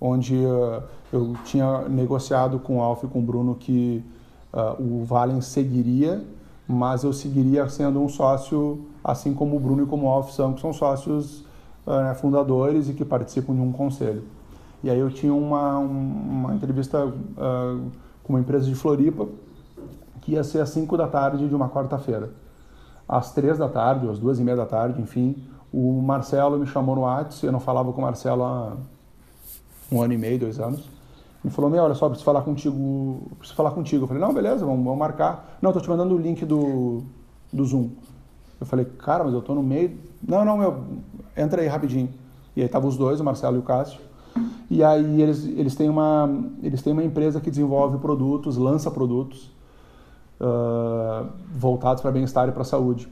onde 0.00 0.34
uh, 0.34 0.82
eu 1.12 1.34
tinha 1.44 1.88
negociado 1.88 2.58
com 2.58 2.78
o 2.78 2.82
Alf 2.82 3.04
e 3.04 3.06
com 3.06 3.20
o 3.20 3.22
Bruno 3.22 3.54
que 3.54 4.04
uh, 4.52 4.82
o 4.82 5.04
Valen 5.04 5.40
seguiria, 5.40 6.24
mas 6.66 7.04
eu 7.04 7.12
seguiria 7.12 7.68
sendo 7.68 8.00
um 8.00 8.08
sócio, 8.08 8.84
assim 9.02 9.32
como 9.32 9.56
o 9.56 9.60
Bruno 9.60 9.84
e 9.84 9.86
como 9.86 10.06
o 10.06 10.10
Alf 10.10 10.32
são, 10.32 10.52
que 10.52 10.60
são 10.60 10.72
sócios 10.72 11.40
uh, 11.86 12.14
fundadores 12.16 12.88
e 12.88 12.92
que 12.92 13.04
participam 13.04 13.54
de 13.54 13.60
um 13.60 13.72
conselho. 13.72 14.24
E 14.82 14.90
aí 14.90 14.98
eu 14.98 15.10
tinha 15.10 15.34
uma, 15.34 15.78
uma 15.78 16.54
entrevista 16.54 17.04
uh, 17.06 17.90
com 18.22 18.32
uma 18.32 18.40
empresa 18.40 18.66
de 18.66 18.74
Floripa, 18.74 19.26
que 20.20 20.32
ia 20.32 20.44
ser 20.44 20.60
às 20.60 20.70
5 20.70 20.96
da 20.96 21.08
tarde 21.08 21.48
de 21.48 21.54
uma 21.54 21.68
quarta-feira. 21.68 22.30
Às 23.08 23.32
3 23.32 23.58
da 23.58 23.68
tarde, 23.68 24.06
ou 24.06 24.12
às 24.12 24.18
2 24.18 24.38
e 24.38 24.44
meia 24.44 24.56
da 24.56 24.66
tarde, 24.66 25.00
enfim, 25.00 25.36
o 25.72 26.00
Marcelo 26.00 26.58
me 26.58 26.66
chamou 26.66 26.94
no 26.94 27.02
WhatsApp, 27.02 27.46
eu 27.46 27.52
não 27.52 27.60
falava 27.60 27.92
com 27.92 28.00
o 28.00 28.04
Marcelo 28.04 28.42
há 28.42 28.76
um 29.90 30.02
ano 30.02 30.12
e 30.12 30.18
meio, 30.18 30.38
dois 30.38 30.60
anos, 30.60 30.88
me 31.42 31.50
falou, 31.50 31.70
meu, 31.70 31.82
olha 31.82 31.94
só, 31.94 32.08
preciso 32.08 32.24
falar 32.24 32.42
contigo, 32.42 33.30
preciso 33.38 33.56
falar 33.56 33.70
contigo. 33.70 34.04
Eu 34.04 34.08
falei, 34.08 34.22
não, 34.22 34.34
beleza, 34.34 34.66
vamos, 34.66 34.84
vamos 34.84 34.98
marcar. 34.98 35.56
Não, 35.62 35.72
tô 35.72 35.80
te 35.80 35.88
mandando 35.88 36.14
o 36.14 36.18
link 36.18 36.44
do, 36.44 37.02
do 37.52 37.64
Zoom. 37.64 37.90
Eu 38.60 38.66
falei, 38.66 38.84
cara, 38.84 39.24
mas 39.24 39.32
eu 39.32 39.40
tô 39.40 39.54
no 39.54 39.62
meio. 39.62 39.98
Não, 40.26 40.44
não, 40.44 40.58
meu, 40.58 40.84
entra 41.36 41.62
aí 41.62 41.68
rapidinho. 41.68 42.12
E 42.56 42.62
aí 42.62 42.68
tava 42.68 42.86
os 42.86 42.96
dois, 42.96 43.20
o 43.20 43.24
Marcelo 43.24 43.56
e 43.56 43.58
o 43.60 43.62
Cássio. 43.62 44.00
E 44.70 44.84
aí 44.84 45.22
eles, 45.22 45.46
eles, 45.46 45.74
têm 45.74 45.88
uma, 45.88 46.28
eles 46.62 46.82
têm 46.82 46.92
uma 46.92 47.02
empresa 47.02 47.40
que 47.40 47.50
desenvolve 47.50 47.98
produtos, 47.98 48.56
lança 48.56 48.90
produtos 48.90 49.50
uh, 50.40 51.28
voltados 51.50 52.02
para 52.02 52.12
bem-estar 52.12 52.48
e 52.48 52.52
para 52.52 52.64
saúde. 52.64 53.08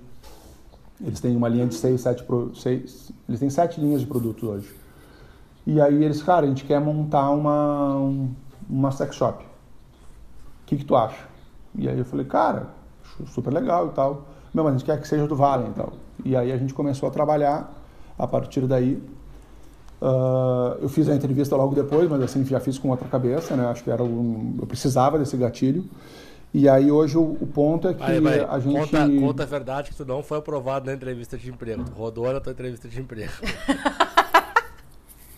Eles 1.01 1.21
têm 1.21 1.37
uma 1.37 1.49
linha 1.49 1.67
de 1.67 1.75
seis, 1.75 2.03
sete, 2.03 2.25
seis, 2.55 3.13
eles 3.29 3.41
têm 3.41 3.51
sete 3.51 3.81
linhas 3.81 4.01
de 4.01 4.07
produtos 4.07 4.49
hoje. 4.49 4.75
E 5.67 5.81
aí 5.81 6.05
eles, 6.05 6.23
cara, 6.23 6.47
a 6.47 6.49
gente 6.49 6.65
quer 6.65 6.81
montar 6.81 7.31
uma, 7.31 7.97
uma 8.69 8.91
sex 8.93 9.17
shop. 9.17 9.43
O 9.43 10.67
que, 10.67 10.77
que 10.77 10.85
tu 10.85 10.95
acha? 10.95 11.27
E 11.75 11.89
aí 11.89 11.99
eu 11.99 12.05
falei, 12.05 12.25
cara, 12.25 12.69
super 13.27 13.53
legal 13.53 13.89
e 13.89 13.91
tal. 13.91 14.27
Meu, 14.55 14.65
mas 14.65 14.75
a 14.75 14.79
gente 14.79 14.87
quer 14.87 15.01
que 15.01 15.09
seja 15.09 15.27
do 15.27 15.37
Vale 15.37 15.69
e 15.69 15.73
tal. 15.73 15.93
E 16.25 16.37
aí 16.37 16.53
a 16.53 16.57
gente 16.57 16.73
começou 16.73 17.09
a 17.09 17.13
trabalhar 17.13 17.73
a 18.19 18.27
partir 18.27 18.67
daí 18.67 19.03
Uh, 20.01 20.77
eu 20.83 20.89
fiz 20.89 21.09
a 21.09 21.15
entrevista 21.15 21.57
logo 21.57 21.75
depois, 21.75 22.09
mas 22.09 22.21
assim 22.21 22.45
já 22.45 22.61
fiz 22.61 22.79
com 22.79 22.91
outra 22.91 23.09
cabeça, 23.09 23.57
né? 23.57 23.67
Acho 23.67 23.83
que 23.83 23.91
era 23.91 24.03
um, 24.03 24.57
eu 24.61 24.67
precisava 24.67 25.19
desse 25.19 25.37
gatilho. 25.37 25.85
E 26.53 26.69
aí 26.69 26.91
hoje 26.91 27.17
o, 27.19 27.37
o 27.41 27.47
ponto 27.47 27.89
é 27.89 27.95
que 27.95 28.03
a 28.03 28.59
gente 28.59 28.75
conta, 28.75 29.09
conta 29.21 29.43
a 29.43 29.47
verdade 29.47 29.91
que 29.91 29.97
tu 29.97 30.05
não 30.05 30.23
foi 30.23 30.39
aprovado 30.39 30.87
na 30.87 30.95
entrevista 30.95 31.37
de 31.37 31.51
emprego. 31.51 31.85
Tu 31.85 31.93
rodou 31.93 32.33
na 32.33 32.41
tua 32.41 32.53
entrevista 32.53 32.89
de 32.89 33.01
emprego. 33.01 33.33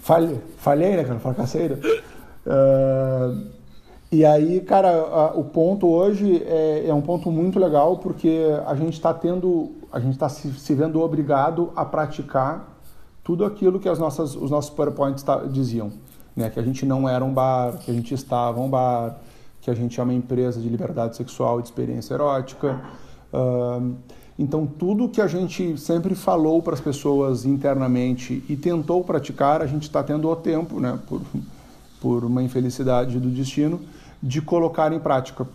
Falhei, 0.01 0.41
falhei, 0.57 0.97
né, 0.97 1.05
cara? 1.05 1.19
Fracassei. 1.19 1.69
Né? 1.69 1.77
Uh, 2.47 3.51
e 4.11 4.25
aí, 4.25 4.63
cara, 4.63 5.35
o 5.35 5.45
ponto 5.45 5.87
hoje 5.87 6.43
é, 6.47 6.87
é, 6.89 6.95
um 6.95 7.03
ponto 7.03 7.31
muito 7.31 7.59
legal 7.59 7.99
porque 7.99 8.47
a 8.67 8.75
gente 8.75 8.95
está 8.95 9.13
tendo, 9.13 9.73
a 9.93 10.01
gente 10.01 10.15
está 10.15 10.31
se, 10.31 10.51
se 10.55 10.75
vendo 10.75 10.99
obrigado 11.03 11.71
a 11.77 11.85
praticar 11.85 12.78
tudo 13.29 13.45
aquilo 13.45 13.79
que 13.79 13.91
as 13.91 13.99
nossas, 13.99 14.35
os 14.35 14.51
nossos 14.51 14.71
PowerPoints 14.71 15.23
diziam. 15.51 15.93
Né? 16.35 16.49
Que 16.49 16.59
a 16.59 16.63
gente 16.63 16.87
não 16.87 17.07
era 17.07 17.23
um 17.23 17.31
bar, 17.31 17.77
que 17.77 17.91
a 17.91 17.95
gente 17.95 18.15
estava 18.15 18.59
um 18.59 18.71
bar, 18.71 19.19
que 19.61 19.71
a 19.71 19.75
gente 19.75 20.01
é 20.01 20.03
uma 20.03 20.15
empresa 20.15 20.59
de 20.59 20.67
liberdade 20.67 21.15
sexual 21.15 21.61
de 21.61 21.69
experiência 21.69 22.15
erótica. 22.15 22.81
Uh, 23.31 23.95
então, 24.39 24.67
tudo 24.67 25.11
que 25.11 25.21
a 25.21 25.27
gente 25.27 25.77
sempre 25.77 26.15
falou 26.15 26.63
para 26.63 26.73
as 26.73 26.81
pessoas 26.81 27.45
internamente 27.45 28.43
e 28.49 28.57
tentou 28.57 29.05
praticar, 29.05 29.61
a 29.61 29.67
gente 29.67 29.83
está 29.83 30.03
tendo 30.03 30.27
o 30.27 30.35
tempo, 30.35 30.81
né, 30.81 30.99
por, 31.07 31.21
por 32.01 32.25
uma 32.25 32.43
infelicidade 32.43 33.21
do 33.21 33.29
destino, 33.29 33.79
de 34.23 34.41
colocar 34.41 34.91
em 34.91 34.99
prática. 34.99 35.47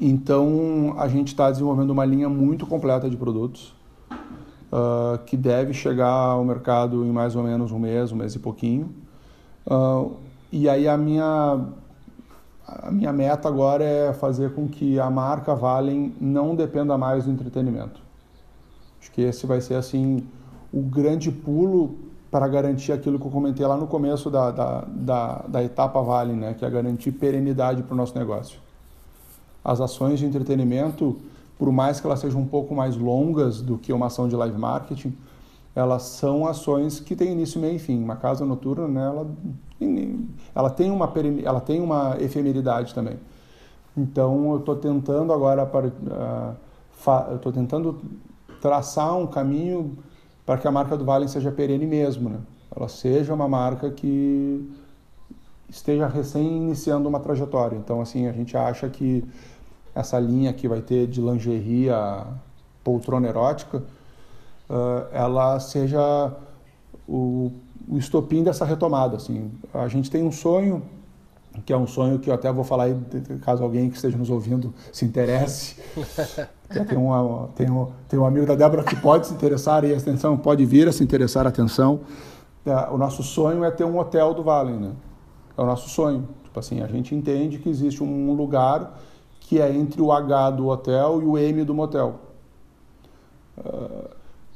Então, 0.00 0.94
a 0.96 1.08
gente 1.08 1.28
está 1.28 1.50
desenvolvendo 1.50 1.90
uma 1.90 2.06
linha 2.06 2.30
muito 2.30 2.66
completa 2.66 3.10
de 3.10 3.18
produtos 3.18 3.76
uh, 4.72 5.18
que 5.24 5.36
deve 5.36 5.72
chegar 5.72 6.08
ao 6.08 6.44
mercado 6.44 7.04
em 7.04 7.10
mais 7.10 7.34
ou 7.36 7.42
menos 7.42 7.72
um 7.72 7.78
mês, 7.78 8.12
um 8.12 8.16
mês 8.16 8.34
e 8.34 8.38
pouquinho. 8.38 8.94
Uh, 9.66 10.14
e 10.50 10.68
aí 10.68 10.88
a 10.88 10.96
minha, 10.96 11.60
a 12.66 12.90
minha 12.90 13.12
meta 13.12 13.48
agora 13.48 13.84
é 13.84 14.12
fazer 14.12 14.54
com 14.54 14.68
que 14.68 14.98
a 14.98 15.10
marca 15.10 15.54
Valen 15.54 16.14
não 16.20 16.54
dependa 16.54 16.96
mais 16.96 17.24
do 17.24 17.30
entretenimento. 17.30 18.00
Acho 19.00 19.12
que 19.12 19.22
esse 19.22 19.46
vai 19.46 19.60
ser 19.60 19.74
assim 19.74 20.26
o 20.72 20.82
grande 20.82 21.30
pulo 21.30 21.96
para 22.30 22.46
garantir 22.46 22.92
aquilo 22.92 23.18
que 23.18 23.26
eu 23.26 23.30
comentei 23.30 23.66
lá 23.66 23.76
no 23.76 23.86
começo 23.86 24.30
da, 24.30 24.50
da, 24.50 24.84
da, 24.86 25.44
da 25.48 25.64
etapa 25.64 26.02
Valen, 26.02 26.36
né? 26.36 26.54
que 26.54 26.64
é 26.64 26.70
garantir 26.70 27.12
perenidade 27.12 27.82
para 27.82 27.94
o 27.94 27.96
nosso 27.96 28.18
negócio. 28.18 28.58
As 29.64 29.80
ações 29.80 30.18
de 30.18 30.26
entretenimento 30.26 31.16
por 31.58 31.72
mais 31.72 32.00
que 32.00 32.06
elas 32.06 32.20
sejam 32.20 32.40
um 32.40 32.46
pouco 32.46 32.74
mais 32.74 32.96
longas 32.96 33.60
do 33.60 33.76
que 33.76 33.92
uma 33.92 34.06
ação 34.06 34.28
de 34.28 34.36
live 34.36 34.56
marketing, 34.56 35.16
elas 35.74 36.02
são 36.02 36.46
ações 36.46 37.00
que 37.00 37.14
têm 37.14 37.32
início, 37.32 37.60
meio 37.60 37.76
e 37.76 37.78
fim. 37.78 38.02
Uma 38.02 38.16
casa 38.16 38.44
noturna, 38.44 38.88
né, 38.88 39.06
ela, 39.06 39.26
ela, 40.54 40.70
tem 40.70 40.90
uma, 40.90 41.12
ela 41.44 41.60
tem 41.60 41.80
uma 41.80 42.16
efemeridade 42.20 42.94
também. 42.94 43.18
Então, 43.96 44.52
eu 44.52 44.58
estou 44.58 44.76
tentando 44.76 45.32
agora, 45.32 45.66
para, 45.66 45.88
uh, 45.88 47.34
estou 47.34 47.52
tentando 47.52 48.00
traçar 48.60 49.16
um 49.16 49.26
caminho 49.26 49.98
para 50.46 50.58
que 50.58 50.66
a 50.66 50.70
marca 50.70 50.96
do 50.96 51.04
Valen 51.04 51.28
seja 51.28 51.50
perene 51.50 51.86
mesmo, 51.86 52.28
né? 52.28 52.38
Ela 52.74 52.88
seja 52.88 53.34
uma 53.34 53.48
marca 53.48 53.90
que 53.90 54.68
esteja 55.68 56.06
recém 56.06 56.56
iniciando 56.56 57.08
uma 57.08 57.20
trajetória. 57.20 57.76
Então, 57.76 58.00
assim, 58.00 58.26
a 58.26 58.32
gente 58.32 58.56
acha 58.56 58.88
que 58.88 59.24
essa 59.98 60.18
linha 60.18 60.52
que 60.52 60.68
vai 60.68 60.80
ter 60.80 61.08
de 61.08 61.20
lingerie 61.20 61.90
a 61.90 62.24
poltrona 62.84 63.26
erótica, 63.26 63.78
uh, 64.70 65.08
ela 65.12 65.58
seja 65.58 66.32
o, 67.06 67.50
o 67.88 67.98
estopim 67.98 68.44
dessa 68.44 68.64
retomada. 68.64 69.16
Assim. 69.16 69.50
A 69.74 69.88
gente 69.88 70.08
tem 70.08 70.22
um 70.22 70.30
sonho, 70.30 70.84
que 71.66 71.72
é 71.72 71.76
um 71.76 71.86
sonho 71.86 72.20
que 72.20 72.30
eu 72.30 72.34
até 72.34 72.52
vou 72.52 72.62
falar 72.62 72.84
aí, 72.84 72.96
caso 73.42 73.64
alguém 73.64 73.90
que 73.90 73.96
esteja 73.96 74.16
nos 74.16 74.30
ouvindo 74.30 74.72
se 74.92 75.04
interesse. 75.04 75.74
tem, 76.88 76.96
um, 76.96 77.48
tem, 77.56 77.68
um, 77.68 77.88
tem 78.08 78.18
um 78.20 78.24
amigo 78.24 78.46
da 78.46 78.54
Débora 78.54 78.84
que 78.84 78.94
pode 78.94 79.26
se 79.26 79.34
interessar 79.34 79.84
e 79.84 79.92
atenção, 79.92 80.36
pode 80.36 80.64
vir 80.64 80.86
a 80.86 80.92
se 80.92 81.02
interessar, 81.02 81.44
atenção. 81.44 82.02
É, 82.64 82.88
o 82.92 82.96
nosso 82.96 83.24
sonho 83.24 83.64
é 83.64 83.70
ter 83.72 83.84
um 83.84 83.98
hotel 83.98 84.32
do 84.32 84.44
Vale, 84.44 84.74
né? 84.74 84.92
É 85.56 85.60
o 85.60 85.66
nosso 85.66 85.88
sonho. 85.88 86.28
Tipo 86.44 86.60
assim, 86.60 86.82
a 86.82 86.86
gente 86.86 87.16
entende 87.16 87.58
que 87.58 87.68
existe 87.68 88.00
um 88.00 88.32
lugar 88.32 88.96
que 89.40 89.60
é 89.60 89.74
entre 89.74 90.00
o 90.02 90.12
H 90.12 90.50
do 90.50 90.68
hotel 90.68 91.22
e 91.22 91.24
o 91.24 91.38
M 91.38 91.64
do 91.64 91.74
motel. 91.74 92.16
Uh, 93.56 94.08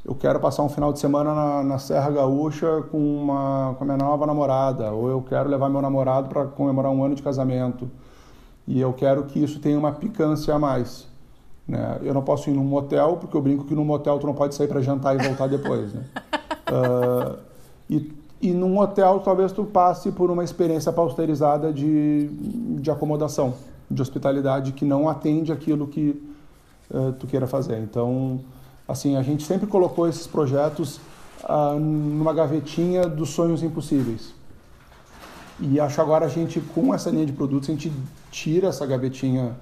eu 0.05 0.14
quero 0.14 0.41
passar 0.41 0.64
um 0.64 0.68
final 0.68 0.93
de 0.93 0.99
semana 0.99 1.35
na, 1.35 1.62
na, 1.62 1.78
Serra 1.78 2.11
Gaúcha 2.11 2.83
com, 2.91 2.99
uma, 2.99 3.74
com 3.78 3.85
a 3.85 3.87
minha 3.87 3.97
nova 3.97 4.26
namorada, 4.26 4.91
ou 4.91 5.09
eu 5.09 5.22
quero 5.22 5.49
levar 5.49 5.68
meu 5.68 5.80
namorado 5.80 6.28
para 6.28 6.45
comemorar 6.45 6.91
um 6.91 7.05
ano 7.05 7.14
de 7.14 7.22
casamento. 7.22 7.89
E 8.66 8.80
eu 8.80 8.93
quero 8.93 9.24
que 9.24 9.43
isso 9.43 9.61
tenha 9.61 9.78
uma 9.78 9.93
picância 9.93 10.53
a 10.55 10.59
mais. 10.59 11.07
Né? 11.66 11.99
Eu 12.03 12.12
não 12.12 12.22
posso 12.22 12.51
ir 12.51 12.53
num 12.53 12.64
motel, 12.64 13.16
porque 13.16 13.37
eu 13.37 13.41
brinco 13.41 13.64
que 13.64 13.74
num 13.74 13.85
motel 13.85 14.18
tu 14.18 14.26
não 14.26 14.35
pode 14.35 14.57
sair 14.57 14.66
para 14.66 14.80
jantar 14.80 15.14
e 15.14 15.24
voltar 15.24 15.49
depois. 15.49 15.93
Né? 15.93 16.05
Uh, 16.68 17.39
e, 17.89 18.12
e 18.41 18.51
num 18.53 18.78
hotel 18.78 19.20
talvez 19.20 19.53
tu 19.53 19.64
passe 19.64 20.11
por 20.11 20.33
uma 20.33 20.43
experiência 20.43 20.93
pausterizada 20.93 21.72
de, 21.72 22.26
de 22.80 22.91
acomodação 22.91 23.55
de 23.93 24.03
hospitalidade 24.03 24.72
que 24.72 24.84
não 24.84 25.09
atende 25.09 25.53
aquilo 25.53 25.86
que 25.86 26.22
uh, 26.90 27.12
tu 27.12 27.26
queira 27.26 27.47
fazer. 27.47 27.78
Então, 27.78 28.40
assim, 28.86 29.16
a 29.16 29.22
gente 29.22 29.45
sempre 29.45 29.66
colocou 29.66 30.09
esses 30.09 30.26
projetos 30.26 31.01
uh, 31.45 31.78
numa 31.78 32.32
gavetinha 32.32 33.07
dos 33.07 33.30
sonhos 33.30 33.62
impossíveis. 33.62 34.34
E 35.61 35.78
acho 35.78 36.01
agora 36.01 36.26
a 36.26 36.28
gente, 36.28 36.61
com 36.61 36.95
essa 36.95 37.11
linha 37.11 37.26
de 37.26 37.32
produtos, 37.32 37.68
a 37.68 37.72
gente 37.72 37.93
tira 38.30 38.68
essa 38.68 38.84
gavetinha 38.86 39.55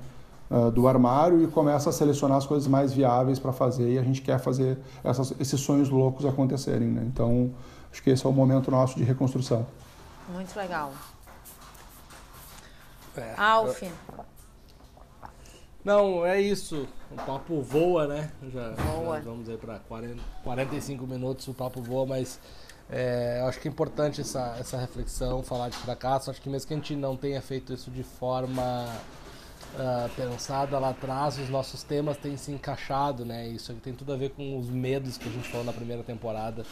uh, 0.50 0.70
do 0.70 0.86
armário 0.86 1.42
e 1.42 1.46
começa 1.46 1.90
a 1.90 1.92
selecionar 1.92 2.38
as 2.38 2.46
coisas 2.46 2.68
mais 2.68 2.92
viáveis 2.92 3.38
para 3.38 3.52
fazer. 3.52 3.94
E 3.94 3.98
a 3.98 4.02
gente 4.02 4.22
quer 4.22 4.38
fazer 4.38 4.78
essas, 5.02 5.34
esses 5.40 5.60
sonhos 5.60 5.90
loucos 5.90 6.24
acontecerem. 6.24 6.88
Né? 6.88 7.02
Então, 7.06 7.50
acho 7.92 8.02
que 8.02 8.10
esse 8.10 8.24
é 8.24 8.28
o 8.28 8.32
momento 8.32 8.70
nosso 8.70 8.96
de 8.96 9.04
reconstrução. 9.04 9.66
Muito 10.32 10.56
legal. 10.56 10.92
É, 13.16 13.34
Alf. 13.36 13.82
Eu... 13.82 13.92
Não, 15.84 16.26
é 16.26 16.40
isso. 16.40 16.86
O 17.10 17.16
papo 17.16 17.62
voa, 17.62 18.06
né? 18.06 18.30
Já, 18.52 18.70
voa. 18.70 19.16
já 19.16 19.24
vamos 19.24 19.48
aí 19.48 19.56
para 19.56 19.80
45 20.44 21.06
minutos 21.06 21.48
o 21.48 21.54
papo 21.54 21.80
voa, 21.80 22.06
mas 22.06 22.38
é, 22.88 23.42
acho 23.46 23.60
que 23.60 23.68
é 23.68 23.70
importante 23.70 24.20
essa, 24.20 24.56
essa 24.58 24.76
reflexão, 24.76 25.42
falar 25.42 25.68
de 25.68 25.76
fracasso. 25.76 26.30
Acho 26.30 26.40
que 26.40 26.48
mesmo 26.48 26.68
que 26.68 26.74
a 26.74 26.76
gente 26.76 26.94
não 26.94 27.16
tenha 27.16 27.40
feito 27.40 27.72
isso 27.72 27.90
de 27.90 28.02
forma 28.02 28.86
uh, 29.74 30.08
pensada 30.16 30.78
lá 30.78 30.90
atrás, 30.90 31.38
os 31.38 31.48
nossos 31.48 31.82
temas 31.82 32.16
têm 32.16 32.36
se 32.36 32.52
encaixado, 32.52 33.24
né? 33.24 33.48
Isso 33.48 33.72
aqui 33.72 33.80
tem 33.80 33.94
tudo 33.94 34.12
a 34.12 34.16
ver 34.16 34.30
com 34.30 34.58
os 34.58 34.68
medos 34.68 35.16
que 35.16 35.28
a 35.28 35.32
gente 35.32 35.48
falou 35.48 35.64
na 35.64 35.72
primeira 35.72 36.02
temporada. 36.02 36.64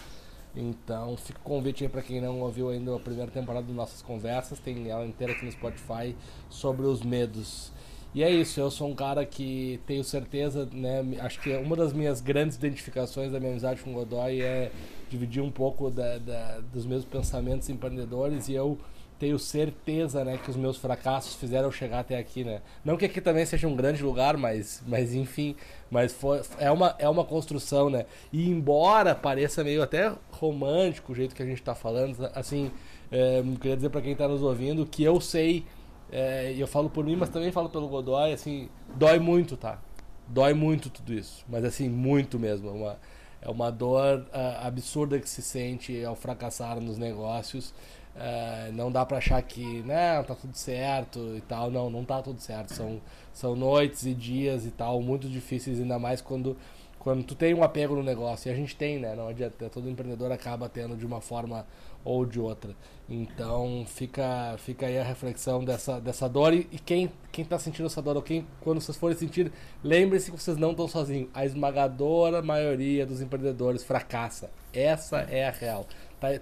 Então, 0.57 1.17
fica 1.17 1.39
o 1.39 1.43
convite 1.43 1.85
aí 1.85 1.89
para 1.89 2.03
quem 2.03 2.21
não 2.21 2.41
ouviu 2.41 2.71
ainda 2.71 2.95
a 2.97 2.99
primeira 2.99 3.31
temporada 3.31 3.67
das 3.67 3.77
nossas 3.77 4.03
conversas, 4.03 4.59
tem 4.59 4.89
ela 4.89 5.07
inteira 5.07 5.33
aqui 5.33 5.45
no 5.45 5.53
Spotify 5.53 6.17
sobre 6.49 6.87
os 6.87 7.03
medos. 7.03 7.73
E 8.15 8.23
é 8.23 8.31
isso, 8.31 8.59
eu 8.59 8.71
sou 8.71 8.89
um 8.89 8.95
cara 8.95 9.25
que 9.27 9.79
tenho 9.87 10.03
certeza, 10.03 10.67
né? 10.73 11.05
Acho 11.21 11.41
que 11.41 11.55
uma 11.57 11.77
das 11.77 11.93
minhas 11.93 12.21
grandes 12.21 12.57
identificações 12.57 13.31
da 13.31 13.39
minha 13.39 13.53
amizade 13.53 13.83
com 13.83 13.91
o 13.91 13.95
Godoy 13.95 14.41
é 14.41 14.73
dividir 15.11 15.43
um 15.43 15.51
pouco 15.51 15.91
da, 15.91 16.19
da, 16.19 16.61
dos 16.73 16.87
meus 16.87 17.05
pensamentos 17.05 17.69
empreendedores 17.69 18.49
e 18.49 18.55
eu 18.55 18.79
tenho 19.19 19.39
certeza, 19.39 20.25
né, 20.25 20.39
que 20.43 20.51
os 20.51 20.57
meus 20.57 20.77
fracassos 20.77 21.35
fizeram 21.35 21.67
eu 21.67 21.73
chegar 21.73 22.01
até 22.01 22.17
aqui, 22.17 22.45
né? 22.45 22.61
Não 22.85 22.97
que 22.97 23.05
aqui 23.05 23.21
também 23.21 23.45
seja 23.45 23.67
um 23.67 23.75
grande 23.75 24.03
lugar, 24.03 24.37
mas, 24.37 24.83
mas 24.87 25.13
enfim, 25.13 25.57
mas 25.91 26.13
foi, 26.13 26.41
é, 26.59 26.71
uma, 26.71 26.95
é 26.99 27.09
uma 27.09 27.25
construção, 27.25 27.91
né? 27.91 28.07
E 28.33 28.49
embora 28.49 29.15
pareça 29.15 29.65
meio 29.65 29.83
até 29.83 30.13
romântico 30.31 31.13
o 31.13 31.15
jeito 31.15 31.35
que 31.35 31.43
a 31.43 31.47
gente 31.47 31.59
está 31.59 31.75
falando, 31.75 32.31
assim, 32.35 32.71
é, 33.11 33.43
queria 33.61 33.77
dizer 33.77 33.91
para 33.91 34.01
quem 34.01 34.13
está 34.13 34.29
nos 34.29 34.43
ouvindo 34.43 34.87
que 34.87 35.03
eu 35.03 35.21
sei, 35.21 35.65
é, 36.13 36.55
eu 36.57 36.67
falo 36.67 36.89
por 36.89 37.05
mim, 37.05 37.17
mas 37.17 37.29
também 37.29 37.51
falo 37.51 37.69
pelo 37.69 37.89
Godoy, 37.89 38.33
assim, 38.33 38.69
dói 38.95 39.19
muito, 39.19 39.57
tá? 39.57 39.81
Dói 40.29 40.55
muito 40.55 40.91
tudo 40.91 41.13
isso, 41.13 41.45
mas 41.49 41.65
assim, 41.65 41.89
muito 41.89 42.39
mesmo. 42.39 42.69
É 42.69 42.73
uma, 42.73 42.99
é 43.41 43.49
uma 43.49 43.71
dor 43.71 44.21
uh, 44.21 44.67
absurda 44.67 45.19
que 45.19 45.29
se 45.29 45.43
sente 45.43 46.05
ao 46.05 46.15
fracassar 46.15 46.81
nos 46.81 46.99
negócios. 46.99 47.73
Uh, 48.17 48.73
não 48.73 48.91
dá 48.91 49.07
para 49.07 49.19
achar 49.19 49.41
que 49.43 49.83
não 49.83 50.25
tá 50.25 50.35
tudo 50.35 50.57
certo 50.57 51.37
e 51.37 51.41
tal. 51.43 51.71
Não 51.71 51.89
não 51.89 52.05
tá 52.05 52.21
tudo 52.21 52.41
certo. 52.41 52.75
São 52.75 53.01
são 53.33 53.55
noites 53.55 54.05
e 54.07 54.15
dias 54.15 54.67
e 54.67 54.71
tal 54.71 55.01
muito 55.01 55.29
difíceis 55.29 55.79
ainda 55.79 55.99
mais 55.99 56.21
quando 56.21 56.57
quando 56.99 57.23
tu 57.23 57.37
tem 57.37 57.55
um 57.55 57.63
apego 57.63 57.95
no 57.95 58.03
negócio. 58.03 58.49
E 58.49 58.53
a 58.53 58.57
gente 58.57 58.75
tem 58.75 58.99
né 58.99 59.15
não 59.15 59.29
adianta. 59.29 59.71
Todo 59.71 59.89
empreendedor 59.89 60.33
acaba 60.33 60.69
tendo 60.69 60.97
de 60.97 61.07
uma 61.07 61.21
forma 61.21 61.65
ou 62.05 62.27
de 62.27 62.41
outra. 62.41 62.75
Então 63.09 63.85
fica 63.87 64.57
fica 64.59 64.87
aí 64.87 64.99
a 64.99 65.05
reflexão 65.05 65.65
dessa 65.65 66.01
dessa 66.01 66.29
dor. 66.29 66.53
E, 66.53 66.67
e 66.73 66.79
quem 66.79 67.13
quem 67.31 67.45
tá 67.45 67.57
sentindo 67.57 67.87
essa 67.87 68.03
dor 68.03 68.17
ou 68.17 68.23
quem 68.23 68.45
quando 68.61 68.81
vocês 68.81 68.97
forem 68.97 69.17
sentir 69.17 69.53
lembre-se 69.83 70.33
que 70.33 70.43
vocês 70.43 70.57
não 70.57 70.73
estão 70.73 70.89
sozinhos. 70.89 71.29
A 71.33 71.45
esmagadora 71.47 72.43
maioria 72.43 73.07
dos 73.07 73.21
empreendedores 73.21 73.85
fracassa. 73.85 74.51
Essa 74.73 75.19
é 75.21 75.47
a 75.47 75.53
real 75.53 75.87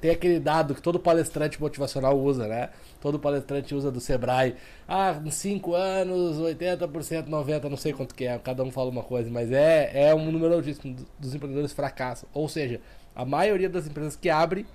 tem 0.00 0.10
aquele 0.10 0.40
dado 0.40 0.74
que 0.74 0.80
todo 0.80 0.98
palestrante 0.98 1.60
motivacional 1.60 2.18
usa, 2.18 2.46
né? 2.46 2.70
Todo 3.00 3.18
palestrante 3.18 3.74
usa 3.74 3.90
do 3.90 4.00
Sebrae. 4.00 4.54
Ah, 4.88 5.20
em 5.24 5.30
5 5.30 5.74
anos, 5.74 6.38
80%, 6.38 7.28
90%, 7.28 7.64
não 7.64 7.76
sei 7.76 7.92
quanto 7.92 8.14
que 8.14 8.24
é, 8.24 8.38
cada 8.38 8.62
um 8.62 8.70
fala 8.70 8.90
uma 8.90 9.02
coisa, 9.02 9.30
mas 9.30 9.52
é, 9.52 10.08
é 10.08 10.14
um 10.14 10.30
número 10.30 10.54
altíssimo 10.54 10.96
dos 11.18 11.34
empreendedores 11.34 11.72
fracassam. 11.72 12.28
Ou 12.32 12.48
seja, 12.48 12.80
a 13.14 13.24
maioria 13.24 13.68
das 13.68 13.86
empresas 13.86 14.16
que 14.16 14.30
abrem 14.30 14.66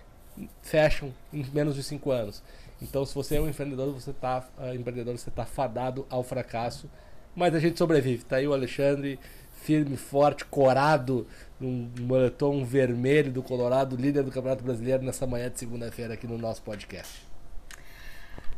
fecham 0.61 1.13
em 1.33 1.45
menos 1.53 1.75
de 1.75 1.83
5 1.83 2.11
anos. 2.11 2.43
Então, 2.81 3.05
se 3.05 3.13
você 3.13 3.35
é 3.35 3.41
um 3.41 3.47
empreendedor, 3.47 3.93
você 3.93 4.11
tá, 4.11 4.47
uh, 4.57 4.73
empreendedor, 4.73 5.17
você 5.17 5.29
está 5.29 5.45
fadado 5.45 6.05
ao 6.09 6.23
fracasso. 6.23 6.89
Mas 7.35 7.53
a 7.53 7.59
gente 7.59 7.77
sobrevive. 7.77 8.23
Tá 8.23 8.37
aí 8.37 8.47
o 8.47 8.53
Alexandre, 8.53 9.19
firme, 9.61 9.95
forte, 9.95 10.43
corado, 10.45 11.27
num 11.61 11.91
moletom 11.99 12.65
vermelho 12.65 13.31
do 13.31 13.43
Colorado, 13.43 13.95
líder 13.95 14.23
do 14.23 14.31
Campeonato 14.31 14.63
Brasileiro, 14.63 15.03
nessa 15.03 15.27
manhã 15.27 15.49
de 15.49 15.59
segunda-feira 15.59 16.15
aqui 16.15 16.27
no 16.27 16.37
nosso 16.37 16.61
podcast. 16.61 17.29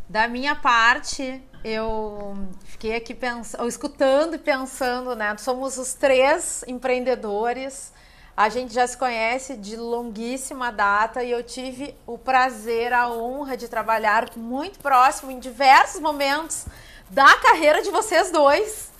Da 0.08 0.28
minha 0.28 0.56
parte, 0.56 1.42
eu 1.64 2.36
fiquei 2.66 2.96
aqui 2.96 3.14
pensando, 3.14 3.68
escutando 3.68 4.36
e 4.36 4.38
pensando, 4.38 5.16
né? 5.16 5.36
Somos 5.38 5.78
os 5.78 5.94
três 5.94 6.64
empreendedores. 6.68 7.94
A 8.36 8.50
gente 8.50 8.74
já 8.74 8.86
se 8.86 8.98
conhece 8.98 9.56
de 9.56 9.76
longuíssima 9.76 10.72
data 10.72 11.24
e 11.24 11.32
eu 11.32 11.44
tive 11.44 11.96
o 12.06 12.18
prazer, 12.18 12.92
a 12.92 13.10
honra 13.10 13.56
de 13.56 13.68
trabalhar 13.68 14.30
muito 14.36 14.80
próximo 14.80 15.32
em 15.32 15.40
diversos 15.40 16.02
momentos 16.02 16.66
da 17.10 17.36
carreira 17.38 17.82
de 17.82 17.92
vocês 17.92 18.32
dois, 18.32 18.92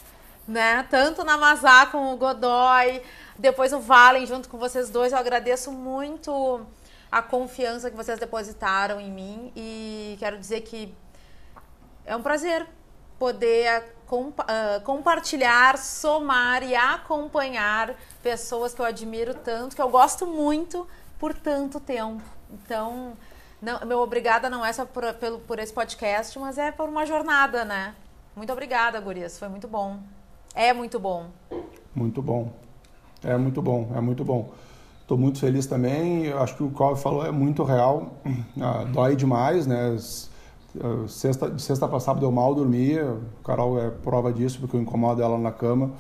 né? 0.48 0.86
Tanto 0.90 1.24
na 1.24 1.38
Mazá 1.38 1.88
como 1.88 2.14
o 2.14 2.18
Godoy, 2.18 3.02
depois 3.38 3.74
o 3.74 3.80
Valen 3.80 4.26
junto 4.26 4.50
com 4.50 4.58
vocês 4.58 4.90
dois. 4.90 5.12
Eu 5.12 5.20
agradeço 5.20 5.72
muito 5.72 6.62
a 7.12 7.22
confiança 7.22 7.92
que 7.92 7.96
vocês 7.96 8.20
depositaram 8.20 9.00
em 9.00 9.12
mim 9.12 9.52
e 9.56 10.16
quero 10.20 10.38
dizer 10.38 10.62
que 10.62 10.94
é 12.06 12.16
um 12.16 12.22
prazer 12.22 12.68
poder 13.20 13.96
compa 14.08 14.44
uh, 14.44 14.82
compartilhar, 14.82 15.78
somar 15.78 16.64
e 16.64 16.76
acompanhar 16.76 17.96
pessoas 18.22 18.74
que 18.74 18.82
eu 18.82 18.86
admiro 18.86 19.34
tanto, 19.34 19.76
que 19.76 19.82
eu 19.82 19.90
gosto 19.90 20.28
muito 20.28 20.88
por 21.18 21.34
tanto 21.34 21.80
tempo. 21.80 22.24
Então, 22.52 23.14
não, 23.62 23.80
meu 23.86 24.00
obrigada 24.00 24.50
não 24.50 24.66
é 24.66 24.74
só 24.74 24.86
por, 24.86 25.14
pelo, 25.14 25.40
por 25.40 25.58
esse 25.58 25.72
podcast, 25.72 26.38
mas 26.38 26.58
é 26.58 26.72
por 26.72 26.90
uma 26.90 27.06
jornada, 27.06 27.64
né? 27.64 27.96
Muito 28.36 28.52
obrigada, 28.52 29.00
Gurias. 29.00 29.40
Foi 29.40 29.48
muito 29.48 29.68
bom. 29.68 30.00
É 30.54 30.74
muito 30.74 31.00
bom. 31.00 31.30
Muito 31.96 32.22
bom. 32.22 32.52
É 33.24 33.38
muito 33.38 33.62
bom, 33.62 33.92
é 33.96 34.02
muito 34.02 34.24
bom. 34.24 34.52
Estou 35.02 35.18
muito 35.18 35.40
feliz 35.40 35.66
também. 35.66 36.26
Eu 36.26 36.42
acho 36.42 36.56
que 36.56 36.64
o 36.64 36.70
Cláudio 36.70 37.02
falou 37.02 37.26
é 37.26 37.32
muito 37.32 37.64
real. 37.64 38.14
Ah, 38.60 38.86
dói 38.92 39.16
demais, 39.16 39.68
né? 39.68 39.96
Ah, 40.82 41.08
sexta, 41.08 41.50
de 41.50 41.62
sexta 41.62 41.88
para 41.88 42.00
sábado 42.00 42.26
eu 42.26 42.32
mal 42.32 42.56
dormia. 42.56 43.06
O 43.06 43.44
Carol 43.44 43.80
é 43.80 43.90
prova 43.90 44.32
disso, 44.32 44.60
porque 44.60 44.76
eu 44.76 44.82
incomodo 44.82 45.22
ela 45.22 45.38
na 45.38 45.52
cama. 45.52 45.92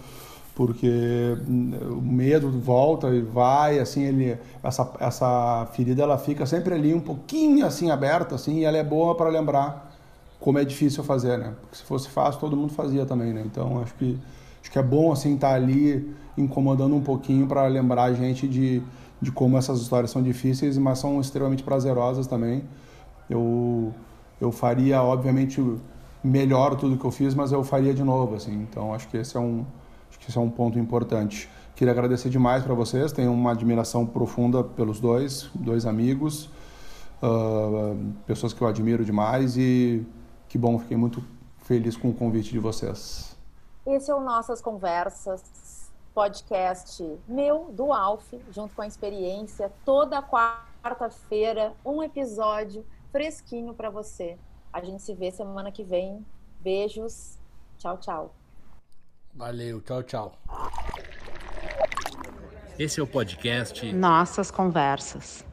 porque 0.55 1.35
hum, 1.47 1.71
o 1.97 2.01
medo 2.01 2.49
volta 2.51 3.09
e 3.09 3.21
vai, 3.21 3.79
assim, 3.79 4.03
ele, 4.03 4.37
essa, 4.63 4.91
essa 4.99 5.67
ferida 5.73 6.03
ela 6.03 6.17
fica 6.17 6.45
sempre 6.45 6.75
ali 6.75 6.93
um 6.93 6.99
pouquinho 6.99 7.65
assim 7.65 7.89
aberta, 7.89 8.35
assim, 8.35 8.59
e 8.59 8.63
ela 8.63 8.77
é 8.77 8.83
boa 8.83 9.15
para 9.15 9.29
lembrar 9.29 9.91
como 10.39 10.59
é 10.59 10.65
difícil 10.65 11.03
fazer, 11.03 11.37
né? 11.37 11.53
Porque 11.61 11.77
se 11.77 11.83
fosse 11.83 12.09
fácil 12.09 12.39
todo 12.39 12.55
mundo 12.55 12.73
fazia 12.73 13.05
também, 13.05 13.33
né? 13.33 13.43
Então 13.45 13.81
acho 13.81 13.93
que 13.95 14.19
acho 14.61 14.71
que 14.71 14.77
é 14.77 14.83
bom 14.83 15.11
assim 15.11 15.35
estar 15.35 15.49
tá 15.49 15.55
ali 15.55 16.13
incomodando 16.37 16.95
um 16.95 17.01
pouquinho 17.01 17.47
para 17.47 17.65
lembrar 17.67 18.03
a 18.03 18.13
gente 18.13 18.47
de, 18.47 18.81
de 19.21 19.31
como 19.31 19.57
essas 19.57 19.81
histórias 19.81 20.11
são 20.11 20.21
difíceis, 20.21 20.77
mas 20.77 20.99
são 20.99 21.19
extremamente 21.19 21.63
prazerosas 21.63 22.27
também. 22.27 22.63
Eu 23.29 23.93
eu 24.41 24.51
faria 24.51 25.01
obviamente 25.01 25.61
melhor 26.23 26.75
tudo 26.75 26.97
que 26.97 27.05
eu 27.05 27.11
fiz, 27.11 27.33
mas 27.33 27.51
eu 27.51 27.63
faria 27.63 27.93
de 27.93 28.03
novo, 28.03 28.35
assim. 28.35 28.53
Então 28.69 28.93
acho 28.93 29.07
que 29.07 29.17
esse 29.17 29.37
é 29.37 29.39
um 29.39 29.65
que 30.19 30.29
isso 30.29 30.39
é 30.39 30.41
um 30.41 30.49
ponto 30.49 30.79
importante. 30.79 31.49
Queria 31.75 31.91
agradecer 31.91 32.29
demais 32.29 32.63
para 32.63 32.73
vocês, 32.73 33.11
tenho 33.11 33.33
uma 33.33 33.51
admiração 33.51 34.05
profunda 34.05 34.63
pelos 34.63 34.99
dois, 34.99 35.49
dois 35.53 35.85
amigos, 35.85 36.45
uh, 37.21 37.97
pessoas 38.25 38.53
que 38.53 38.61
eu 38.61 38.67
admiro 38.67 39.03
demais 39.03 39.57
e 39.57 40.05
que 40.47 40.57
bom, 40.57 40.79
fiquei 40.79 40.95
muito 40.95 41.21
feliz 41.57 41.97
com 41.97 42.09
o 42.09 42.13
convite 42.13 42.51
de 42.51 42.59
vocês. 42.59 43.35
Esse 43.85 44.11
é 44.11 44.15
o 44.15 44.21
Nossas 44.21 44.61
Conversas, 44.61 45.43
podcast 46.13 47.03
meu, 47.27 47.71
do 47.71 47.91
Alf, 47.91 48.33
junto 48.51 48.75
com 48.75 48.81
a 48.81 48.87
experiência, 48.87 49.71
toda 49.83 50.21
quarta-feira, 50.21 51.73
um 51.83 52.03
episódio 52.03 52.85
fresquinho 53.11 53.73
para 53.73 53.89
você. 53.89 54.37
A 54.71 54.81
gente 54.81 55.01
se 55.01 55.13
vê 55.13 55.31
semana 55.31 55.71
que 55.71 55.83
vem. 55.83 56.25
Beijos. 56.59 57.37
Tchau, 57.77 57.97
tchau. 57.97 58.33
Valeu, 59.33 59.81
tchau, 59.81 60.03
tchau. 60.03 60.31
Esse 62.77 62.99
é 62.99 63.03
o 63.03 63.07
podcast 63.07 63.93
Nossas 63.93 64.49
Conversas. 64.49 65.45